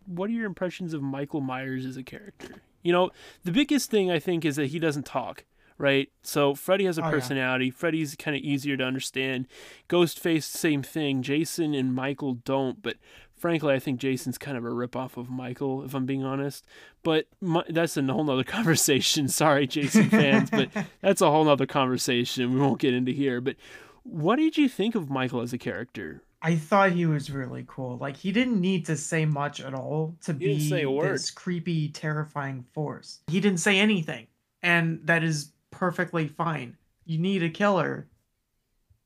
What 0.06 0.28
are 0.28 0.34
your 0.34 0.46
impressions 0.46 0.94
of 0.94 1.02
Michael 1.02 1.40
Myers 1.40 1.86
as 1.86 1.96
a 1.96 2.02
character? 2.02 2.62
You 2.82 2.92
know, 2.92 3.10
the 3.42 3.50
biggest 3.50 3.90
thing 3.90 4.10
I 4.10 4.18
think 4.18 4.44
is 4.44 4.56
that 4.56 4.66
he 4.66 4.78
doesn't 4.78 5.06
talk 5.06 5.44
right? 5.78 6.10
So 6.22 6.54
Freddy 6.54 6.84
has 6.84 6.98
a 6.98 7.06
oh, 7.06 7.10
personality. 7.10 7.66
Yeah. 7.66 7.72
Freddy's 7.74 8.14
kind 8.16 8.36
of 8.36 8.42
easier 8.42 8.76
to 8.76 8.84
understand. 8.84 9.46
Ghostface, 9.88 10.44
same 10.44 10.82
thing. 10.82 11.22
Jason 11.22 11.74
and 11.74 11.94
Michael 11.94 12.34
don't, 12.34 12.82
but 12.82 12.96
frankly, 13.36 13.74
I 13.74 13.78
think 13.78 14.00
Jason's 14.00 14.38
kind 14.38 14.56
of 14.56 14.64
a 14.64 14.68
ripoff 14.68 15.16
of 15.16 15.28
Michael, 15.28 15.84
if 15.84 15.94
I'm 15.94 16.06
being 16.06 16.24
honest. 16.24 16.64
But 17.02 17.26
my, 17.40 17.62
that's 17.68 17.96
a 17.96 18.02
whole 18.02 18.24
nother 18.24 18.44
conversation. 18.44 19.28
Sorry, 19.28 19.66
Jason 19.66 20.08
fans, 20.08 20.50
but 20.50 20.70
that's 21.00 21.20
a 21.20 21.30
whole 21.30 21.44
nother 21.44 21.66
conversation 21.66 22.54
we 22.54 22.60
won't 22.60 22.80
get 22.80 22.94
into 22.94 23.12
here. 23.12 23.40
But 23.40 23.56
what 24.02 24.36
did 24.36 24.56
you 24.56 24.68
think 24.68 24.94
of 24.94 25.10
Michael 25.10 25.40
as 25.40 25.52
a 25.52 25.58
character? 25.58 26.22
I 26.40 26.56
thought 26.56 26.92
he 26.92 27.06
was 27.06 27.30
really 27.30 27.64
cool. 27.66 27.96
Like 27.96 28.18
he 28.18 28.30
didn't 28.30 28.60
need 28.60 28.84
to 28.86 28.96
say 28.96 29.24
much 29.24 29.62
at 29.62 29.72
all 29.72 30.14
to 30.24 30.34
he 30.34 30.38
be 30.38 31.00
this 31.00 31.30
creepy, 31.30 31.88
terrifying 31.88 32.66
force. 32.74 33.20
He 33.28 33.40
didn't 33.40 33.60
say 33.60 33.78
anything, 33.78 34.26
and 34.62 35.00
that 35.04 35.24
is 35.24 35.52
perfectly 35.78 36.28
fine. 36.28 36.76
You 37.04 37.18
need 37.18 37.42
a 37.42 37.50
killer, 37.50 38.08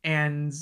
and 0.05 0.53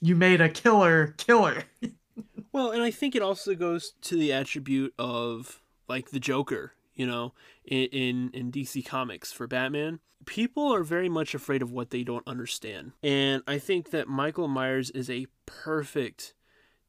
you 0.00 0.14
made 0.16 0.40
a 0.40 0.48
killer 0.48 1.14
killer. 1.16 1.64
well, 2.52 2.70
and 2.70 2.82
I 2.82 2.90
think 2.90 3.14
it 3.14 3.22
also 3.22 3.54
goes 3.54 3.94
to 4.02 4.16
the 4.16 4.32
attribute 4.32 4.94
of 4.98 5.62
like 5.88 6.10
the 6.10 6.20
Joker, 6.20 6.72
you 6.94 7.06
know, 7.06 7.32
in, 7.64 7.84
in 7.86 8.30
in 8.32 8.52
DC 8.52 8.84
Comics 8.84 9.32
for 9.32 9.46
Batman. 9.46 10.00
People 10.24 10.74
are 10.74 10.82
very 10.82 11.08
much 11.08 11.34
afraid 11.34 11.62
of 11.62 11.70
what 11.70 11.90
they 11.90 12.02
don't 12.02 12.26
understand. 12.26 12.92
And 13.02 13.42
I 13.46 13.58
think 13.58 13.90
that 13.90 14.08
Michael 14.08 14.48
Myers 14.48 14.90
is 14.90 15.08
a 15.08 15.28
perfect 15.46 16.34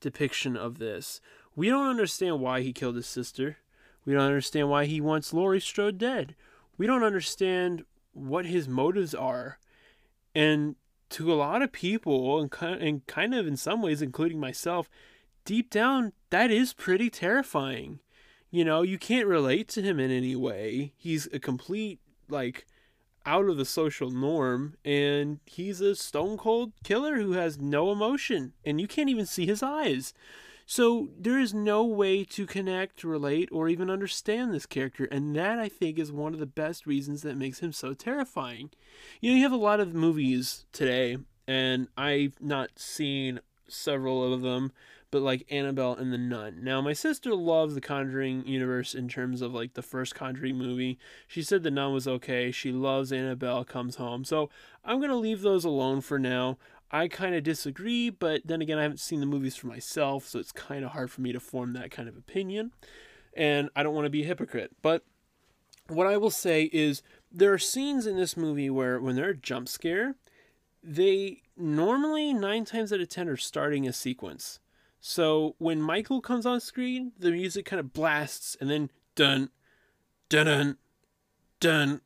depiction 0.02 0.58
of 0.58 0.80
this. 0.80 1.22
We 1.56 1.70
don't 1.70 1.88
understand 1.88 2.40
why 2.40 2.62
he 2.62 2.74
killed 2.74 2.96
his 2.96 3.06
sister. 3.06 3.58
We 4.06 4.14
don't 4.14 4.24
understand 4.24 4.70
why 4.70 4.86
he 4.86 5.02
wants 5.02 5.34
Laurie 5.34 5.60
Strode 5.60 5.98
dead. 5.98 6.36
We 6.78 6.88
don't 6.88 7.04
understand 7.04 7.84
what 8.18 8.46
his 8.46 8.68
motives 8.68 9.14
are. 9.14 9.60
And 10.34 10.76
to 11.10 11.32
a 11.32 11.36
lot 11.36 11.62
of 11.62 11.72
people, 11.72 12.40
and 12.40 12.52
kind, 13.08 13.34
of 13.34 13.48
in 13.48 13.58
some 13.58 13.82
ways, 13.82 14.02
including 14.02 14.40
myself, 14.40 14.90
deep 15.46 15.70
down, 15.70 16.14
that 16.30 16.52
is 16.52 16.74
pretty 16.74 17.10
terrifying. 17.10 18.00
You 18.52 18.66
know, 18.66 18.82
you 18.82 18.98
can't 18.98 19.28
relate 19.28 19.68
to 19.70 19.82
him 19.82 20.00
in 20.00 20.12
any 20.12 20.36
way. 20.36 20.94
He's 20.98 21.28
a 21.32 21.40
complete, 21.40 22.00
like, 22.30 22.66
out 23.26 23.50
of 23.50 23.58
the 23.58 23.66
social 23.66 24.10
norm, 24.10 24.76
and 24.86 25.40
he's 25.46 25.82
a 25.82 25.96
stone 25.96 26.38
cold 26.38 26.74
killer 26.84 27.16
who 27.16 27.34
has 27.34 27.60
no 27.60 27.92
emotion, 27.92 28.54
and 28.66 28.80
you 28.80 28.88
can't 28.88 29.10
even 29.10 29.26
see 29.26 29.46
his 29.46 29.62
eyes. 29.62 30.14
So 30.70 31.08
there 31.18 31.40
is 31.40 31.54
no 31.54 31.86
way 31.86 32.26
to 32.26 32.46
connect, 32.46 33.06
relate, 33.06 33.48
or 33.54 33.70
even 33.70 33.90
understand 33.90 34.54
this 34.54 34.66
character, 34.66 35.06
and 35.06 35.34
that 35.34 35.60
I 35.60 35.70
think 35.70 35.98
is 35.98 36.12
one 36.12 36.34
of 36.34 36.42
the 36.42 36.46
best 36.46 36.86
reasons 36.86 37.22
that 37.22 37.38
makes 37.38 37.60
him 37.60 37.72
so 37.72 37.94
terrifying. 37.94 38.72
You 39.22 39.32
know, 39.32 39.38
you 39.38 39.44
have 39.44 39.54
a 39.54 39.56
lot 39.56 39.80
of 39.80 39.96
movies 39.96 40.66
today, 40.74 41.20
and 41.48 41.88
I've 41.96 42.42
not 42.42 42.80
seen 42.80 43.40
several 43.70 44.34
of 44.34 44.42
them, 44.42 44.74
but 45.10 45.22
like 45.22 45.46
Annabelle 45.50 45.96
and 45.96 46.12
the 46.12 46.18
Nun. 46.18 46.60
Now, 46.62 46.82
my 46.82 46.92
sister 46.92 47.34
loves 47.34 47.74
the 47.74 47.80
Conjuring 47.80 48.46
universe 48.46 48.94
in 48.94 49.08
terms 49.08 49.42
of 49.42 49.54
like 49.54 49.74
the 49.74 49.82
first 49.82 50.16
Conjuring 50.16 50.58
movie. 50.58 51.00
She 51.28 51.44
said 51.44 51.64
the 51.64 51.72
Nun 51.72 51.94
was 51.94 52.10
okay. 52.10 52.52
She 52.52 52.74
loves 52.74 53.14
Annabelle 53.14 53.64
Comes 53.64 53.96
Home. 53.96 54.26
So 54.26 54.50
I'm 54.84 54.98
going 54.98 55.12
to 55.12 55.16
leave 55.16 55.44
those 55.44 55.64
alone 55.64 56.02
for 56.02 56.20
now. 56.20 56.58
I 56.92 57.08
kind 57.08 57.36
of 57.36 57.44
disagree, 57.44 58.10
but 58.10 58.42
then 58.46 58.62
again, 58.62 58.78
I 58.78 58.84
haven't 58.84 59.00
seen 59.00 59.20
the 59.20 59.26
movies 59.26 59.56
for 59.56 59.68
myself, 59.68 60.28
so 60.28 60.40
it's 60.40 60.52
kind 60.52 60.86
of 60.86 60.92
hard 60.92 61.12
for 61.12 61.22
me 61.22 61.34
to 61.34 61.40
form 61.40 61.74
that 61.74 61.92
kind 61.92 62.08
of 62.08 62.16
opinion. 62.16 62.72
And 63.36 63.70
I 63.76 63.84
don't 63.84 63.94
want 63.94 64.06
to 64.06 64.10
be 64.10 64.24
a 64.24 64.28
hypocrite. 64.28 64.72
But 64.82 65.04
what 65.88 66.08
I 66.08 66.18
will 66.18 66.32
say 66.32 66.70
is 66.72 67.04
there 67.32 67.54
are 67.54 67.58
scenes 67.58 68.08
in 68.08 68.16
this 68.16 68.38
movie 68.38 68.70
where 68.70 69.00
when 69.00 69.16
they're 69.16 69.30
a 69.30 69.38
jump 69.38 69.68
scare, 69.68 70.16
they 70.82 71.42
normally 71.58 72.34
nine 72.34 72.66
times 72.66 72.94
out 72.94 73.02
of 73.02 73.10
ten 73.10 73.28
are 73.28 73.38
starting 73.38 73.88
a 73.88 73.94
sequence. 73.94 74.60
So 75.00 75.56
when 75.58 75.82
Michael 75.82 76.22
comes 76.22 76.46
on 76.46 76.60
screen, 76.60 77.12
the 77.18 77.32
music 77.32 77.66
kind 77.66 77.80
of 77.80 77.94
blasts 77.94 78.58
and 78.60 78.70
then 78.70 78.92
dun 79.16 79.50
dun 80.30 80.46
dun 80.46 80.78
dun 81.60 82.02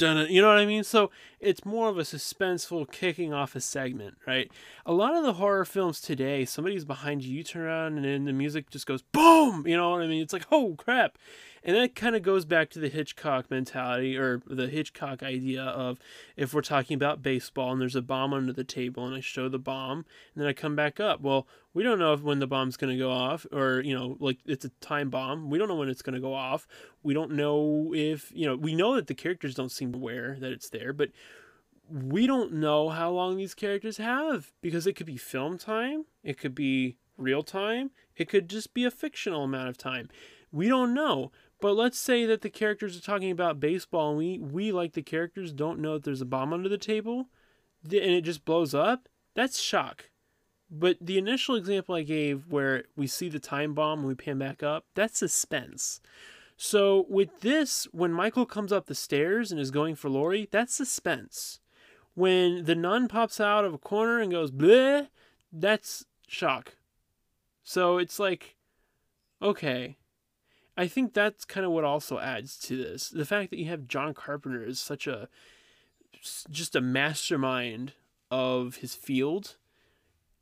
you 0.00 0.42
know 0.42 0.48
what 0.48 0.58
I 0.58 0.66
mean? 0.66 0.84
So 0.84 1.10
it's 1.40 1.64
more 1.64 1.88
of 1.88 1.98
a 1.98 2.02
suspenseful 2.02 2.90
kicking 2.90 3.32
off 3.32 3.54
a 3.54 3.60
segment, 3.60 4.16
right? 4.26 4.50
A 4.84 4.92
lot 4.92 5.16
of 5.16 5.24
the 5.24 5.34
horror 5.34 5.64
films 5.64 6.00
today, 6.00 6.44
somebody's 6.44 6.84
behind 6.84 7.22
you, 7.22 7.36
you 7.36 7.42
turn 7.42 7.62
around 7.62 7.96
and 7.96 8.04
then 8.04 8.24
the 8.24 8.32
music 8.32 8.70
just 8.70 8.86
goes 8.86 9.02
boom, 9.02 9.66
you 9.66 9.76
know 9.76 9.90
what 9.90 10.02
I 10.02 10.06
mean? 10.06 10.22
It's 10.22 10.32
like, 10.32 10.46
oh 10.50 10.74
crap. 10.76 11.18
And 11.66 11.74
that 11.74 11.96
kind 11.96 12.14
of 12.14 12.22
goes 12.22 12.44
back 12.44 12.70
to 12.70 12.78
the 12.78 12.88
Hitchcock 12.88 13.50
mentality 13.50 14.16
or 14.16 14.40
the 14.46 14.68
Hitchcock 14.68 15.24
idea 15.24 15.64
of 15.64 15.98
if 16.36 16.54
we're 16.54 16.62
talking 16.62 16.94
about 16.94 17.24
baseball 17.24 17.72
and 17.72 17.80
there's 17.80 17.96
a 17.96 18.02
bomb 18.02 18.32
under 18.32 18.52
the 18.52 18.62
table 18.62 19.04
and 19.04 19.16
I 19.16 19.20
show 19.20 19.48
the 19.48 19.58
bomb 19.58 20.06
and 20.32 20.42
then 20.42 20.46
I 20.46 20.52
come 20.52 20.76
back 20.76 21.00
up. 21.00 21.20
Well, 21.20 21.48
we 21.74 21.82
don't 21.82 21.98
know 21.98 22.12
if 22.12 22.22
when 22.22 22.38
the 22.38 22.46
bomb's 22.46 22.76
going 22.76 22.96
to 22.96 22.98
go 22.98 23.10
off 23.10 23.48
or, 23.50 23.80
you 23.80 23.98
know, 23.98 24.16
like 24.20 24.38
it's 24.46 24.64
a 24.64 24.68
time 24.80 25.10
bomb. 25.10 25.50
We 25.50 25.58
don't 25.58 25.66
know 25.66 25.74
when 25.74 25.88
it's 25.88 26.02
going 26.02 26.14
to 26.14 26.20
go 26.20 26.34
off. 26.34 26.68
We 27.02 27.14
don't 27.14 27.32
know 27.32 27.92
if, 27.92 28.30
you 28.32 28.46
know, 28.46 28.54
we 28.54 28.76
know 28.76 28.94
that 28.94 29.08
the 29.08 29.14
characters 29.14 29.56
don't 29.56 29.72
seem 29.72 29.92
aware 29.92 30.36
that 30.38 30.52
it's 30.52 30.70
there, 30.70 30.92
but 30.92 31.10
we 31.90 32.28
don't 32.28 32.52
know 32.52 32.90
how 32.90 33.10
long 33.10 33.36
these 33.36 33.54
characters 33.54 33.96
have 33.96 34.52
because 34.60 34.86
it 34.86 34.92
could 34.94 35.06
be 35.06 35.16
film 35.16 35.58
time, 35.58 36.04
it 36.22 36.38
could 36.38 36.54
be 36.54 36.96
real 37.18 37.42
time. 37.42 37.90
It 38.16 38.28
could 38.28 38.48
just 38.48 38.72
be 38.72 38.84
a 38.84 38.90
fictional 38.90 39.44
amount 39.44 39.68
of 39.68 39.76
time. 39.76 40.08
We 40.52 40.68
don't 40.68 40.94
know. 40.94 41.32
But 41.60 41.74
let's 41.74 41.98
say 41.98 42.26
that 42.26 42.42
the 42.42 42.50
characters 42.50 42.96
are 42.96 43.02
talking 43.02 43.30
about 43.30 43.60
baseball 43.60 44.10
and 44.10 44.18
we, 44.18 44.38
we 44.38 44.72
like 44.72 44.92
the 44.92 45.02
characters, 45.02 45.52
don't 45.52 45.80
know 45.80 45.94
that 45.94 46.04
there's 46.04 46.20
a 46.20 46.26
bomb 46.26 46.52
under 46.52 46.68
the 46.68 46.78
table 46.78 47.28
and 47.84 47.92
it 47.94 48.22
just 48.22 48.44
blows 48.44 48.74
up. 48.74 49.08
That's 49.34 49.60
shock. 49.60 50.10
But 50.70 50.98
the 51.00 51.18
initial 51.18 51.54
example 51.54 51.94
I 51.94 52.02
gave 52.02 52.48
where 52.48 52.84
we 52.96 53.06
see 53.06 53.28
the 53.28 53.38
time 53.38 53.74
bomb 53.74 54.00
and 54.00 54.08
we 54.08 54.14
pan 54.14 54.38
back 54.38 54.62
up, 54.62 54.84
that's 54.94 55.18
suspense. 55.18 56.00
So 56.56 57.06
with 57.08 57.40
this, 57.40 57.86
when 57.92 58.12
Michael 58.12 58.46
comes 58.46 58.72
up 58.72 58.86
the 58.86 58.94
stairs 58.94 59.52
and 59.52 59.60
is 59.60 59.70
going 59.70 59.94
for 59.94 60.08
Laurie, 60.08 60.48
that's 60.50 60.74
suspense. 60.74 61.60
When 62.14 62.64
the 62.64 62.74
nun 62.74 63.08
pops 63.08 63.40
out 63.40 63.64
of 63.64 63.74
a 63.74 63.78
corner 63.78 64.20
and 64.20 64.32
goes 64.32 64.50
bleh, 64.50 65.08
that's 65.52 66.04
shock. 66.26 66.76
So 67.62 67.98
it's 67.98 68.18
like, 68.18 68.56
okay. 69.42 69.96
I 70.76 70.86
think 70.88 71.14
that's 71.14 71.44
kind 71.44 71.64
of 71.64 71.72
what 71.72 71.84
also 71.84 72.18
adds 72.18 72.58
to 72.60 72.76
this. 72.76 73.08
The 73.08 73.24
fact 73.24 73.50
that 73.50 73.58
you 73.58 73.66
have 73.66 73.88
John 73.88 74.12
Carpenter 74.14 74.64
is 74.64 74.78
such 74.78 75.06
a 75.06 75.28
just 76.50 76.74
a 76.74 76.80
mastermind 76.80 77.92
of 78.30 78.76
his 78.76 78.94
field 78.94 79.56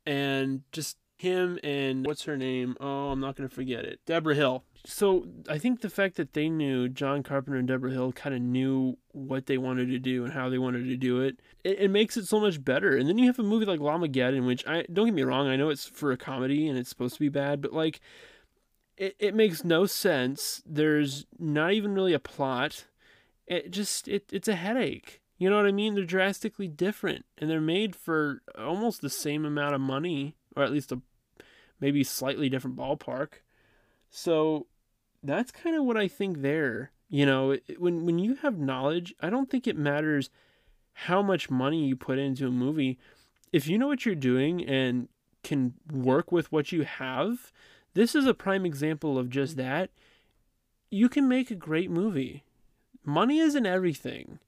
and 0.05 0.61
just 0.71 0.97
him 1.17 1.59
and 1.63 2.05
what's 2.05 2.23
her 2.23 2.37
name? 2.37 2.75
Oh, 2.79 3.09
I'm 3.11 3.19
not 3.19 3.35
going 3.35 3.47
to 3.47 3.53
forget 3.53 3.85
it. 3.85 3.99
Debra 4.05 4.35
Hill. 4.35 4.63
So 4.85 5.25
I 5.49 5.57
think 5.57 5.81
the 5.81 5.89
fact 5.89 6.15
that 6.17 6.33
they 6.33 6.49
knew 6.49 6.89
John 6.89 7.23
Carpenter 7.23 7.57
and 7.57 7.67
Debra 7.67 7.91
Hill 7.91 8.11
kind 8.11 8.35
of 8.35 8.41
knew 8.41 8.97
what 9.13 9.47
they 9.47 9.57
wanted 9.57 9.89
to 9.89 9.99
do 9.99 10.25
and 10.25 10.33
how 10.33 10.49
they 10.49 10.57
wanted 10.57 10.85
to 10.85 10.97
do 10.97 11.21
it, 11.21 11.39
it, 11.63 11.79
it 11.79 11.87
makes 11.89 12.17
it 12.17 12.27
so 12.27 12.39
much 12.39 12.63
better. 12.63 12.95
And 12.95 13.09
then 13.09 13.17
you 13.17 13.25
have 13.27 13.39
a 13.39 13.43
movie 13.43 13.65
like 13.65 13.79
Llamageddon, 13.79 14.45
which 14.45 14.67
I 14.67 14.85
don't 14.91 15.05
get 15.05 15.15
me 15.15 15.23
wrong, 15.23 15.47
I 15.47 15.55
know 15.55 15.69
it's 15.69 15.85
for 15.85 16.11
a 16.11 16.17
comedy 16.17 16.67
and 16.67 16.77
it's 16.77 16.89
supposed 16.89 17.15
to 17.15 17.19
be 17.19 17.29
bad, 17.29 17.61
but 17.61 17.73
like 17.73 17.99
it, 18.97 19.15
it 19.19 19.35
makes 19.35 19.63
no 19.63 19.85
sense. 19.85 20.61
There's 20.65 21.25
not 21.37 21.73
even 21.73 21.93
really 21.93 22.13
a 22.13 22.19
plot. 22.19 22.85
It 23.47 23.71
just 23.71 24.07
it 24.07 24.29
it's 24.31 24.47
a 24.47 24.55
headache. 24.55 25.21
You 25.37 25.49
know 25.49 25.57
what 25.57 25.65
I 25.65 25.71
mean? 25.71 25.95
They're 25.95 26.05
drastically 26.05 26.67
different 26.67 27.25
and 27.37 27.49
they're 27.49 27.61
made 27.61 27.95
for 27.95 28.41
almost 28.57 29.01
the 29.01 29.09
same 29.09 29.45
amount 29.45 29.75
of 29.75 29.81
money 29.81 30.35
or 30.55 30.63
at 30.63 30.71
least 30.71 30.91
a 30.91 31.01
maybe 31.79 32.03
slightly 32.03 32.47
different 32.49 32.77
ballpark. 32.77 33.41
So 34.09 34.67
that's 35.21 35.51
kind 35.51 35.75
of 35.75 35.83
what 35.83 35.97
I 35.97 36.07
think 36.07 36.41
there. 36.41 36.91
You 37.09 37.25
know, 37.25 37.57
when 37.77 38.05
when 38.05 38.17
you 38.17 38.35
have 38.35 38.57
knowledge, 38.57 39.13
I 39.19 39.29
don't 39.29 39.49
think 39.49 39.67
it 39.67 39.77
matters 39.77 40.29
how 40.93 41.21
much 41.21 41.49
money 41.49 41.85
you 41.85 41.95
put 41.95 42.17
into 42.17 42.47
a 42.47 42.51
movie. 42.51 42.97
If 43.51 43.67
you 43.67 43.77
know 43.77 43.87
what 43.87 44.05
you're 44.05 44.15
doing 44.15 44.65
and 44.65 45.09
can 45.43 45.75
work 45.91 46.31
with 46.31 46.51
what 46.51 46.71
you 46.71 46.83
have, 46.83 47.51
this 47.95 48.13
is 48.13 48.27
a 48.27 48.33
prime 48.33 48.65
example 48.65 49.17
of 49.17 49.29
just 49.29 49.57
mm-hmm. 49.57 49.67
that. 49.67 49.89
You 50.91 51.09
can 51.09 51.27
make 51.27 51.49
a 51.49 51.55
great 51.55 51.89
movie. 51.89 52.43
Money 53.03 53.39
isn't 53.39 53.65
everything. 53.65 54.39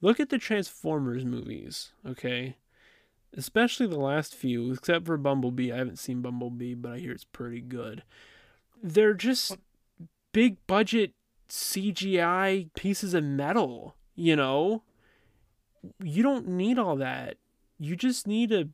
Look 0.00 0.18
at 0.18 0.30
the 0.30 0.38
Transformers 0.38 1.24
movies, 1.24 1.92
okay? 2.06 2.56
Especially 3.36 3.86
the 3.86 3.98
last 3.98 4.34
few, 4.34 4.72
except 4.72 5.06
for 5.06 5.16
Bumblebee. 5.16 5.72
I 5.72 5.78
haven't 5.78 5.98
seen 5.98 6.22
Bumblebee, 6.22 6.74
but 6.74 6.92
I 6.92 6.98
hear 6.98 7.12
it's 7.12 7.24
pretty 7.24 7.60
good. 7.60 8.02
They're 8.82 9.14
just 9.14 9.56
big 10.32 10.56
budget 10.66 11.12
CGI 11.48 12.68
pieces 12.74 13.14
of 13.14 13.24
metal, 13.24 13.94
you 14.14 14.36
know? 14.36 14.82
You 16.02 16.22
don't 16.22 16.48
need 16.48 16.78
all 16.78 16.96
that. 16.96 17.36
You 17.78 17.96
just 17.96 18.26
need 18.26 18.50
to 18.50 18.68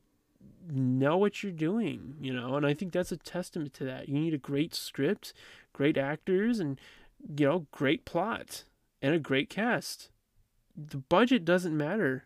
know 0.69 1.17
what 1.17 1.43
you're 1.43 1.51
doing, 1.51 2.15
you 2.21 2.33
know? 2.33 2.55
And 2.55 2.65
I 2.65 2.73
think 2.73 2.93
that's 2.93 3.11
a 3.11 3.17
testament 3.17 3.73
to 3.75 3.85
that. 3.85 4.09
You 4.09 4.19
need 4.19 4.33
a 4.33 4.37
great 4.39 4.73
script, 4.73 5.33
great 5.73 5.97
actors, 5.97 6.59
and, 6.59 6.79
you 7.37 7.47
know, 7.47 7.67
great 7.71 8.05
plot 8.05 8.63
and 9.01 9.13
a 9.13 9.19
great 9.19 9.49
cast 9.49 10.09
the 10.75 10.97
budget 10.97 11.45
doesn't 11.45 11.75
matter. 11.75 12.25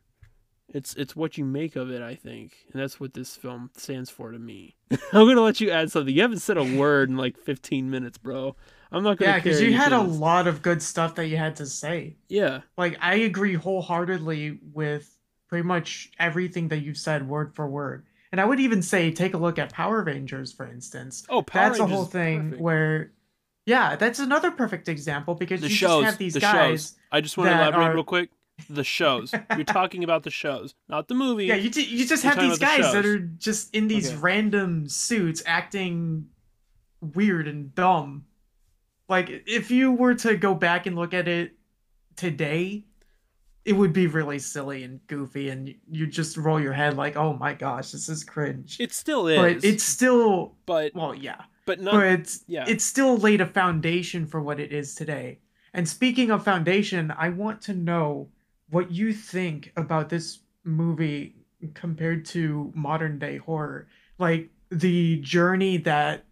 It's 0.69 0.93
it's 0.95 1.15
what 1.15 1.37
you 1.37 1.45
make 1.45 1.75
of 1.75 1.89
it, 1.89 2.01
I 2.01 2.15
think, 2.15 2.65
and 2.71 2.81
that's 2.81 2.99
what 2.99 3.13
this 3.13 3.35
film 3.37 3.71
stands 3.77 4.09
for 4.09 4.31
to 4.31 4.39
me. 4.39 4.75
I'm 4.91 5.25
gonna 5.27 5.41
let 5.41 5.61
you 5.61 5.71
add 5.71 5.91
something. 5.91 6.13
You 6.13 6.21
haven't 6.21 6.39
said 6.39 6.57
a 6.57 6.77
word 6.77 7.09
in 7.09 7.15
like 7.15 7.37
15 7.37 7.89
minutes, 7.89 8.17
bro. 8.17 8.55
I'm 8.91 9.03
not 9.03 9.17
gonna. 9.17 9.31
Yeah, 9.31 9.37
because 9.37 9.61
you 9.61 9.73
had 9.73 9.93
a 9.93 10.01
lot 10.01 10.45
of 10.45 10.61
good 10.61 10.81
stuff 10.81 11.15
that 11.15 11.27
you 11.27 11.37
had 11.37 11.55
to 11.57 11.65
say. 11.65 12.17
Yeah. 12.27 12.61
Like 12.77 12.97
I 13.01 13.15
agree 13.15 13.53
wholeheartedly 13.53 14.59
with 14.73 15.17
pretty 15.47 15.65
much 15.65 16.11
everything 16.19 16.67
that 16.67 16.79
you've 16.79 16.97
said, 16.97 17.27
word 17.27 17.55
for 17.55 17.67
word. 17.67 18.05
And 18.31 18.41
I 18.41 18.45
would 18.45 18.59
even 18.59 18.81
say, 18.81 19.11
take 19.11 19.33
a 19.33 19.37
look 19.37 19.57
at 19.57 19.71
Power 19.71 20.03
Rangers, 20.03 20.51
for 20.51 20.65
instance. 20.65 21.23
Oh, 21.29 21.41
Power 21.41 21.69
that's 21.69 21.79
Rangers 21.79 21.93
a 21.93 21.95
whole 21.95 22.05
thing 22.05 22.43
perfect. 22.43 22.61
where, 22.61 23.11
yeah, 23.65 23.95
that's 23.95 24.19
another 24.19 24.51
perfect 24.51 24.89
example 24.89 25.35
because 25.35 25.61
the 25.61 25.69
you 25.69 25.75
shows, 25.75 26.01
just 26.03 26.11
have 26.11 26.17
these 26.17 26.33
the 26.33 26.39
guys. 26.41 26.81
Shows. 26.81 26.95
I 27.11 27.21
just 27.21 27.37
want 27.37 27.49
to 27.49 27.55
elaborate 27.55 27.85
are, 27.85 27.93
real 27.93 28.03
quick 28.03 28.29
the 28.69 28.83
shows. 28.83 29.33
You're 29.55 29.63
talking 29.65 30.03
about 30.03 30.23
the 30.23 30.29
shows, 30.29 30.75
not 30.89 31.07
the 31.07 31.15
movie. 31.15 31.45
Yeah, 31.45 31.55
you, 31.55 31.69
you 31.69 32.05
just 32.05 32.23
have 32.23 32.39
these 32.39 32.59
guys 32.59 32.91
the 32.91 32.93
that 32.93 33.05
are 33.05 33.19
just 33.19 33.73
in 33.73 33.87
these 33.87 34.09
okay. 34.09 34.17
random 34.17 34.89
suits 34.89 35.43
acting 35.45 36.27
weird 37.01 37.47
and 37.47 37.73
dumb. 37.73 38.25
Like 39.07 39.43
if 39.45 39.71
you 39.71 39.91
were 39.91 40.15
to 40.15 40.35
go 40.35 40.53
back 40.53 40.85
and 40.85 40.95
look 40.95 41.13
at 41.13 41.27
it 41.27 41.53
today, 42.15 42.85
it 43.67 43.73
would 43.73 43.91
be 43.91 44.07
really 44.07 44.39
silly 44.39 44.83
and 44.83 45.05
goofy 45.07 45.49
and 45.49 45.75
you 45.91 46.07
just 46.07 46.37
roll 46.37 46.57
your 46.57 46.71
head 46.71 46.95
like, 46.95 47.17
"Oh 47.17 47.33
my 47.33 47.53
gosh, 47.53 47.91
this 47.91 48.07
is 48.07 48.23
cringe." 48.23 48.77
It 48.79 48.93
still 48.93 49.27
is. 49.27 49.37
But 49.37 49.65
it's 49.65 49.83
still 49.83 50.55
but 50.65 50.95
well, 50.95 51.13
yeah. 51.13 51.41
But 51.65 51.81
not 51.81 51.95
but 51.95 52.05
it's 52.05 52.45
yeah. 52.47 52.63
it's 52.65 52.85
still 52.85 53.17
laid 53.17 53.41
a 53.41 53.45
foundation 53.45 54.25
for 54.25 54.41
what 54.41 54.61
it 54.61 54.71
is 54.71 54.95
today. 54.95 55.39
And 55.73 55.87
speaking 55.87 56.31
of 56.31 56.45
foundation, 56.45 57.13
I 57.17 57.27
want 57.27 57.61
to 57.63 57.73
know 57.73 58.29
what 58.69 58.89
you 58.89 59.11
think 59.11 59.73
about 59.75 60.07
this 60.07 60.39
movie 60.63 61.35
compared 61.73 62.23
to 62.27 62.71
modern 62.73 63.19
day 63.19 63.35
horror. 63.35 63.89
Like 64.17 64.49
the 64.71 65.17
journey 65.17 65.75
that 65.79 66.23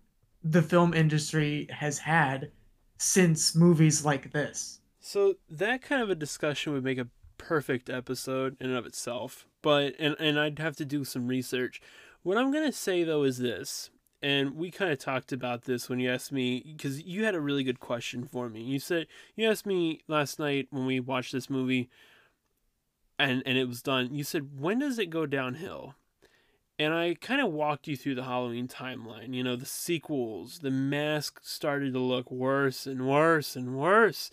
the 0.42 0.62
film 0.62 0.94
industry 0.94 1.68
has 1.70 2.00
had 2.00 2.52
since 2.98 3.56
movies 3.56 4.06
like 4.06 4.32
this. 4.32 4.80
So 5.02 5.36
that 5.50 5.84
kind 5.84 6.02
of 6.02 6.10
a 6.10 6.16
discussion 6.16 6.74
would 6.74 6.84
make 6.84 6.98
a 6.98 7.08
perfect 7.38 7.90
episode 7.90 8.58
in 8.60 8.70
and 8.70 8.78
of 8.78 8.86
itself. 8.86 9.48
But 9.62 9.96
and 10.00 10.16
and 10.20 10.40
I'd 10.40 10.60
have 10.60 10.76
to 10.78 10.86
do 10.86 11.04
some 11.04 11.28
research. 11.28 11.82
What 12.24 12.38
I'm 12.38 12.52
gonna 12.52 12.72
say 12.72 13.04
though 13.04 13.24
is 13.24 13.38
this, 13.38 13.90
and 14.22 14.56
we 14.56 14.72
kind 14.72 14.92
of 14.92 15.00
talked 15.00 15.32
about 15.32 15.64
this 15.64 15.90
when 15.90 16.00
you 16.00 16.10
asked 16.10 16.32
me 16.32 16.64
because 16.66 17.04
you 17.04 17.26
had 17.26 17.36
a 17.36 17.42
really 17.42 17.64
good 17.64 17.80
question 17.80 18.26
for 18.26 18.50
me. 18.50 18.62
You 18.62 18.80
said 18.80 19.08
you 19.36 19.50
asked 19.50 19.66
me 19.66 20.02
last 20.08 20.40
night 20.40 20.68
when 20.72 20.86
we 20.86 21.00
watched 21.00 21.32
this 21.32 21.50
movie 21.50 21.90
and 23.20 23.44
and 23.46 23.58
it 23.58 23.68
was 23.68 23.82
done. 23.82 24.14
You 24.14 24.24
said 24.24 24.60
when 24.60 24.80
does 24.80 25.00
it 25.00 25.10
go 25.10 25.26
downhill? 25.26 25.96
And 26.78 26.94
I 26.94 27.16
kind 27.16 27.40
of 27.40 27.54
walked 27.54 27.88
you 27.88 27.96
through 27.96 28.16
the 28.16 28.24
Halloween 28.24 28.68
timeline. 28.68 29.34
You 29.34 29.44
know, 29.44 29.56
the 29.56 29.66
sequels, 29.66 30.60
the 30.60 30.72
mask 30.72 31.40
started 31.42 31.94
to 31.94 32.00
look 32.00 32.30
worse 32.30 32.86
and 32.86 33.08
worse 33.08 33.56
and 33.56 33.78
worse, 33.78 34.30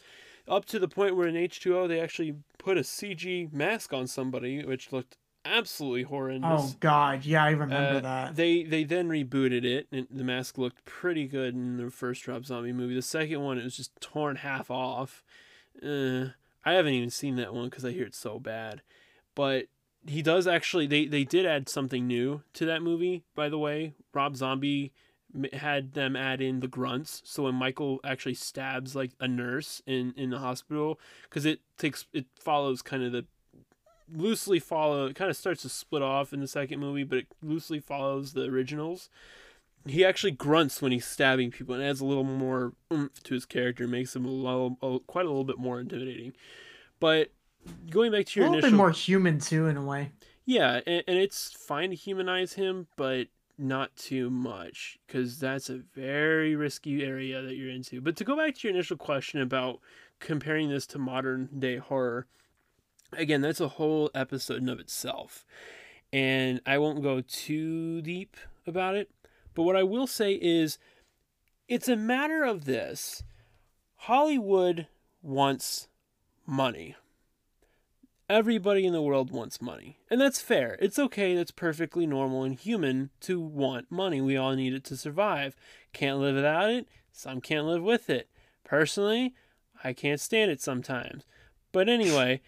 up 0.48 0.64
to 0.66 0.78
the 0.78 0.88
point 0.88 1.16
where 1.16 1.28
in 1.28 1.34
H2O 1.34 1.88
they 1.88 2.00
actually 2.00 2.34
put 2.58 2.76
a 2.76 2.82
CG 2.82 3.52
mask 3.52 3.92
on 3.92 4.06
somebody, 4.06 4.64
which 4.64 4.92
looked 4.92 5.16
absolutely 5.44 6.02
horrendous. 6.04 6.60
Oh 6.62 6.74
God, 6.80 7.24
yeah, 7.24 7.44
I 7.44 7.50
remember 7.50 7.98
uh, 7.98 8.00
that. 8.00 8.36
They 8.36 8.62
they 8.62 8.84
then 8.84 9.08
rebooted 9.08 9.64
it, 9.64 9.88
and 9.92 10.06
the 10.10 10.24
mask 10.24 10.58
looked 10.58 10.84
pretty 10.84 11.26
good 11.26 11.54
in 11.54 11.76
the 11.76 11.90
first 11.90 12.26
Rob 12.26 12.46
Zombie 12.46 12.72
movie. 12.72 12.94
The 12.94 13.02
second 13.02 13.40
one, 13.40 13.58
it 13.58 13.64
was 13.64 13.76
just 13.76 13.92
torn 14.00 14.36
half 14.36 14.70
off. 14.70 15.24
Uh, 15.82 16.26
I 16.64 16.74
haven't 16.74 16.94
even 16.94 17.10
seen 17.10 17.36
that 17.36 17.54
one 17.54 17.64
because 17.64 17.84
I 17.84 17.90
hear 17.90 18.06
it's 18.06 18.18
so 18.18 18.38
bad. 18.38 18.82
But 19.34 19.66
he 20.06 20.22
does 20.22 20.46
actually. 20.46 20.86
They 20.86 21.06
they 21.06 21.24
did 21.24 21.46
add 21.46 21.68
something 21.68 22.06
new 22.06 22.42
to 22.54 22.66
that 22.66 22.82
movie. 22.82 23.24
By 23.34 23.48
the 23.48 23.58
way, 23.58 23.94
Rob 24.12 24.36
Zombie 24.36 24.92
had 25.52 25.94
them 25.94 26.16
add 26.16 26.40
in 26.40 26.60
the 26.60 26.68
grunts. 26.68 27.22
So 27.24 27.44
when 27.44 27.54
Michael 27.54 28.00
actually 28.04 28.34
stabs 28.34 28.94
like 28.94 29.12
a 29.20 29.28
nurse 29.28 29.82
in 29.86 30.14
in 30.16 30.30
the 30.30 30.38
hospital, 30.38 30.98
because 31.24 31.46
it 31.46 31.60
takes 31.78 32.06
it 32.12 32.26
follows 32.38 32.82
kind 32.82 33.02
of 33.02 33.12
the 33.12 33.24
loosely 34.12 34.58
follow. 34.58 35.06
It 35.06 35.16
kind 35.16 35.30
of 35.30 35.36
starts 35.36 35.62
to 35.62 35.68
split 35.68 36.02
off 36.02 36.32
in 36.32 36.40
the 36.40 36.48
second 36.48 36.80
movie, 36.80 37.04
but 37.04 37.18
it 37.18 37.26
loosely 37.42 37.80
follows 37.80 38.32
the 38.32 38.44
originals 38.44 39.08
he 39.86 40.04
actually 40.04 40.30
grunts 40.32 40.80
when 40.80 40.92
he's 40.92 41.04
stabbing 41.04 41.50
people 41.50 41.74
and 41.74 41.82
adds 41.82 42.00
a 42.00 42.04
little 42.04 42.24
more 42.24 42.72
oomph 42.92 43.22
to 43.24 43.34
his 43.34 43.44
character, 43.44 43.88
makes 43.88 44.14
him 44.14 44.24
a 44.24 44.30
little, 44.30 44.78
a, 44.82 44.98
quite 45.00 45.24
a 45.24 45.28
little 45.28 45.44
bit 45.44 45.58
more 45.58 45.80
intimidating. 45.80 46.32
But 47.00 47.32
going 47.90 48.12
back 48.12 48.26
to 48.26 48.40
your 48.40 48.48
a 48.48 48.50
little 48.50 48.58
initial, 48.58 48.70
bit 48.70 48.76
more 48.76 48.90
human 48.90 49.38
too, 49.38 49.66
in 49.66 49.76
a 49.76 49.84
way. 49.84 50.12
Yeah, 50.44 50.80
and, 50.86 51.02
and 51.06 51.18
it's 51.18 51.52
fine 51.52 51.90
to 51.90 51.96
humanize 51.96 52.52
him, 52.52 52.86
but 52.96 53.28
not 53.62 53.94
too 53.96 54.28
much 54.30 54.98
because 55.06 55.38
that's 55.38 55.70
a 55.70 55.82
very 55.94 56.54
risky 56.56 57.04
area 57.04 57.40
that 57.42 57.54
you're 57.54 57.70
into. 57.70 58.00
But 58.00 58.16
to 58.16 58.24
go 58.24 58.36
back 58.36 58.56
to 58.56 58.68
your 58.68 58.74
initial 58.74 58.96
question 58.96 59.40
about 59.40 59.80
comparing 60.20 60.68
this 60.68 60.86
to 60.88 60.98
modern 60.98 61.48
day 61.58 61.76
horror, 61.76 62.26
again, 63.12 63.40
that's 63.40 63.60
a 63.60 63.68
whole 63.68 64.10
episode 64.14 64.62
in 64.62 64.68
of 64.68 64.80
itself, 64.80 65.44
and 66.12 66.60
I 66.66 66.78
won't 66.78 67.02
go 67.02 67.20
too 67.20 68.02
deep 68.02 68.36
about 68.66 68.94
it 68.94 69.10
But 69.54 69.62
what 69.64 69.76
I 69.76 69.82
will 69.82 70.06
say 70.06 70.32
is 70.34 70.78
it's 71.68 71.88
a 71.88 71.96
matter 71.96 72.44
of 72.44 72.64
this 72.64 73.22
Hollywood 73.96 74.86
wants 75.22 75.88
money. 76.46 76.96
Everybody 78.32 78.86
in 78.86 78.94
the 78.94 79.02
world 79.02 79.30
wants 79.30 79.60
money. 79.60 79.98
And 80.08 80.18
that's 80.18 80.40
fair. 80.40 80.78
It's 80.80 80.98
okay. 80.98 81.34
That's 81.34 81.50
perfectly 81.50 82.06
normal 82.06 82.44
and 82.44 82.58
human 82.58 83.10
to 83.20 83.38
want 83.38 83.90
money. 83.90 84.22
We 84.22 84.38
all 84.38 84.54
need 84.54 84.72
it 84.72 84.84
to 84.84 84.96
survive. 84.96 85.54
Can't 85.92 86.18
live 86.18 86.36
without 86.36 86.70
it. 86.70 86.88
Some 87.12 87.42
can't 87.42 87.66
live 87.66 87.82
with 87.82 88.08
it. 88.08 88.30
Personally, 88.64 89.34
I 89.84 89.92
can't 89.92 90.18
stand 90.18 90.50
it 90.50 90.62
sometimes. 90.62 91.26
But 91.72 91.90
anyway, 91.90 92.40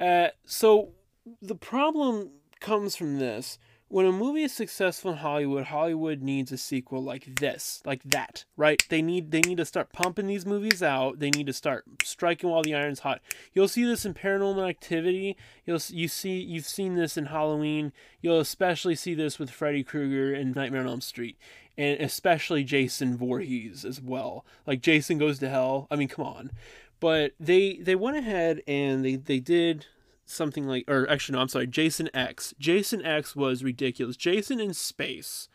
uh, 0.00 0.30
so 0.44 0.94
the 1.40 1.54
problem 1.54 2.30
comes 2.58 2.96
from 2.96 3.20
this 3.20 3.60
when 3.90 4.04
a 4.04 4.12
movie 4.12 4.42
is 4.42 4.52
successful 4.52 5.12
in 5.12 5.18
Hollywood, 5.18 5.66
Hollywood 5.66 6.20
needs 6.20 6.52
a 6.52 6.58
sequel 6.58 7.02
like 7.02 7.40
this, 7.40 7.82
like 7.86 8.02
that, 8.04 8.44
right? 8.56 8.82
They 8.88 9.00
need 9.00 9.30
they 9.30 9.40
need 9.40 9.56
to 9.58 9.64
start 9.64 9.92
pumping 9.92 10.26
these 10.26 10.44
movies 10.44 10.82
out. 10.82 11.18
They 11.18 11.30
need 11.30 11.46
to 11.46 11.52
start 11.54 11.84
striking 12.04 12.50
while 12.50 12.62
the 12.62 12.74
iron's 12.74 13.00
hot. 13.00 13.20
You'll 13.54 13.68
see 13.68 13.84
this 13.84 14.04
in 14.04 14.12
Paranormal 14.12 14.68
Activity. 14.68 15.36
You'll 15.64 15.80
you 15.88 16.06
see 16.08 16.38
you've 16.38 16.66
seen 16.66 16.96
this 16.96 17.16
in 17.16 17.26
Halloween. 17.26 17.92
You'll 18.20 18.40
especially 18.40 18.94
see 18.94 19.14
this 19.14 19.38
with 19.38 19.50
Freddy 19.50 19.82
Krueger 19.82 20.34
and 20.34 20.54
Nightmare 20.54 20.82
on 20.82 20.88
Elm 20.88 21.00
Street, 21.00 21.38
and 21.78 21.98
especially 22.00 22.64
Jason 22.64 23.16
Voorhees 23.16 23.86
as 23.86 24.02
well. 24.02 24.44
Like 24.66 24.82
Jason 24.82 25.16
Goes 25.16 25.38
to 25.38 25.48
Hell. 25.48 25.86
I 25.90 25.96
mean, 25.96 26.08
come 26.08 26.26
on. 26.26 26.50
But 27.00 27.32
they 27.40 27.76
they 27.76 27.94
went 27.94 28.18
ahead 28.18 28.62
and 28.66 29.02
they 29.02 29.16
they 29.16 29.40
did 29.40 29.86
something 30.28 30.66
like 30.66 30.84
or 30.88 31.08
actually 31.10 31.34
no 31.34 31.40
i'm 31.40 31.48
sorry 31.48 31.66
jason 31.66 32.08
x. 32.14 32.54
Jason 32.58 33.04
x 33.04 33.34
was 33.34 33.64
ridiculous. 33.64 34.16
Jason 34.16 34.60
in 34.60 34.74
space. 34.74 35.48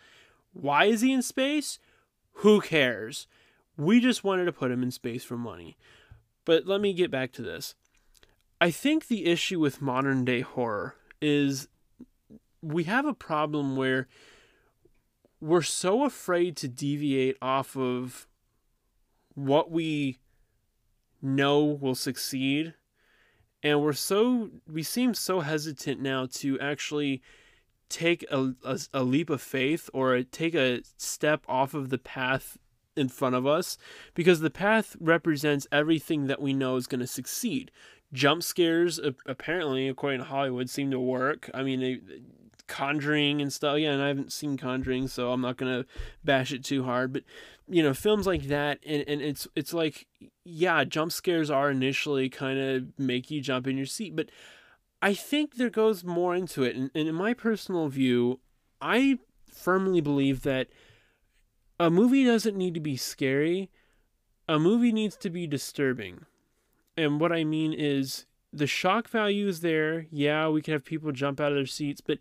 Why 0.54 0.86
is 0.86 1.02
he 1.02 1.12
in 1.12 1.22
space? 1.22 1.80
Who 2.38 2.62
cares? 2.62 3.28
We 3.78 4.00
just 4.00 4.24
wanted 4.24 4.46
to 4.46 4.52
put 4.52 4.72
him 4.72 4.84
in 4.84 4.92
space 4.92 5.24
for 5.24 5.38
money. 5.38 5.78
But 6.46 6.66
let 6.66 6.82
me 6.82 6.94
get 6.94 7.12
back 7.12 7.32
to 7.34 7.42
this. 7.42 7.76
I 8.60 8.72
think 8.72 9.08
the 9.08 9.26
issue 9.26 9.60
with 9.60 9.82
modern 9.82 10.26
day 10.26 10.42
horror 10.42 10.96
is 11.22 11.68
we 12.62 12.86
have 12.86 13.06
a 13.06 13.14
problem 13.14 13.76
where 13.76 14.08
we're 15.42 15.62
so 15.62 16.06
afraid 16.06 16.56
to 16.58 16.68
deviate 16.68 17.38
off 17.42 17.76
of 17.76 18.28
what 19.36 19.72
we 19.72 20.18
know 21.22 21.64
will 21.64 21.96
succeed 21.96 22.74
and 23.64 23.82
we're 23.82 23.94
so 23.94 24.50
we 24.72 24.84
seem 24.84 25.14
so 25.14 25.40
hesitant 25.40 26.02
now 26.02 26.28
to 26.28 26.60
actually 26.60 27.22
take 27.90 28.26
a, 28.32 28.54
a, 28.64 28.80
a, 28.94 29.04
leap 29.04 29.30
of 29.30 29.42
faith 29.42 29.90
or 29.94 30.22
take 30.24 30.56
a 30.56 30.82
step 30.98 31.46
off 31.48 31.74
of 31.74 31.90
the 31.90 31.98
path 31.98 32.58
in 32.96 33.08
front 33.08 33.36
of 33.36 33.46
us 33.46 33.78
because 34.14 34.40
the 34.40 34.50
path 34.50 34.96
represents 35.00 35.68
everything 35.72 36.28
that 36.28 36.42
we 36.42 36.54
know 36.54 36.76
is 36.76 36.88
going 36.88 37.00
to 37.00 37.08
succeed. 37.08 37.72
Jump 38.12 38.44
scares 38.44 39.00
apparently 39.26 39.88
according 39.88 40.20
to 40.20 40.26
hollywood 40.26 40.70
seem 40.70 40.92
to 40.92 41.00
work. 41.00 41.50
I 41.54 41.64
mean 41.64 42.26
conjuring 42.66 43.42
and 43.42 43.52
stuff 43.52 43.78
yeah 43.78 43.92
and 43.92 44.02
i 44.02 44.08
haven't 44.08 44.32
seen 44.32 44.56
conjuring 44.56 45.06
so 45.06 45.34
i'm 45.34 45.42
not 45.42 45.58
going 45.58 45.72
to 45.72 45.88
bash 46.24 46.54
it 46.54 46.64
too 46.64 46.86
hard 46.86 47.12
but 47.12 47.22
you 47.68 47.84
know 47.84 47.94
films 47.94 48.26
like 48.26 48.44
that 48.44 48.80
and, 48.86 49.04
and 49.06 49.22
it's 49.22 49.46
it's 49.54 49.74
like 49.74 50.08
yeah 50.46 50.84
jump 50.84 51.12
scares 51.12 51.50
are 51.50 51.70
initially 51.70 52.30
kind 52.30 52.60
of 52.60 52.88
make 52.98 53.32
you 53.32 53.42
jump 53.42 53.68
in 53.68 53.78
your 53.78 53.86
seat 53.86 54.16
but 54.16 54.30
i 55.02 55.14
think 55.14 55.56
there 55.56 55.70
goes 55.70 56.04
more 56.04 56.36
into 56.36 56.64
it 56.64 56.76
and, 56.76 56.92
and 56.94 57.08
in 57.08 57.16
my 57.16 57.34
personal 57.34 57.88
view 57.88 58.40
i 58.82 59.18
firmly 59.52 60.02
believe 60.02 60.42
that 60.42 60.68
a 61.80 61.90
movie 61.90 62.26
doesn't 62.26 62.58
need 62.58 62.74
to 62.74 62.80
be 62.80 62.98
scary 62.98 63.70
a 64.48 64.60
movie 64.60 64.92
needs 64.92 65.16
to 65.16 65.30
be 65.30 65.48
disturbing 65.48 66.26
and 66.98 67.20
what 67.20 67.32
i 67.32 67.44
mean 67.44 67.74
is 67.74 68.26
the 68.52 68.68
shock 68.68 69.08
value 69.08 69.48
is 69.48 69.62
there 69.62 70.08
yeah 70.12 70.48
we 70.48 70.62
can 70.62 70.74
have 70.74 70.86
people 70.86 71.12
jump 71.12 71.40
out 71.40 71.52
of 71.52 71.58
their 71.58 71.66
seats 71.66 72.02
but 72.02 72.18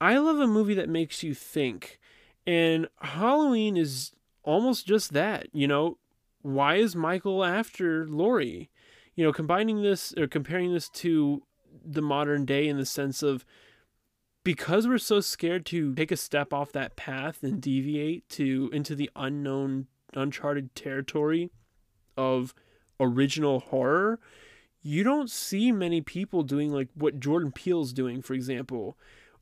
i 0.00 0.16
love 0.16 0.38
a 0.38 0.46
movie 0.46 0.74
that 0.74 0.88
makes 0.88 1.22
you 1.22 1.34
think 1.34 1.98
and 2.46 2.88
halloween 3.00 3.76
is 3.76 4.12
almost 4.46 4.86
just 4.86 5.12
that. 5.12 5.48
You 5.52 5.68
know, 5.68 5.98
why 6.46 6.76
is 6.76 6.94
Michael 6.94 7.44
after 7.44 8.06
Laurie? 8.06 8.70
You 9.16 9.24
know, 9.24 9.32
combining 9.32 9.82
this 9.82 10.14
or 10.16 10.28
comparing 10.28 10.72
this 10.72 10.88
to 10.90 11.42
the 11.84 12.02
modern 12.02 12.44
day 12.44 12.68
in 12.68 12.76
the 12.76 12.86
sense 12.86 13.22
of 13.22 13.44
because 14.44 14.86
we're 14.86 14.98
so 14.98 15.20
scared 15.20 15.66
to 15.66 15.92
take 15.96 16.12
a 16.12 16.16
step 16.16 16.52
off 16.52 16.70
that 16.70 16.94
path 16.94 17.42
and 17.42 17.60
deviate 17.60 18.28
to 18.28 18.70
into 18.72 18.94
the 18.94 19.10
unknown 19.16 19.88
uncharted 20.14 20.74
territory 20.76 21.50
of 22.16 22.54
original 23.00 23.58
horror 23.58 24.20
you 24.82 25.02
don't 25.02 25.30
see 25.30 25.72
many 25.72 26.00
people 26.00 26.42
doing 26.42 26.72
like 26.72 26.88
what 26.94 27.18
Jordan 27.18 27.50
Peele's 27.50 27.92
doing 27.92 28.22
for 28.22 28.34
example 28.34 28.96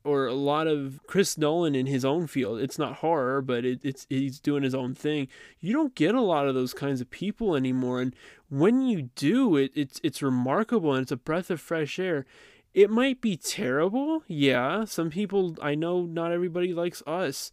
or 0.04 0.26
a 0.26 0.34
lot 0.34 0.66
of 0.66 1.00
Chris 1.06 1.38
Nolan 1.38 1.74
in 1.74 1.86
his 1.86 2.04
own 2.04 2.26
field. 2.26 2.60
It's 2.60 2.78
not 2.78 2.96
horror, 2.96 3.40
but 3.40 3.64
it, 3.64 3.80
it's 3.82 4.06
he's 4.10 4.38
doing 4.38 4.62
his 4.62 4.74
own 4.74 4.94
thing. 4.94 5.28
You 5.60 5.72
don't 5.72 5.94
get 5.94 6.14
a 6.14 6.20
lot 6.20 6.46
of 6.46 6.54
those 6.54 6.74
kinds 6.74 7.00
of 7.00 7.10
people 7.10 7.56
anymore, 7.56 8.00
and 8.00 8.14
when 8.48 8.82
you 8.82 9.10
do, 9.14 9.56
it 9.56 9.72
it's 9.74 10.00
it's 10.04 10.22
remarkable 10.22 10.92
and 10.92 11.02
it's 11.02 11.12
a 11.12 11.16
breath 11.16 11.50
of 11.50 11.60
fresh 11.60 11.98
air. 11.98 12.26
It 12.74 12.90
might 12.90 13.20
be 13.20 13.36
terrible, 13.36 14.24
yeah. 14.26 14.84
Some 14.84 15.10
people 15.10 15.56
I 15.62 15.74
know, 15.74 16.02
not 16.02 16.32
everybody 16.32 16.74
likes 16.74 17.02
us, 17.06 17.50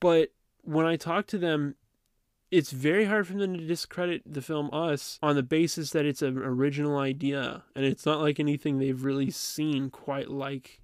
but 0.00 0.30
when 0.62 0.86
I 0.86 0.96
talk 0.96 1.26
to 1.28 1.38
them, 1.38 1.74
it's 2.50 2.70
very 2.70 3.06
hard 3.06 3.26
for 3.26 3.34
them 3.34 3.58
to 3.58 3.66
discredit 3.66 4.22
the 4.24 4.40
film 4.40 4.70
Us 4.72 5.18
on 5.22 5.34
the 5.34 5.42
basis 5.42 5.90
that 5.90 6.06
it's 6.06 6.22
an 6.22 6.38
original 6.38 6.98
idea 6.98 7.64
and 7.74 7.84
it's 7.84 8.06
not 8.06 8.20
like 8.20 8.38
anything 8.38 8.78
they've 8.78 9.04
really 9.04 9.30
seen 9.30 9.90
quite 9.90 10.30
like 10.30 10.80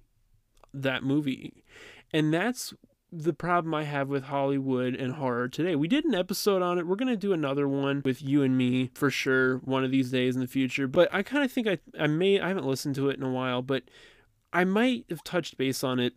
that 0.73 1.03
movie. 1.03 1.63
And 2.13 2.33
that's 2.33 2.73
the 3.11 3.33
problem 3.33 3.73
I 3.73 3.83
have 3.83 4.07
with 4.07 4.23
Hollywood 4.23 4.95
and 4.95 5.13
horror 5.13 5.49
today. 5.49 5.75
We 5.75 5.89
did 5.89 6.05
an 6.05 6.15
episode 6.15 6.61
on 6.61 6.77
it. 6.77 6.87
We're 6.87 6.95
going 6.95 7.09
to 7.09 7.17
do 7.17 7.33
another 7.33 7.67
one 7.67 8.01
with 8.05 8.21
you 8.21 8.41
and 8.41 8.57
me 8.57 8.89
for 8.93 9.09
sure 9.09 9.57
one 9.57 9.83
of 9.83 9.91
these 9.91 10.11
days 10.11 10.35
in 10.35 10.41
the 10.41 10.47
future. 10.47 10.87
But 10.87 11.13
I 11.13 11.21
kind 11.21 11.43
of 11.43 11.51
think 11.51 11.67
I, 11.67 11.79
I 11.99 12.07
may, 12.07 12.39
I 12.39 12.47
haven't 12.47 12.65
listened 12.65 12.95
to 12.95 13.09
it 13.09 13.17
in 13.17 13.23
a 13.23 13.31
while, 13.31 13.61
but 13.61 13.83
I 14.53 14.63
might 14.63 15.05
have 15.09 15.23
touched 15.23 15.57
base 15.57 15.83
on 15.83 15.99
it 15.99 16.13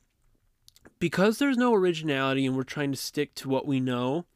because 1.01 1.39
there's 1.39 1.57
no 1.57 1.75
originality 1.75 2.47
and 2.47 2.57
we're 2.57 2.63
trying 2.63 2.93
to 2.93 2.97
stick 2.97 3.35
to 3.37 3.49
what 3.49 3.67
we 3.67 3.81
know. 3.81 4.27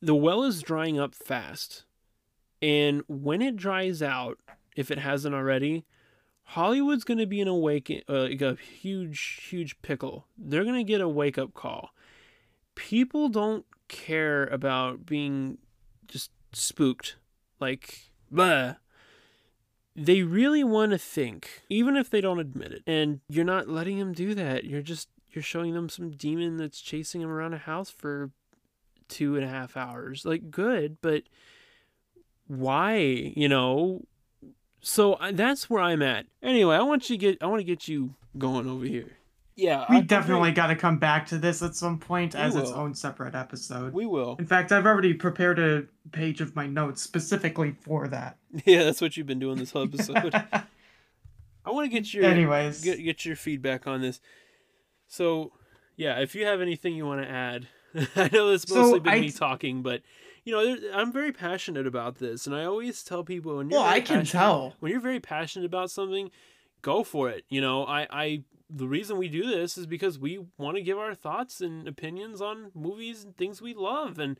The 0.00 0.16
well 0.16 0.42
is 0.42 0.62
drying 0.62 0.98
up 0.98 1.14
fast. 1.14 1.84
And 2.60 3.02
when 3.06 3.40
it 3.40 3.56
dries 3.56 4.02
out, 4.02 4.38
if 4.74 4.90
it 4.90 4.98
hasn't 4.98 5.34
already, 5.34 5.84
Hollywood's 6.52 7.04
going 7.04 7.16
to 7.16 7.26
be 7.26 7.40
in 7.40 7.48
a 7.48 7.56
wake, 7.56 8.04
uh, 8.10 8.24
like 8.24 8.42
a 8.42 8.56
huge, 8.56 9.46
huge 9.48 9.80
pickle. 9.80 10.26
They're 10.36 10.64
going 10.64 10.76
to 10.76 10.84
get 10.84 11.00
a 11.00 11.08
wake 11.08 11.38
up 11.38 11.54
call. 11.54 11.94
People 12.74 13.30
don't 13.30 13.64
care 13.88 14.44
about 14.48 15.06
being 15.06 15.56
just 16.08 16.30
spooked. 16.52 17.16
Like, 17.58 18.10
blah. 18.30 18.74
They 19.96 20.22
really 20.24 20.62
want 20.62 20.92
to 20.92 20.98
think, 20.98 21.62
even 21.70 21.96
if 21.96 22.10
they 22.10 22.20
don't 22.20 22.38
admit 22.38 22.72
it. 22.72 22.82
And 22.86 23.20
you're 23.30 23.46
not 23.46 23.68
letting 23.68 23.98
them 23.98 24.12
do 24.12 24.34
that. 24.34 24.64
You're 24.64 24.82
just, 24.82 25.08
you're 25.30 25.42
showing 25.42 25.72
them 25.72 25.88
some 25.88 26.10
demon 26.10 26.58
that's 26.58 26.82
chasing 26.82 27.22
them 27.22 27.30
around 27.30 27.54
a 27.54 27.58
house 27.58 27.88
for 27.88 28.30
two 29.08 29.36
and 29.36 29.44
a 29.44 29.48
half 29.48 29.74
hours. 29.74 30.26
Like, 30.26 30.50
good, 30.50 30.98
but 31.00 31.22
why? 32.46 32.96
You 33.36 33.48
know, 33.48 34.02
so 34.82 35.14
uh, 35.14 35.32
that's 35.32 35.70
where 35.70 35.82
I'm 35.82 36.02
at. 36.02 36.26
Anyway, 36.42 36.76
I 36.76 36.82
want 36.82 37.08
you 37.08 37.16
to 37.16 37.20
get 37.20 37.42
I 37.42 37.46
want 37.46 37.60
to 37.60 37.64
get 37.64 37.88
you 37.88 38.14
going 38.36 38.68
over 38.68 38.84
here. 38.84 39.16
Yeah, 39.54 39.84
we 39.90 39.98
I, 39.98 40.00
definitely 40.00 40.52
got 40.52 40.68
to 40.68 40.76
come 40.76 40.98
back 40.98 41.26
to 41.26 41.38
this 41.38 41.62
at 41.62 41.74
some 41.74 41.98
point 41.98 42.34
as 42.34 42.54
will. 42.54 42.62
its 42.62 42.70
own 42.72 42.94
separate 42.94 43.34
episode. 43.34 43.92
We 43.92 44.06
will. 44.06 44.36
In 44.38 44.46
fact, 44.46 44.72
I've 44.72 44.86
already 44.86 45.12
prepared 45.12 45.58
a 45.58 45.84
page 46.10 46.40
of 46.40 46.56
my 46.56 46.66
notes 46.66 47.02
specifically 47.02 47.76
for 47.80 48.08
that. 48.08 48.38
Yeah, 48.66 48.84
that's 48.84 49.00
what 49.00 49.16
you've 49.16 49.26
been 49.26 49.38
doing 49.38 49.58
this 49.58 49.70
whole 49.70 49.84
episode. 49.84 50.34
I 51.64 51.70
want 51.70 51.90
to 51.90 51.96
get 51.96 52.12
your 52.12 52.24
anyways 52.24 52.82
get 52.82 53.02
get 53.02 53.24
your 53.24 53.36
feedback 53.36 53.86
on 53.86 54.02
this. 54.02 54.20
So, 55.06 55.52
yeah, 55.96 56.20
if 56.20 56.34
you 56.34 56.44
have 56.44 56.60
anything 56.60 56.94
you 56.94 57.06
want 57.06 57.22
to 57.22 57.28
add, 57.28 57.68
I 58.16 58.28
know 58.32 58.50
it's 58.50 58.68
mostly 58.68 58.98
so 58.98 59.00
been 59.00 59.12
I, 59.12 59.20
me 59.20 59.30
talking, 59.30 59.82
but 59.82 60.02
you 60.44 60.52
know, 60.52 60.76
I'm 60.92 61.12
very 61.12 61.32
passionate 61.32 61.86
about 61.86 62.16
this, 62.16 62.46
and 62.46 62.54
I 62.54 62.64
always 62.64 63.02
tell 63.02 63.22
people 63.22 63.56
when 63.56 63.70
you're 63.70 63.78
well, 63.78 63.88
I 63.88 64.00
can 64.00 64.24
tell 64.24 64.74
when 64.80 64.90
you're 64.90 65.00
very 65.00 65.20
passionate 65.20 65.66
about 65.66 65.90
something, 65.90 66.30
go 66.82 67.04
for 67.04 67.30
it. 67.30 67.44
You 67.48 67.60
know, 67.60 67.84
I, 67.84 68.06
I 68.10 68.44
the 68.68 68.88
reason 68.88 69.18
we 69.18 69.28
do 69.28 69.46
this 69.46 69.78
is 69.78 69.86
because 69.86 70.18
we 70.18 70.44
want 70.58 70.76
to 70.76 70.82
give 70.82 70.98
our 70.98 71.14
thoughts 71.14 71.60
and 71.60 71.86
opinions 71.86 72.40
on 72.40 72.72
movies 72.74 73.22
and 73.22 73.36
things 73.36 73.62
we 73.62 73.74
love, 73.74 74.18
and 74.18 74.38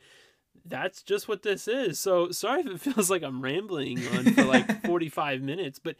that's 0.65 1.03
just 1.03 1.27
what 1.27 1.43
this 1.43 1.67
is. 1.67 1.99
So 1.99 2.31
sorry 2.31 2.61
if 2.61 2.67
it 2.67 2.81
feels 2.93 3.09
like 3.09 3.23
I'm 3.23 3.41
rambling 3.41 4.05
on 4.09 4.33
for 4.33 4.43
like 4.43 4.85
45 4.85 5.41
minutes, 5.41 5.79
but. 5.79 5.95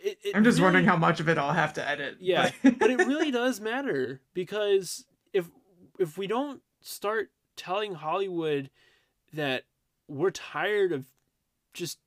It, 0.00 0.16
it 0.22 0.36
I'm 0.36 0.44
just 0.44 0.58
really, 0.58 0.66
wondering 0.66 0.84
how 0.84 0.96
much 0.96 1.18
of 1.18 1.28
it 1.28 1.38
I'll 1.38 1.52
have 1.52 1.72
to 1.72 1.88
edit. 1.88 2.18
Yeah, 2.20 2.52
but 2.62 2.88
it 2.88 2.98
really 3.08 3.32
does 3.32 3.60
matter 3.60 4.20
because 4.32 5.04
if 5.32 5.50
if 5.98 6.16
we 6.16 6.28
don't 6.28 6.62
start 6.80 7.32
telling 7.56 7.94
Hollywood 7.94 8.70
that 9.32 9.64
we're 10.08 10.30
tired 10.30 10.92
of 10.92 11.06
just 11.74 11.98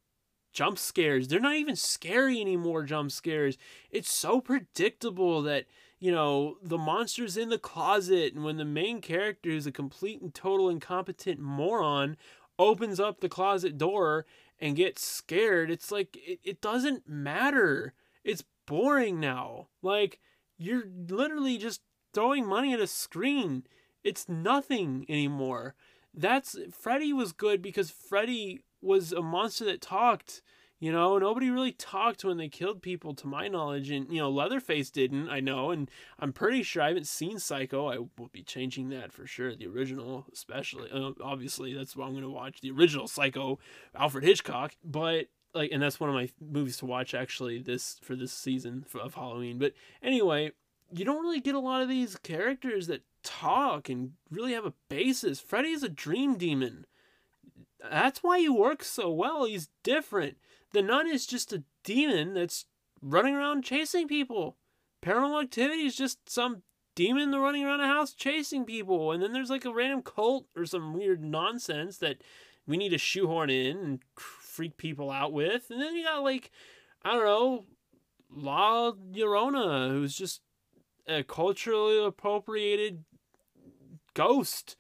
jump 0.54 0.78
scares. 0.78 1.28
They're 1.28 1.40
not 1.40 1.56
even 1.56 1.76
scary 1.76 2.42
anymore, 2.42 2.84
jump 2.84 3.12
scares. 3.12 3.58
It's 3.90 4.14
so 4.14 4.42
predictable 4.42 5.42
that, 5.44 5.66
you 6.00 6.12
know, 6.12 6.58
the 6.62 6.78
monster's 6.78 7.38
in 7.38 7.50
the 7.50 7.58
closet 7.58 8.34
and 8.34 8.44
when 8.44 8.58
the 8.58 8.66
main 8.66 9.02
character 9.02 9.50
is 9.50 9.66
a 9.66 9.72
complete 9.72 10.22
and 10.22 10.34
total 10.34 10.70
incompetent 10.70 11.40
moron 11.40 12.18
opens 12.60 13.00
up 13.00 13.22
the 13.22 13.30
closet 13.30 13.78
door 13.78 14.26
and 14.60 14.76
gets 14.76 15.04
scared, 15.04 15.72
it's 15.72 15.92
like 15.92 16.18
it, 16.18 16.40
it 16.44 16.62
doesn't 16.62 17.08
matter. 17.08 17.94
It's 18.24 18.44
boring 18.68 19.20
now. 19.20 19.68
Like 19.82 20.20
you're 20.58 20.84
literally 21.10 21.58
just 21.58 21.82
throwing 22.14 22.46
money 22.46 22.74
at 22.74 22.80
a 22.80 22.88
screen. 22.88 23.64
It's 24.04 24.28
nothing 24.28 25.06
anymore. 25.08 25.76
That's 26.14 26.58
Freddy 26.72 27.14
was 27.14 27.32
good 27.32 27.62
because 27.62 27.90
Freddy 27.90 28.64
was 28.82 29.12
a 29.12 29.22
monster 29.22 29.66
that 29.66 29.82
talked. 29.82 30.42
You 30.80 30.92
know, 30.92 31.20
nobody 31.20 31.52
really 31.52 31.74
talked 31.74 32.24
when 32.26 32.38
they 32.38 32.50
killed 32.50 32.82
people, 32.82 33.14
to 33.14 33.28
my 33.28 33.48
knowledge, 33.48 33.92
and 33.92 34.12
you 34.12 34.18
know, 34.18 34.32
Leatherface 34.32 34.90
didn't. 34.90 35.30
I 35.30 35.40
know, 35.40 35.70
and 35.70 35.92
I'm 36.18 36.34
pretty 36.34 36.64
sure 36.64 36.82
I 36.82 36.88
haven't 36.88 37.06
seen 37.06 37.38
Psycho. 37.38 37.88
I 37.88 38.00
will 38.00 38.32
be 38.32 38.42
changing 38.42 38.90
that 38.90 39.14
for 39.14 39.28
sure. 39.28 39.56
The 39.56 39.68
original, 39.68 40.26
especially, 40.34 40.90
uh, 40.92 41.12
obviously, 41.24 41.76
that's 41.76 41.96
what 41.96 42.06
I'm 42.06 42.14
going 42.14 42.24
to 42.24 42.32
watch. 42.32 42.62
The 42.62 42.72
original 42.72 43.08
Psycho, 43.08 43.60
Alfred 43.96 44.24
Hitchcock. 44.24 44.74
But 44.84 45.28
like, 45.54 45.72
and 45.72 45.84
that's 45.84 46.00
one 46.00 46.10
of 46.10 46.16
my 46.16 46.30
movies 46.40 46.78
to 46.78 46.88
watch 46.88 47.14
actually 47.14 47.60
this 47.60 48.00
for 48.02 48.16
this 48.16 48.34
season 48.34 48.86
of 49.00 49.14
Halloween. 49.14 49.60
But 49.60 49.74
anyway, 50.02 50.52
you 50.92 51.06
don't 51.06 51.22
really 51.22 51.42
get 51.42 51.56
a 51.56 51.60
lot 51.60 51.82
of 51.82 51.90
these 51.90 52.16
characters 52.18 52.88
that 52.88 53.04
talk 53.24 53.90
and 53.90 54.12
really 54.30 54.54
have 54.54 54.66
a 54.66 54.74
basis. 54.90 55.40
Freddy 55.40 55.70
is 55.70 55.84
a 55.84 55.90
dream 55.90 56.38
demon. 56.38 56.86
That's 57.80 58.22
why 58.22 58.40
he 58.40 58.50
works 58.50 58.88
so 58.88 59.12
well. 59.12 59.46
He's 59.46 59.70
different. 59.84 60.38
The 60.74 60.82
nun 60.82 61.08
is 61.08 61.26
just 61.26 61.52
a 61.52 61.64
demon 61.84 62.34
that's 62.34 62.66
running 63.02 63.36
around 63.36 63.64
chasing 63.64 64.08
people. 64.08 64.58
Paranormal 65.04 65.44
activity 65.44 65.86
is 65.86 65.96
just 65.96 66.30
some 66.30 66.62
demon 66.96 67.32
running 67.32 67.64
around 67.64 67.82
a 67.82 67.88
house 67.88 68.14
chasing 68.14 68.66
people. 68.66 69.12
And 69.12 69.22
then 69.22 69.34
there's 69.34 69.50
like 69.50 69.66
a 69.66 69.74
random 69.74 70.02
cult 70.02 70.46
or 70.56 70.66
some 70.66 70.94
weird 70.94 71.24
nonsense 71.24 71.98
that 71.98 72.22
we 72.68 72.78
need 72.78 72.90
to 72.90 72.98
shoehorn 72.98 73.50
in 73.50 73.78
and 73.78 74.00
freak 74.16 74.78
people 74.78 75.10
out 75.10 75.34
with. 75.34 75.72
And 75.72 75.82
then 75.82 75.96
you 75.96 76.04
got 76.04 76.24
like, 76.24 76.52
I 77.04 77.14
don't 77.14 77.26
know, 77.26 77.66
La 78.34 78.92
Llorona, 78.92 79.90
who's 79.90 80.16
just 80.16 80.42
a 81.08 81.24
culturally 81.24 82.04
appropriated 82.04 83.04
ghost. 84.14 84.76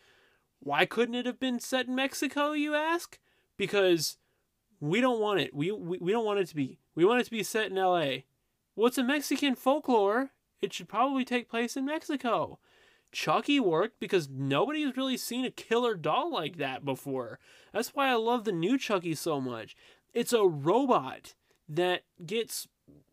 Why 0.59 0.85
couldn't 0.85 1.15
it 1.15 1.25
have 1.25 1.39
been 1.39 1.59
set 1.59 1.87
in 1.87 1.95
Mexico, 1.95 2.51
you 2.51 2.75
ask? 2.75 3.19
Because 3.57 4.17
we 4.79 5.01
don't 5.01 5.19
want 5.19 5.39
it. 5.39 5.53
We, 5.53 5.71
we, 5.71 5.97
we 5.99 6.11
don't 6.11 6.25
want 6.25 6.39
it 6.39 6.47
to 6.49 6.55
be. 6.55 6.79
We 6.95 7.05
want 7.05 7.21
it 7.21 7.25
to 7.25 7.31
be 7.31 7.43
set 7.43 7.71
in 7.71 7.75
LA. 7.75 8.23
What's 8.75 8.97
well, 8.97 9.05
a 9.05 9.07
Mexican 9.07 9.55
folklore? 9.55 10.31
It 10.61 10.73
should 10.73 10.87
probably 10.87 11.25
take 11.25 11.49
place 11.49 11.75
in 11.75 11.85
Mexico. 11.85 12.59
Chucky 13.11 13.59
worked 13.59 13.99
because 13.99 14.29
nobody 14.29 14.83
has 14.83 14.95
really 14.95 15.17
seen 15.17 15.45
a 15.45 15.51
killer 15.51 15.95
doll 15.95 16.31
like 16.31 16.57
that 16.57 16.85
before. 16.85 17.39
That's 17.73 17.89
why 17.89 18.07
I 18.07 18.15
love 18.15 18.45
the 18.45 18.51
new 18.51 18.77
Chucky 18.77 19.15
so 19.15 19.41
much. 19.41 19.75
It's 20.13 20.33
a 20.33 20.45
robot 20.45 21.33
that 21.67 22.03
gets 22.25 22.67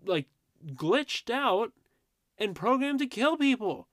like 0.05 0.27
glitched 0.75 1.31
out 1.31 1.73
and 2.39 2.55
programmed 2.55 3.01
to 3.01 3.07
kill 3.07 3.37
people. 3.37 3.89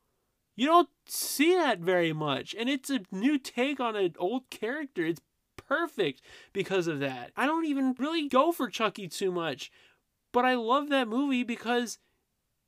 You 0.56 0.68
don't 0.68 0.90
see 1.06 1.54
that 1.56 1.80
very 1.80 2.14
much. 2.14 2.56
And 2.58 2.70
it's 2.70 2.90
a 2.90 3.02
new 3.12 3.38
take 3.38 3.80
on 3.80 3.96
an 3.96 4.16
old 4.18 4.50
character. 4.50 5.06
It's 5.06 5.22
perfect 5.58 6.22
because 6.54 6.88
of 6.88 7.00
that. 7.00 7.32
I 7.36 7.46
don't 7.46 7.66
even 7.66 7.96
really 7.98 8.28
go 8.28 8.52
for 8.52 8.70
Chucky 8.70 9.08
too 9.08 9.32
much, 9.32 9.72
but 10.32 10.46
I 10.46 10.56
love 10.56 10.90
that 10.90 11.08
movie 11.08 11.44
because 11.44 11.98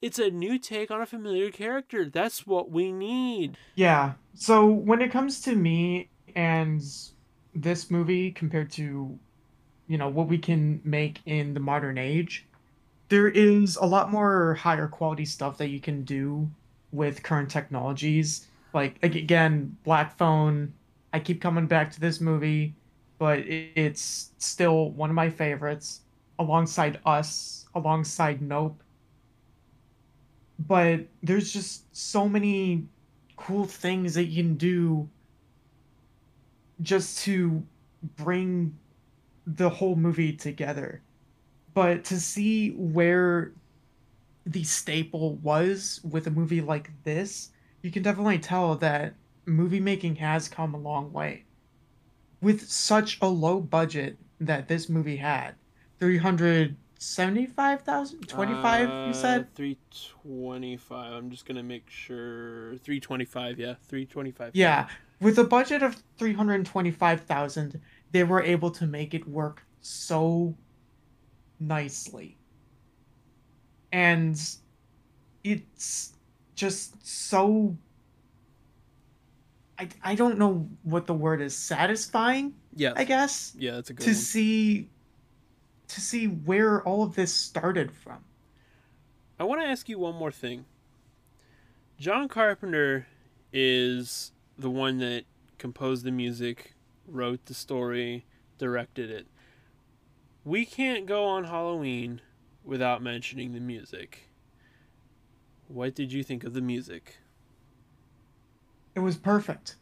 it's 0.01 0.19
a 0.19 0.29
new 0.29 0.59
take 0.59 0.91
on 0.91 1.01
a 1.01 1.05
familiar 1.05 1.49
character. 1.51 2.09
That's 2.09 2.45
what 2.45 2.69
we 2.69 2.91
need. 2.91 3.57
Yeah. 3.75 4.13
So 4.33 4.65
when 4.67 5.01
it 5.01 5.11
comes 5.11 5.41
to 5.41 5.55
me 5.55 6.09
and 6.35 6.83
this 7.55 7.89
movie 7.89 8.31
compared 8.31 8.71
to, 8.71 9.17
you 9.87 9.97
know, 9.97 10.09
what 10.09 10.27
we 10.27 10.37
can 10.37 10.81
make 10.83 11.21
in 11.25 11.53
the 11.53 11.59
modern 11.59 11.97
age, 11.97 12.45
there 13.09 13.27
is 13.27 13.77
a 13.77 13.85
lot 13.85 14.11
more 14.11 14.53
higher 14.55 14.87
quality 14.87 15.25
stuff 15.25 15.57
that 15.57 15.69
you 15.69 15.79
can 15.79 16.03
do 16.03 16.49
with 16.91 17.23
current 17.23 17.49
technologies. 17.49 18.47
Like 18.73 18.97
again, 19.03 19.77
Black 19.83 20.17
Phone. 20.17 20.73
I 21.13 21.19
keep 21.19 21.41
coming 21.41 21.67
back 21.67 21.91
to 21.91 21.99
this 21.99 22.19
movie, 22.19 22.75
but 23.17 23.39
it's 23.39 24.31
still 24.37 24.91
one 24.91 25.09
of 25.09 25.15
my 25.15 25.29
favorites, 25.29 26.01
alongside 26.37 26.99
Us, 27.05 27.65
alongside 27.73 28.41
Nope 28.41 28.83
but 30.59 31.01
there's 31.21 31.51
just 31.51 31.95
so 31.95 32.27
many 32.27 32.85
cool 33.35 33.65
things 33.65 34.13
that 34.15 34.25
you 34.25 34.43
can 34.43 34.55
do 34.55 35.07
just 36.81 37.19
to 37.19 37.63
bring 38.15 38.75
the 39.45 39.69
whole 39.69 39.95
movie 39.95 40.33
together. 40.33 41.01
But 41.73 42.03
to 42.05 42.19
see 42.19 42.71
where 42.71 43.51
the 44.47 44.63
staple 44.63 45.35
was 45.35 45.99
with 46.03 46.25
a 46.27 46.31
movie 46.31 46.61
like 46.61 46.91
this, 47.03 47.51
you 47.81 47.91
can 47.91 48.01
definitely 48.01 48.39
tell 48.39 48.75
that 48.75 49.13
movie 49.45 49.79
making 49.79 50.15
has 50.15 50.47
come 50.47 50.73
a 50.73 50.77
long 50.77 51.11
way. 51.11 51.43
With 52.41 52.69
such 52.69 53.19
a 53.21 53.27
low 53.27 53.59
budget 53.59 54.17
that 54.39 54.67
this 54.67 54.87
movie 54.89 55.17
had, 55.17 55.55
300 55.99 56.75
75,000 56.99 58.27
25 58.27 58.89
uh, 58.89 59.07
you 59.07 59.13
said? 59.13 59.53
325 59.53 61.13
I'm 61.13 61.29
just 61.29 61.45
going 61.45 61.57
to 61.57 61.63
make 61.63 61.87
sure 61.89 62.75
325 62.77 63.59
yeah 63.59 63.75
325 63.87 64.51
yeah. 64.55 64.87
With 65.19 65.37
a 65.37 65.43
budget 65.43 65.83
of 65.83 66.01
325,000 66.17 67.79
they 68.11 68.23
were 68.23 68.41
able 68.41 68.71
to 68.71 68.87
make 68.87 69.13
it 69.13 69.27
work 69.27 69.63
so 69.81 70.55
nicely 71.59 72.37
and 73.91 74.39
it's 75.43 76.13
just 76.55 77.05
so 77.05 77.75
I, 79.79 79.87
I 80.03 80.15
don't 80.15 80.39
know 80.39 80.67
what 80.83 81.05
the 81.05 81.13
word 81.13 81.41
is 81.41 81.55
satisfying 81.55 82.53
yeah 82.75 82.93
i 82.95 83.03
guess 83.03 83.53
yeah 83.57 83.73
that's 83.73 83.89
a 83.89 83.93
good 83.93 84.03
to 84.03 84.09
one. 84.09 84.15
see 84.15 84.89
to 85.87 86.01
see 86.01 86.27
where 86.27 86.81
all 86.83 87.03
of 87.03 87.15
this 87.15 87.33
started 87.33 87.91
from. 87.91 88.23
I 89.39 89.43
want 89.43 89.61
to 89.61 89.67
ask 89.67 89.87
you 89.87 89.99
one 89.99 90.15
more 90.15 90.31
thing. 90.31 90.65
John 91.99 92.27
Carpenter 92.27 93.07
is 93.53 94.31
the 94.57 94.69
one 94.69 94.97
that 94.99 95.23
composed 95.57 96.03
the 96.03 96.11
music, 96.11 96.75
wrote 97.07 97.45
the 97.45 97.53
story, 97.53 98.25
directed 98.57 99.09
it. 99.09 99.27
We 100.43 100.65
can't 100.65 101.05
go 101.05 101.25
on 101.25 101.45
Halloween 101.45 102.21
without 102.67 103.01
mentioning 103.01 103.53
the 103.53 103.59
music. 103.59 104.29
What 105.67 105.95
did 105.95 106.11
you 106.11 106.23
think 106.23 106.43
of 106.43 106.53
the 106.53 106.61
music? 106.61 107.17
It 108.95 108.99
was 108.99 109.15
perfect. 109.15 109.77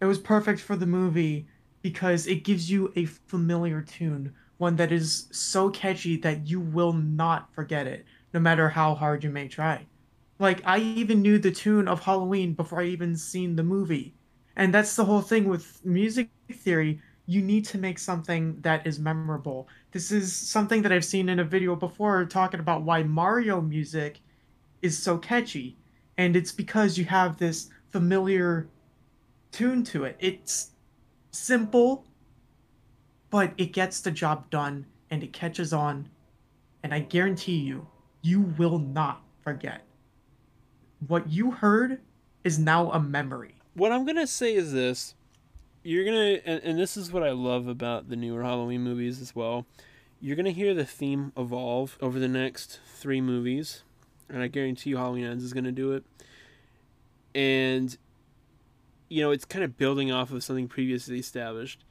It 0.00 0.06
was 0.06 0.18
perfect 0.18 0.60
for 0.60 0.76
the 0.76 0.86
movie 0.86 1.46
because 1.82 2.26
it 2.26 2.44
gives 2.44 2.70
you 2.70 2.92
a 2.96 3.04
familiar 3.04 3.82
tune 3.82 4.34
one 4.58 4.76
that 4.76 4.92
is 4.92 5.28
so 5.32 5.68
catchy 5.68 6.16
that 6.16 6.46
you 6.46 6.60
will 6.60 6.92
not 6.92 7.52
forget 7.54 7.86
it, 7.86 8.06
no 8.32 8.40
matter 8.40 8.68
how 8.70 8.94
hard 8.94 9.22
you 9.22 9.30
may 9.30 9.48
try. 9.48 9.86
Like, 10.38 10.62
I 10.64 10.78
even 10.78 11.22
knew 11.22 11.38
the 11.38 11.50
tune 11.50 11.88
of 11.88 12.00
Halloween 12.00 12.54
before 12.54 12.80
I 12.80 12.86
even 12.86 13.16
seen 13.16 13.56
the 13.56 13.62
movie. 13.62 14.14
And 14.56 14.72
that's 14.72 14.96
the 14.96 15.04
whole 15.04 15.20
thing 15.20 15.48
with 15.48 15.84
music 15.84 16.30
theory. 16.50 17.00
You 17.26 17.42
need 17.42 17.64
to 17.66 17.78
make 17.78 17.98
something 17.98 18.60
that 18.60 18.86
is 18.86 18.98
memorable. 18.98 19.68
This 19.92 20.12
is 20.12 20.34
something 20.34 20.82
that 20.82 20.92
I've 20.92 21.04
seen 21.04 21.28
in 21.28 21.40
a 21.40 21.44
video 21.44 21.74
before 21.74 22.24
talking 22.24 22.60
about 22.60 22.82
why 22.82 23.02
Mario 23.02 23.60
music 23.60 24.20
is 24.82 24.96
so 24.96 25.18
catchy. 25.18 25.76
And 26.16 26.36
it's 26.36 26.52
because 26.52 26.96
you 26.96 27.04
have 27.06 27.36
this 27.36 27.68
familiar 27.90 28.68
tune 29.50 29.82
to 29.84 30.04
it. 30.04 30.16
It's 30.20 30.70
simple 31.32 32.06
but 33.30 33.52
it 33.58 33.72
gets 33.72 34.00
the 34.00 34.10
job 34.10 34.48
done 34.50 34.86
and 35.10 35.22
it 35.22 35.32
catches 35.32 35.72
on. 35.72 36.08
And 36.82 36.94
I 36.94 37.00
guarantee 37.00 37.56
you, 37.56 37.86
you 38.22 38.40
will 38.40 38.78
not 38.78 39.22
forget. 39.42 39.84
What 41.06 41.28
you 41.28 41.50
heard 41.50 42.00
is 42.44 42.58
now 42.58 42.90
a 42.92 43.00
memory. 43.00 43.56
What 43.74 43.92
I'm 43.92 44.04
going 44.04 44.16
to 44.16 44.26
say 44.26 44.54
is 44.54 44.72
this. 44.72 45.14
You're 45.86 46.04
to, 46.16 46.48
and, 46.48 46.62
and 46.64 46.78
this 46.78 46.96
is 46.96 47.12
what 47.12 47.22
I 47.22 47.30
love 47.30 47.68
about 47.68 48.08
the 48.08 48.16
newer 48.16 48.42
Halloween 48.42 48.82
movies 48.82 49.20
as 49.20 49.36
well. 49.36 49.66
You're 50.20 50.34
to 50.46 50.52
hear 50.52 50.74
the 50.74 50.84
theme 50.84 51.32
evolve 51.36 51.96
over 52.00 52.18
the 52.18 52.26
next 52.26 52.80
three 52.96 53.20
movies. 53.20 53.84
And 54.28 54.42
I 54.42 54.48
guarantee 54.48 54.90
you 54.90 54.96
Halloween 54.96 55.24
Ends 55.24 55.44
is 55.44 55.52
to 55.64 55.70
do 55.70 55.92
it. 55.92 56.04
And 57.36 57.96
you 59.08 59.22
know, 59.22 59.30
it's 59.30 59.44
kind 59.44 59.64
of 59.64 59.78
building 59.78 60.10
off 60.10 60.32
of 60.32 60.42
something 60.42 60.66
previously 60.66 61.20
established. 61.20 61.84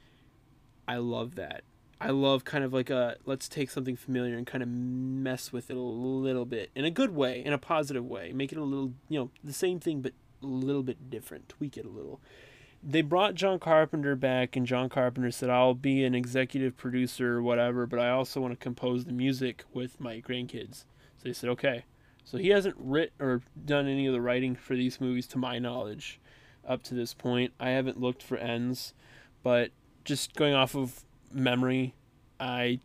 I 0.86 0.96
love 0.96 1.36
that. 1.36 1.62
I 1.98 2.10
love 2.10 2.44
kind 2.44 2.64
of 2.64 2.74
like 2.74 2.90
a 2.90 3.16
let's 3.24 3.48
take 3.48 3.70
something 3.70 3.96
familiar 3.96 4.36
and 4.36 4.46
kind 4.46 4.62
of 4.62 4.68
mess 4.68 5.54
with 5.54 5.70
it 5.70 5.76
a 5.78 5.80
little 5.80 6.44
bit 6.44 6.70
in 6.74 6.84
a 6.84 6.90
good 6.90 7.14
way, 7.14 7.42
in 7.42 7.54
a 7.54 7.58
positive 7.58 8.04
way. 8.04 8.32
Make 8.34 8.52
it 8.52 8.58
a 8.58 8.62
little, 8.62 8.92
you 9.08 9.18
know, 9.18 9.30
the 9.42 9.54
same 9.54 9.80
thing 9.80 10.02
but 10.02 10.12
a 10.42 10.46
little 10.46 10.82
bit 10.82 11.08
different. 11.08 11.48
Tweak 11.48 11.78
it 11.78 11.86
a 11.86 11.88
little. 11.88 12.20
They 12.88 13.02
brought 13.02 13.34
John 13.34 13.58
Carpenter 13.58 14.14
back, 14.14 14.54
and 14.54 14.64
John 14.64 14.88
Carpenter 14.88 15.32
said, 15.32 15.50
I'll 15.50 15.74
be 15.74 16.04
an 16.04 16.14
executive 16.14 16.76
producer 16.76 17.38
or 17.38 17.42
whatever, 17.42 17.84
but 17.84 17.98
I 17.98 18.10
also 18.10 18.40
want 18.40 18.52
to 18.52 18.62
compose 18.62 19.04
the 19.04 19.12
music 19.12 19.64
with 19.72 19.98
my 19.98 20.20
grandkids. 20.20 20.84
So 21.16 21.24
they 21.24 21.32
said, 21.32 21.50
okay. 21.50 21.84
So 22.24 22.38
he 22.38 22.50
hasn't 22.50 22.76
written 22.78 23.16
or 23.20 23.42
done 23.64 23.88
any 23.88 24.06
of 24.06 24.12
the 24.12 24.20
writing 24.20 24.54
for 24.54 24.76
these 24.76 25.00
movies, 25.00 25.26
to 25.28 25.38
my 25.38 25.58
knowledge, 25.58 26.20
up 26.66 26.84
to 26.84 26.94
this 26.94 27.12
point. 27.12 27.52
I 27.58 27.70
haven't 27.70 28.00
looked 28.00 28.22
for 28.22 28.36
ends, 28.36 28.94
but 29.42 29.72
just 30.04 30.34
going 30.34 30.54
off 30.54 30.76
of 30.76 31.04
memory, 31.32 31.94
I 32.38 32.78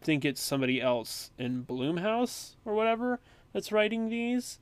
think 0.00 0.24
it's 0.24 0.40
somebody 0.40 0.80
else 0.80 1.30
in 1.38 1.64
Blumhouse 1.64 2.56
or 2.64 2.74
whatever 2.74 3.20
that's 3.52 3.70
writing 3.70 4.08
these, 4.08 4.58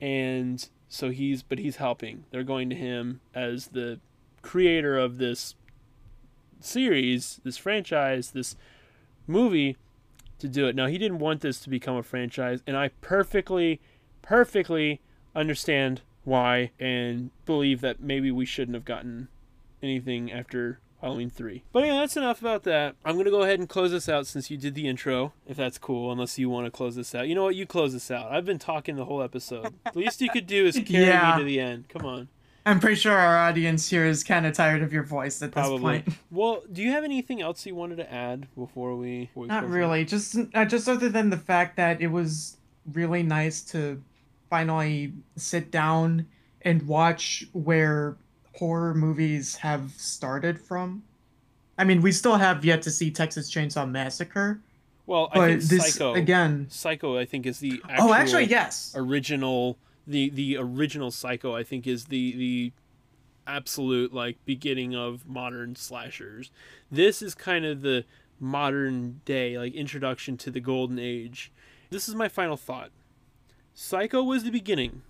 and 0.00 0.68
so 0.88 1.10
he's 1.10 1.42
but 1.42 1.58
he's 1.58 1.76
helping. 1.76 2.24
They're 2.30 2.44
going 2.44 2.68
to 2.70 2.76
him 2.76 3.20
as 3.34 3.68
the 3.68 4.00
creator 4.44 4.96
of 4.98 5.18
this 5.18 5.54
series, 6.60 7.40
this 7.44 7.56
franchise, 7.56 8.30
this 8.30 8.56
movie 9.26 9.76
to 10.38 10.48
do 10.48 10.66
it. 10.68 10.76
Now 10.76 10.86
he 10.86 10.98
didn't 10.98 11.18
want 11.18 11.40
this 11.40 11.60
to 11.60 11.70
become 11.70 11.96
a 11.96 12.02
franchise, 12.02 12.62
and 12.66 12.76
I 12.76 12.88
perfectly, 13.00 13.80
perfectly 14.22 15.00
understand 15.34 16.02
why 16.24 16.70
and 16.78 17.30
believe 17.44 17.80
that 17.82 18.00
maybe 18.00 18.30
we 18.30 18.46
shouldn't 18.46 18.74
have 18.74 18.84
gotten 18.84 19.28
anything 19.82 20.32
after 20.32 20.80
Halloween 21.00 21.28
3. 21.28 21.62
But 21.72 21.84
yeah, 21.84 21.94
that's 21.98 22.16
enough 22.16 22.40
about 22.40 22.62
that. 22.62 22.96
I'm 23.04 23.14
going 23.14 23.26
to 23.26 23.30
go 23.30 23.42
ahead 23.42 23.58
and 23.58 23.68
close 23.68 23.90
this 23.90 24.08
out 24.08 24.26
since 24.26 24.50
you 24.50 24.56
did 24.56 24.74
the 24.74 24.88
intro, 24.88 25.34
if 25.46 25.56
that's 25.56 25.76
cool, 25.76 26.10
unless 26.10 26.38
you 26.38 26.48
want 26.48 26.64
to 26.64 26.70
close 26.70 26.96
this 26.96 27.14
out. 27.14 27.28
You 27.28 27.34
know 27.34 27.44
what? 27.44 27.56
You 27.56 27.66
close 27.66 27.92
this 27.92 28.10
out. 28.10 28.32
I've 28.32 28.46
been 28.46 28.58
talking 28.58 28.96
the 28.96 29.04
whole 29.04 29.22
episode. 29.22 29.74
the 29.92 29.98
least 29.98 30.22
you 30.22 30.30
could 30.30 30.46
do 30.46 30.64
is 30.66 30.76
carry 30.86 31.06
Yeah. 31.06 31.34
me 31.36 31.42
to 31.42 31.44
the 31.44 31.60
end. 31.60 31.88
Come 31.90 32.06
on. 32.06 32.28
I'm 32.66 32.80
pretty 32.80 32.96
sure 32.96 33.12
our 33.12 33.36
audience 33.36 33.90
here 33.90 34.06
is 34.06 34.24
kind 34.24 34.46
of 34.46 34.54
tired 34.54 34.82
of 34.82 34.92
your 34.92 35.02
voice 35.02 35.42
at 35.42 35.52
this 35.52 35.60
Probably. 35.66 36.00
point. 36.00 36.08
Well, 36.30 36.62
do 36.72 36.82
you 36.82 36.90
have 36.92 37.04
anything 37.04 37.42
else 37.42 37.64
you 37.66 37.74
wanted 37.74 37.96
to 37.96 38.12
add 38.12 38.48
before 38.56 38.96
we. 38.96 39.26
before 39.26 39.46
Not 39.46 39.64
it? 39.64 39.68
really. 39.68 40.04
Just 40.04 40.36
uh, 40.54 40.64
just 40.64 40.88
other 40.88 41.08
than 41.08 41.30
the 41.30 41.36
fact 41.36 41.76
that 41.76 42.00
it 42.00 42.08
was 42.08 42.56
really 42.92 43.22
nice 43.22 43.60
to 43.62 44.02
finally 44.50 45.12
sit 45.36 45.70
down 45.70 46.26
and 46.62 46.86
watch 46.88 47.46
where 47.52 48.16
horror 48.56 48.94
movies 48.94 49.56
have 49.56 49.90
started 49.96 50.58
from. 50.58 51.02
I 51.76 51.84
mean, 51.84 52.00
we 52.02 52.12
still 52.12 52.36
have 52.36 52.64
yet 52.64 52.82
to 52.82 52.90
see 52.90 53.10
Texas 53.10 53.52
Chainsaw 53.52 53.88
Massacre, 53.90 54.60
Well, 55.06 55.28
I 55.32 55.36
but 55.38 55.48
think 55.48 55.62
this 55.62 55.92
Psycho. 55.94 56.14
again. 56.14 56.66
Psycho, 56.70 57.18
I 57.18 57.24
think, 57.26 57.46
is 57.46 57.58
the 57.58 57.82
actual 57.88 58.08
Oh, 58.10 58.14
actually, 58.14 58.44
yes. 58.44 58.92
original. 58.96 59.76
The 60.06 60.30
the 60.30 60.56
original 60.56 61.10
Psycho, 61.10 61.54
I 61.54 61.62
think, 61.62 61.86
is 61.86 62.06
the 62.06 62.36
the 62.36 62.72
absolute 63.46 64.12
like 64.12 64.38
beginning 64.44 64.94
of 64.94 65.26
modern 65.26 65.76
slashers. 65.76 66.50
This 66.90 67.22
is 67.22 67.34
kind 67.34 67.64
of 67.64 67.82
the 67.82 68.04
modern 68.40 69.20
day 69.24 69.58
like 69.58 69.74
introduction 69.74 70.36
to 70.38 70.50
the 70.50 70.60
golden 70.60 70.98
age. 70.98 71.52
This 71.90 72.08
is 72.08 72.14
my 72.14 72.28
final 72.28 72.56
thought. 72.56 72.90
Psycho 73.74 74.22
was 74.22 74.44
the 74.44 74.50
beginning, 74.50 75.02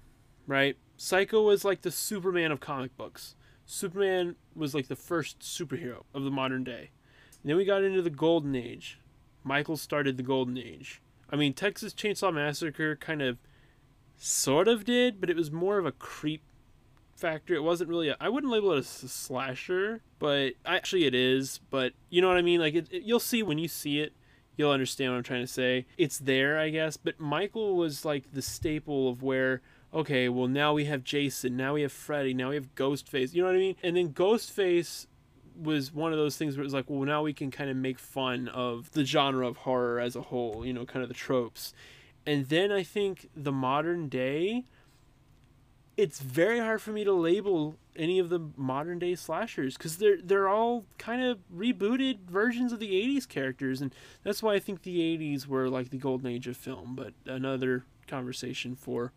right? 0.46 0.76
Psycho 0.96 1.42
was 1.42 1.64
like 1.64 1.82
the 1.82 1.90
Superman 1.90 2.52
of 2.52 2.60
comic 2.60 2.96
books. 2.96 3.34
Superman 3.66 4.36
was 4.54 4.74
like 4.74 4.88
the 4.88 4.96
first 4.96 5.40
superhero 5.40 6.04
of 6.14 6.24
the 6.24 6.30
modern 6.30 6.64
day. 6.64 6.90
And 7.42 7.50
then 7.50 7.56
we 7.56 7.64
got 7.64 7.82
into 7.82 8.02
the 8.02 8.10
golden 8.10 8.54
age. 8.54 8.98
Michael 9.42 9.76
started 9.76 10.16
the 10.16 10.22
golden 10.22 10.56
age. 10.56 11.02
I 11.30 11.36
mean, 11.36 11.52
Texas 11.52 11.92
Chainsaw 11.92 12.32
Massacre 12.32 12.96
kind 12.96 13.22
of 13.22 13.38
sort 14.16 14.68
of 14.68 14.84
did, 14.84 15.20
but 15.20 15.30
it 15.30 15.36
was 15.36 15.50
more 15.50 15.78
of 15.78 15.86
a 15.86 15.92
creep 15.92 16.42
factor. 17.16 17.54
It 17.54 17.62
wasn't 17.62 17.90
really 17.90 18.12
I 18.20 18.28
wouldn't 18.28 18.52
label 18.52 18.72
it 18.72 18.78
a 18.80 18.82
slasher, 18.82 20.02
but 20.18 20.54
actually 20.64 21.04
it 21.04 21.14
is, 21.14 21.60
but 21.70 21.92
you 22.10 22.20
know 22.20 22.28
what 22.28 22.36
I 22.36 22.42
mean? 22.42 22.60
Like 22.60 22.74
it, 22.74 22.88
it- 22.90 23.02
you'll 23.02 23.20
see 23.20 23.42
when 23.42 23.58
you 23.58 23.68
see 23.68 24.00
it, 24.00 24.12
you'll 24.56 24.70
understand 24.70 25.12
what 25.12 25.18
I'm 25.18 25.22
trying 25.24 25.42
to 25.42 25.46
say. 25.52 25.86
It's 25.96 26.18
there, 26.18 26.58
I 26.58 26.70
guess, 26.70 26.96
but 26.96 27.18
Michael 27.20 27.76
was 27.76 28.04
like 28.04 28.32
the 28.32 28.42
staple 28.42 29.08
of 29.08 29.22
where 29.22 29.60
okay, 29.92 30.28
well 30.28 30.48
now 30.48 30.72
we 30.72 30.86
have 30.86 31.04
Jason, 31.04 31.56
now 31.56 31.74
we 31.74 31.82
have 31.82 31.92
Freddy, 31.92 32.34
now 32.34 32.48
we 32.48 32.56
have 32.56 32.74
Ghostface. 32.74 33.32
You 33.32 33.42
know 33.42 33.48
what 33.48 33.54
I 33.56 33.60
mean? 33.60 33.76
And 33.82 33.96
then 33.96 34.08
Ghostface 34.12 35.06
was 35.56 35.92
one 35.92 36.10
of 36.12 36.18
those 36.18 36.36
things 36.36 36.56
where 36.56 36.62
it 36.62 36.66
was 36.66 36.74
like, 36.74 36.86
well, 36.90 37.02
now 37.06 37.22
we 37.22 37.32
can 37.32 37.52
kind 37.52 37.70
of 37.70 37.76
make 37.76 38.00
fun 38.00 38.48
of 38.48 38.90
the 38.90 39.04
genre 39.04 39.46
of 39.46 39.58
horror 39.58 40.00
as 40.00 40.16
a 40.16 40.20
whole, 40.20 40.66
you 40.66 40.72
know, 40.72 40.84
kind 40.84 41.04
of 41.04 41.08
the 41.08 41.14
tropes. 41.14 41.72
And 42.26 42.48
then 42.48 42.72
I 42.72 42.82
think 42.82 43.28
the 43.36 43.52
modern 43.52 44.08
day, 44.08 44.64
it's 45.96 46.20
very 46.20 46.58
hard 46.58 46.80
for 46.82 46.90
me 46.90 47.04
to 47.04 47.12
label 47.12 47.76
any 47.96 48.18
of 48.18 48.28
the 48.28 48.40
modern 48.56 48.98
day 48.98 49.14
slashers 49.14 49.76
because 49.76 49.98
they're 49.98 50.18
they're 50.22 50.48
all 50.48 50.84
kind 50.98 51.22
of 51.22 51.38
rebooted 51.54 52.18
versions 52.28 52.72
of 52.72 52.80
the 52.80 52.90
80s 52.90 53.28
characters 53.28 53.80
and 53.80 53.94
that's 54.24 54.42
why 54.42 54.54
I 54.54 54.58
think 54.58 54.82
the 54.82 54.98
80s 54.98 55.46
were 55.46 55.68
like 55.68 55.90
the 55.90 55.98
golden 55.98 56.26
age 56.26 56.48
of 56.48 56.56
film 56.56 56.96
but 56.96 57.12
another 57.24 57.84
conversation 58.08 58.74
for 58.74 59.12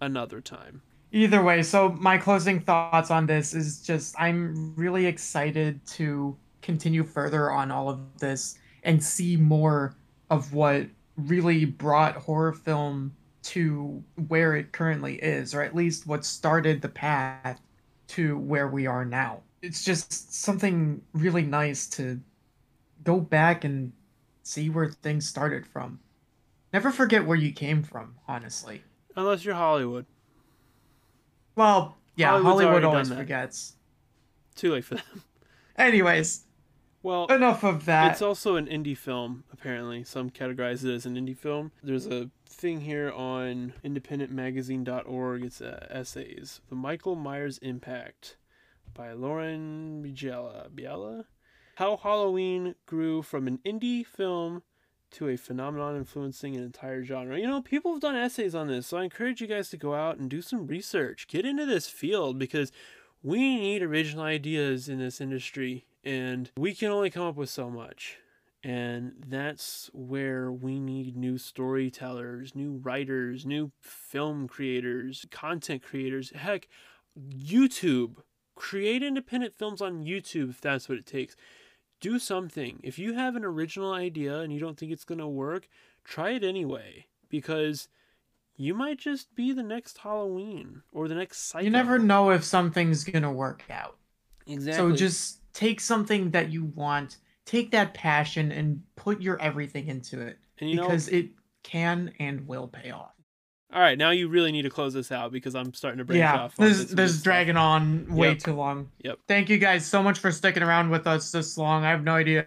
another 0.00 0.40
time. 0.40 0.82
Either 1.12 1.42
way, 1.42 1.62
so 1.62 1.90
my 2.00 2.18
closing 2.18 2.60
thoughts 2.60 3.10
on 3.10 3.26
this 3.26 3.54
is 3.54 3.82
just 3.82 4.14
I'm 4.18 4.74
really 4.76 5.06
excited 5.06 5.84
to 5.88 6.36
continue 6.62 7.04
further 7.04 7.50
on 7.50 7.70
all 7.70 7.88
of 7.88 8.00
this 8.18 8.58
and 8.82 9.02
see 9.02 9.36
more 9.36 9.94
of 10.30 10.52
what 10.52 10.86
really 11.16 11.64
brought 11.64 12.16
horror 12.16 12.52
film 12.52 13.16
to 13.42 14.02
where 14.28 14.56
it 14.56 14.72
currently 14.72 15.16
is, 15.16 15.54
or 15.54 15.62
at 15.62 15.74
least 15.74 16.06
what 16.06 16.24
started 16.24 16.82
the 16.82 16.88
path 16.88 17.60
to 18.08 18.38
where 18.38 18.68
we 18.68 18.86
are 18.86 19.04
now. 19.04 19.42
It's 19.62 19.84
just 19.84 20.34
something 20.34 21.02
really 21.12 21.42
nice 21.42 21.86
to 21.90 22.20
go 23.04 23.20
back 23.20 23.64
and 23.64 23.92
see 24.42 24.68
where 24.70 24.88
things 24.90 25.28
started 25.28 25.66
from. 25.66 26.00
Never 26.72 26.90
forget 26.90 27.24
where 27.26 27.36
you 27.36 27.52
came 27.52 27.82
from, 27.82 28.16
honestly. 28.28 28.82
unless 29.16 29.44
you're 29.44 29.54
Hollywood 29.54 30.06
Well, 31.54 31.96
yeah, 32.16 32.30
Hollywood's 32.30 32.62
Hollywood 32.62 32.84
always 32.84 33.08
forgets. 33.08 33.74
too 34.54 34.72
late 34.72 34.84
for 34.84 34.96
them 34.96 35.22
Anyways, 35.76 36.45
well 37.06 37.26
enough 37.26 37.62
of 37.62 37.84
that. 37.86 38.12
It's 38.12 38.22
also 38.22 38.56
an 38.56 38.66
indie 38.66 38.96
film, 38.96 39.44
apparently. 39.52 40.02
Some 40.02 40.28
categorize 40.28 40.84
it 40.84 40.92
as 40.92 41.06
an 41.06 41.14
indie 41.14 41.36
film. 41.36 41.70
There's 41.82 42.06
a 42.06 42.30
thing 42.48 42.80
here 42.80 43.12
on 43.12 43.74
independentmagazine.org. 43.84 45.44
It's 45.44 45.60
uh, 45.60 45.86
essays. 45.88 46.60
The 46.68 46.74
Michael 46.74 47.14
Myers 47.14 47.58
Impact 47.58 48.36
by 48.92 49.12
Lauren 49.12 50.02
Biella. 50.04 50.68
Biella? 50.70 51.24
How 51.76 51.96
Halloween 51.96 52.74
grew 52.86 53.22
from 53.22 53.46
an 53.46 53.60
indie 53.64 54.04
film 54.04 54.62
to 55.12 55.28
a 55.28 55.36
phenomenon 55.36 55.96
influencing 55.96 56.56
an 56.56 56.64
entire 56.64 57.04
genre. 57.04 57.38
You 57.38 57.46
know, 57.46 57.62
people 57.62 57.92
have 57.92 58.00
done 58.00 58.16
essays 58.16 58.54
on 58.54 58.66
this, 58.66 58.88
so 58.88 58.96
I 58.96 59.04
encourage 59.04 59.40
you 59.40 59.46
guys 59.46 59.70
to 59.70 59.76
go 59.76 59.94
out 59.94 60.18
and 60.18 60.28
do 60.28 60.42
some 60.42 60.66
research. 60.66 61.28
Get 61.28 61.46
into 61.46 61.64
this 61.64 61.88
field 61.88 62.38
because 62.38 62.72
we 63.22 63.38
need 63.38 63.82
original 63.82 64.24
ideas 64.24 64.88
in 64.88 64.98
this 64.98 65.20
industry 65.20 65.86
and 66.06 66.50
we 66.56 66.72
can 66.72 66.90
only 66.90 67.10
come 67.10 67.26
up 67.26 67.36
with 67.36 67.50
so 67.50 67.68
much. 67.68 68.18
And 68.62 69.12
that's 69.28 69.90
where 69.92 70.50
we 70.50 70.80
need 70.80 71.16
new 71.16 71.36
storytellers 71.38 72.54
new 72.54 72.80
writers 72.82 73.46
new 73.46 73.70
film 73.80 74.48
creators 74.48 75.26
content 75.30 75.82
creators. 75.82 76.30
Heck 76.30 76.68
youtube. 77.18 78.16
Create 78.54 79.02
independent 79.02 79.54
films 79.54 79.82
on 79.82 80.04
youtube 80.04 80.48
if 80.50 80.60
that's 80.60 80.88
what 80.88 80.98
it 80.98 81.06
takes. 81.06 81.36
Do 82.00 82.18
something. 82.18 82.80
If 82.82 82.98
you 82.98 83.14
have 83.14 83.36
an 83.36 83.44
original 83.44 83.92
idea 83.92 84.40
and 84.40 84.52
you 84.52 84.60
don't 84.60 84.78
think 84.78 84.92
it's 84.92 85.04
going 85.04 85.18
to 85.18 85.28
work 85.28 85.68
try 86.04 86.30
it 86.30 86.44
anyway 86.44 87.06
because 87.28 87.88
you 88.56 88.72
might 88.74 88.98
just 88.98 89.34
be 89.34 89.52
the 89.52 89.62
next 89.62 89.98
halloween 89.98 90.82
or 90.92 91.08
the 91.08 91.14
next 91.14 91.38
Psycho 91.48 91.64
you 91.64 91.70
never 91.70 91.98
know 91.98 92.30
if 92.30 92.44
something's 92.44 93.02
gonna 93.02 93.32
work 93.32 93.64
out. 93.68 93.96
exactly. 94.46 94.90
So 94.90 94.96
just 94.96 95.40
take 95.56 95.80
something 95.80 96.30
that 96.32 96.52
you 96.52 96.66
want, 96.66 97.16
take 97.46 97.70
that 97.70 97.94
passion, 97.94 98.52
and 98.52 98.82
put 98.94 99.22
your 99.22 99.40
everything 99.40 99.88
into 99.88 100.20
it 100.20 100.38
and 100.60 100.68
you 100.68 100.76
know 100.76 100.82
because 100.82 101.08
it 101.08 101.30
can 101.62 102.12
and 102.18 102.46
will 102.46 102.68
pay 102.68 102.90
off. 102.90 103.12
All 103.72 103.80
right, 103.80 103.98
now 103.98 104.10
you 104.10 104.28
really 104.28 104.52
need 104.52 104.62
to 104.62 104.70
close 104.70 104.94
this 104.94 105.10
out 105.10 105.32
because 105.32 105.54
I'm 105.54 105.74
starting 105.74 105.98
to 105.98 106.04
branch 106.04 106.18
yeah, 106.18 106.36
off. 106.36 106.60
on 106.60 106.66
this 106.66 106.86
some 106.86 106.96
this 106.96 107.10
is 107.10 107.22
dragging 107.22 107.56
on 107.56 108.06
way 108.14 108.28
Yep. 108.28 108.38
too 108.38 108.54
long. 108.54 108.90
Yep. 109.02 109.18
Thank 109.26 109.48
you 109.48 109.58
guys 109.58 109.84
so 109.84 110.02
much 110.02 110.18
for 110.18 110.30
sticking 110.30 110.62
around 110.62 110.90
with 110.90 111.06
us 111.06 111.32
this 111.32 111.58
long. 111.58 111.84
I 111.84 111.90
have 111.90 112.04
no 112.04 112.14
idea 112.14 112.46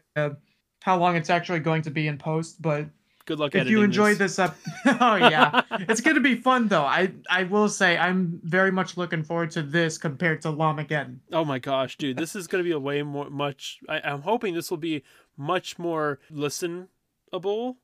how 0.82 0.98
long 0.98 1.16
it's 1.16 1.30
actually 1.30 1.60
going 1.60 1.82
to 1.82 1.92
be 1.92 2.08
in 2.08 2.18
post, 2.18 2.62
but 2.62 2.86
Good 3.30 3.38
luck. 3.38 3.54
if 3.54 3.70
you 3.70 3.84
enjoyed 3.84 4.18
this, 4.18 4.40
up, 4.40 4.58
oh 4.88 5.16
yeah, 5.18 5.62
it's 5.72 6.02
gonna 6.02 6.20
be 6.20 6.34
fun 6.34 6.68
though. 6.68 6.82
I 6.82 7.12
I 7.30 7.44
will 7.44 7.70
say 7.70 7.96
I'm 7.96 8.42
very 8.44 8.72
much 8.72 8.98
looking 8.98 9.22
forward 9.22 9.52
to 9.52 9.62
this 9.62 10.00
compared 10.00 10.42
to 10.42 10.48
Llamageddon. 10.48 11.20
Oh 11.32 11.46
my 11.46 11.60
gosh, 11.60 11.96
dude, 11.96 12.18
this 12.18 12.36
is 12.36 12.48
gonna 12.48 12.64
be 12.64 12.72
a 12.72 12.80
way 12.80 13.04
more 13.04 13.30
much. 13.30 13.82
I, 13.88 14.00
I'm 14.00 14.24
hoping 14.24 14.56
this 14.56 14.72
will 14.72 14.78
be 14.78 15.04
much 15.38 15.78
more 15.78 16.18
listenable 16.34 17.76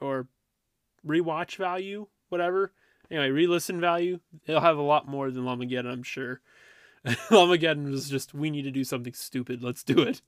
or 0.00 0.28
rewatch 1.06 1.56
value, 1.56 2.06
whatever. 2.30 2.72
Anyway, 3.10 3.28
re-listen 3.28 3.82
value. 3.82 4.18
It'll 4.46 4.62
have 4.62 4.78
a 4.78 4.82
lot 4.82 5.06
more 5.06 5.30
than 5.30 5.44
Llamageddon, 5.44 5.92
I'm 5.92 6.02
sure. 6.02 6.40
Llamageddon 7.06 7.90
was 7.90 8.08
just 8.08 8.32
we 8.32 8.48
need 8.48 8.62
to 8.62 8.70
do 8.70 8.82
something 8.82 9.12
stupid. 9.12 9.62
Let's 9.62 9.84
do 9.84 10.00
it. 10.00 10.22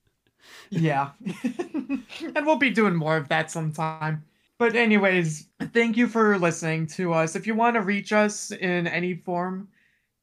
Yeah. 0.71 1.11
and 1.43 2.47
we'll 2.47 2.57
be 2.57 2.71
doing 2.71 2.95
more 2.95 3.17
of 3.17 3.29
that 3.29 3.51
sometime. 3.51 4.25
But 4.59 4.77
anyways, 4.77 5.47
thank 5.73 5.97
you 5.97 6.07
for 6.07 6.39
listening 6.39 6.87
to 6.89 7.15
us. 7.15 7.35
If 7.35 7.47
you 7.47 7.55
want 7.55 7.77
to 7.77 7.81
reach 7.81 8.13
us 8.13 8.51
in 8.51 8.87
any 8.87 9.15
form, 9.15 9.69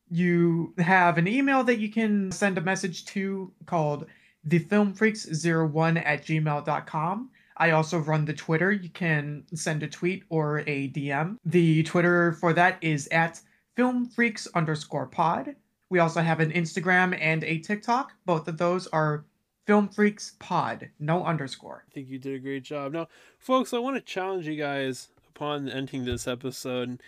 you 0.10 0.74
have 0.78 1.18
an 1.18 1.28
email 1.28 1.64
that 1.64 1.80
you 1.80 1.92
can 1.92 2.32
send 2.32 2.58
a 2.58 2.62
message 2.62 3.06
to 3.06 3.52
called 3.66 4.06
thefilmfreaks01 4.48 6.06
at 6.06 6.24
gmail.com. 6.24 7.30
I 7.58 7.72
also 7.72 7.98
run 7.98 8.26
the 8.26 8.34
Twitter. 8.34 8.72
You 8.72 8.90
can 8.90 9.44
send 9.54 9.84
a 9.84 9.88
tweet 9.88 10.24
or 10.30 10.60
a 10.60 10.90
DM. 10.90 11.38
The 11.46 11.84
Twitter 11.84 12.34
for 12.34 12.54
that 12.54 12.78
is 12.82 13.08
at 13.12 13.42
filmfreaks 13.76 14.48
underscore 14.54 15.08
pod. 15.08 15.56
We 15.90 16.00
also 16.00 16.22
have 16.22 16.40
an 16.40 16.52
Instagram 16.52 17.18
and 17.20 17.44
a 17.44 17.60
TikTok. 17.60 18.14
Both 18.26 18.48
of 18.48 18.58
those 18.58 18.88
are 18.88 19.26
Film 19.68 19.90
Freaks 19.90 20.38
Pod, 20.40 20.92
no 20.98 21.26
underscore. 21.26 21.84
I 21.86 21.94
think 21.94 22.08
you 22.08 22.18
did 22.18 22.36
a 22.36 22.40
great 22.40 22.64
job. 22.64 22.94
Now, 22.94 23.10
folks, 23.38 23.74
I 23.74 23.80
want 23.80 23.98
to 23.98 24.02
challenge 24.02 24.48
you 24.48 24.56
guys 24.56 25.10
upon 25.28 25.68
ending 25.68 26.06
this 26.06 26.26
episode. 26.26 27.02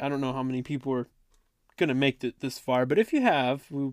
I 0.00 0.08
don't 0.08 0.22
know 0.22 0.32
how 0.32 0.42
many 0.42 0.62
people 0.62 0.94
are 0.94 1.06
going 1.76 1.90
to 1.90 1.94
make 1.94 2.24
it 2.24 2.40
this 2.40 2.58
far, 2.58 2.86
but 2.86 2.98
if 2.98 3.12
you 3.12 3.20
have, 3.20 3.70
we 3.70 3.92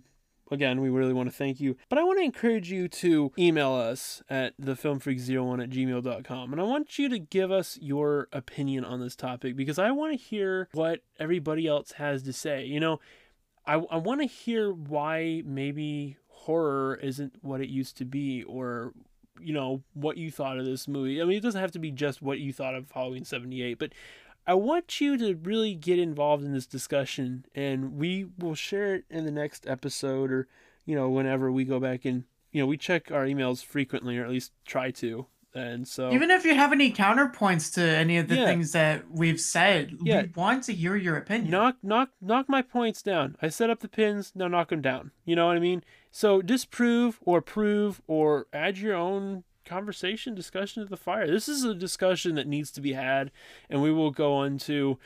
again, 0.49 0.79
we 0.79 0.89
really 0.89 1.11
want 1.11 1.29
to 1.29 1.36
thank 1.36 1.59
you. 1.59 1.75
But 1.89 1.99
I 1.99 2.03
want 2.03 2.19
to 2.19 2.23
encourage 2.23 2.71
you 2.71 2.88
to 2.88 3.34
email 3.38 3.73
us 3.73 4.23
at 4.29 4.59
thefilmfreaks01 4.61 5.63
at 5.63 5.69
gmail.com. 5.69 6.53
And 6.53 6.61
I 6.61 6.63
want 6.63 6.97
you 6.97 7.09
to 7.09 7.19
give 7.19 7.51
us 7.51 7.77
your 7.81 8.29
opinion 8.31 8.86
on 8.86 9.01
this 9.01 9.15
topic 9.15 9.57
because 9.57 9.77
I 9.77 9.91
want 9.91 10.17
to 10.17 10.25
hear 10.25 10.69
what 10.71 11.01
everybody 11.19 11.67
else 11.67 11.93
has 11.93 12.23
to 12.23 12.31
say. 12.34 12.63
You 12.65 12.79
know, 12.79 13.01
I, 13.65 13.75
I 13.75 13.97
want 13.97 14.21
to 14.21 14.27
hear 14.27 14.71
why 14.71 15.41
maybe 15.45 16.17
horror 16.46 16.96
isn't 17.02 17.34
what 17.41 17.62
it 17.62 17.70
used 17.70 17.98
to 17.98 18.06
be 18.06 18.44
or 18.44 18.94
you 19.39 19.54
know 19.54 19.82
what 19.94 20.18
you 20.18 20.30
thought 20.30 20.60
of 20.60 20.66
this 20.66 20.88
movie 20.88 21.22
i 21.22 21.26
mean 21.26 21.38
it 21.38 21.44
doesn't 21.44 21.62
have 21.62 21.72
to 21.72 21.80
be 21.80 21.89
just 21.89 22.22
what 22.22 22.39
you 22.39 22.52
thought 22.52 22.76
of 22.76 22.91
halloween 22.91 23.24
78 23.24 23.80
but 23.80 23.94
i 24.46 24.54
want 24.54 25.00
you 25.00 25.18
to 25.18 25.36
really 25.36 25.74
get 25.74 26.00
involved 26.00 26.44
in 26.44 26.54
this 26.54 26.66
discussion 26.66 27.46
and 27.56 27.98
we 27.98 28.28
will 28.38 28.56
share 28.56 28.96
it 28.96 29.06
in 29.10 29.26
the 29.26 29.32
next 29.32 29.66
episode 29.68 30.32
or 30.32 30.48
you 30.86 30.96
know 30.96 31.10
whenever 31.10 31.52
we 31.52 31.64
go 31.64 31.80
back 31.80 32.04
and 32.04 32.26
you 32.52 32.62
know 32.62 32.68
we 32.68 32.78
check 32.78 33.10
our 33.10 33.26
emails 33.26 33.64
frequently 33.64 34.18
or 34.18 34.24
at 34.26 34.30
least 34.30 34.52
try 34.66 34.91
to 34.91 35.26
and 35.56 35.88
so 35.88 36.12
even 36.12 36.32
if 36.32 36.46
you 36.46 36.56
have 36.56 36.72
any 36.72 36.91
counterpoints 36.91 37.74
to 37.76 37.82
any 37.82 38.18
of 38.18 38.28
the 38.28 38.36
yeah. 38.36 38.46
things 38.46 38.72
that 38.72 39.04
we've 39.12 39.39
said, 39.39 39.98
yeah. 40.02 40.24
we 40.24 40.32
want 40.36 40.64
to 40.64 40.74
hear 40.74 40.96
your 40.96 41.16
opinion. 41.16 41.52
Knock 41.52 41.76
knock 41.84 42.10
knock 42.20 42.50
my 42.50 42.64
points 42.64 43.04
down. 43.04 43.38
I 43.39 43.50
set 43.50 43.70
up 43.70 43.82
the 43.82 43.88
pins, 43.88 44.32
now 44.34 44.48
knock 44.48 44.70
them 44.70 44.82
down. 44.82 45.12
You 45.26 45.36
know 45.36 45.46
what 45.46 45.56
I 45.56 45.60
mean? 45.60 45.84
So 46.16 46.43
disprove 46.43 47.20
or 47.26 47.41
prove 47.41 47.99
or 48.05 48.45
add 48.53 48.78
your 48.78 48.93
own 48.93 49.45
conversation, 49.66 50.36
discussion 50.36 50.84
to 50.84 50.88
the 50.88 50.95
fire. 50.95 51.26
This 51.26 51.49
is 51.49 51.64
a 51.64 51.74
discussion 51.74 52.36
that 52.36 52.45
needs 52.45 52.70
to 52.74 52.82
be 52.82 52.93
had, 52.93 53.32
and 53.68 53.82
we 53.82 53.91
will 53.91 54.11
go 54.11 54.36
on 54.36 54.59
to 54.59 54.99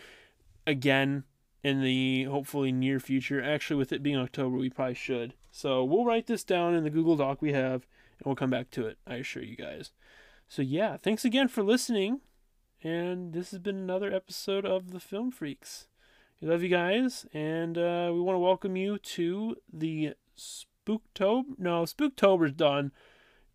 again 0.68 1.24
in 1.64 1.82
the 1.82 2.26
hopefully 2.26 2.74
near 2.74 3.00
future. 3.00 3.42
Actually, 3.42 3.78
with 3.78 3.94
it 3.94 4.04
being 4.04 4.18
October, 4.18 4.58
we 4.58 4.70
probably 4.70 4.96
should. 4.96 5.34
So 5.50 5.82
we'll 5.82 6.04
write 6.04 6.28
this 6.28 6.44
down 6.44 6.74
in 6.74 6.84
the 6.84 6.90
Google 6.90 7.16
Doc 7.16 7.42
we 7.42 7.54
have, 7.54 7.88
and 8.20 8.26
we'll 8.26 8.36
come 8.36 8.50
back 8.50 8.70
to 8.72 8.86
it. 8.86 8.98
I 9.08 9.16
assure 9.16 9.44
you 9.44 9.56
guys. 9.56 9.92
So, 10.50 10.62
yeah, 10.62 10.98
thanks 10.98 11.24
again 11.24 11.48
for 11.48 11.64
listening. 11.64 12.20
And 12.84 13.32
this 13.32 13.52
has 13.52 13.60
been 13.60 13.78
another 13.78 14.14
episode 14.14 14.66
of 14.66 14.92
The 14.92 15.00
Film 15.00 15.32
Freaks. 15.32 15.88
We 16.42 16.50
love 16.50 16.64
you 16.64 16.70
guys, 16.70 17.26
and 17.34 17.78
uh, 17.78 18.12
we 18.14 18.20
want 18.20 18.36
to 18.36 18.40
welcome 18.40 18.76
you 18.76 18.98
to 18.98 19.56
the 19.72 20.14
Spooktober. 20.88 21.58
No, 21.58 21.84
Spooktober's 21.84 22.54
done. 22.54 22.92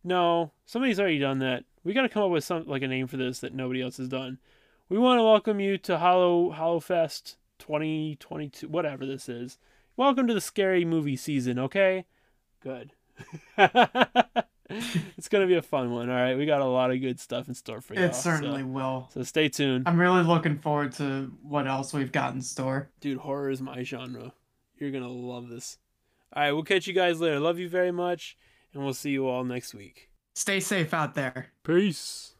No, 0.04 0.52
somebody's 0.66 1.00
already 1.00 1.18
done 1.18 1.38
that. 1.38 1.64
We 1.84 1.94
got 1.94 2.02
to 2.02 2.08
come 2.08 2.24
up 2.24 2.30
with 2.30 2.44
some 2.44 2.66
like 2.66 2.82
a 2.82 2.88
name 2.88 3.06
for 3.06 3.16
this 3.16 3.40
that 3.40 3.54
nobody 3.54 3.82
else 3.82 3.96
has 3.96 4.08
done. 4.08 4.38
We 4.88 4.98
want 4.98 5.18
to 5.18 5.24
welcome 5.24 5.60
you 5.60 5.78
to 5.78 5.98
Hollow 5.98 6.52
Hollowfest 6.52 7.36
2022, 7.58 8.68
whatever 8.68 9.06
this 9.06 9.28
is. 9.28 9.58
Welcome 9.96 10.26
to 10.26 10.34
the 10.34 10.40
scary 10.40 10.84
movie 10.84 11.16
season. 11.16 11.58
Okay, 11.58 12.04
good. 12.60 12.92
it's 13.58 15.28
gonna 15.30 15.46
be 15.46 15.54
a 15.54 15.62
fun 15.62 15.92
one. 15.92 16.10
All 16.10 16.16
right, 16.16 16.36
we 16.36 16.46
got 16.46 16.60
a 16.60 16.66
lot 16.66 16.90
of 16.90 17.00
good 17.00 17.20
stuff 17.20 17.48
in 17.48 17.54
store 17.54 17.80
for 17.80 17.94
you. 17.94 18.00
It 18.00 18.14
certainly 18.14 18.62
so. 18.62 18.66
will. 18.66 19.08
So 19.12 19.22
stay 19.22 19.48
tuned. 19.48 19.88
I'm 19.88 19.98
really 19.98 20.22
looking 20.22 20.58
forward 20.58 20.92
to 20.92 21.32
what 21.42 21.66
else 21.66 21.92
we've 21.92 22.12
got 22.12 22.34
in 22.34 22.42
store. 22.42 22.90
Dude, 23.00 23.18
horror 23.18 23.50
is 23.50 23.62
my 23.62 23.82
genre. 23.82 24.32
You're 24.78 24.90
gonna 24.90 25.08
love 25.08 25.48
this. 25.48 25.78
All 26.34 26.42
right, 26.42 26.52
we'll 26.52 26.62
catch 26.62 26.86
you 26.86 26.94
guys 26.94 27.20
later. 27.20 27.38
Love 27.40 27.58
you 27.58 27.68
very 27.68 27.92
much, 27.92 28.36
and 28.72 28.82
we'll 28.82 28.94
see 28.94 29.10
you 29.10 29.28
all 29.28 29.44
next 29.44 29.74
week. 29.74 30.08
Stay 30.34 30.60
safe 30.60 30.94
out 30.94 31.14
there. 31.14 31.52
Peace. 31.62 32.31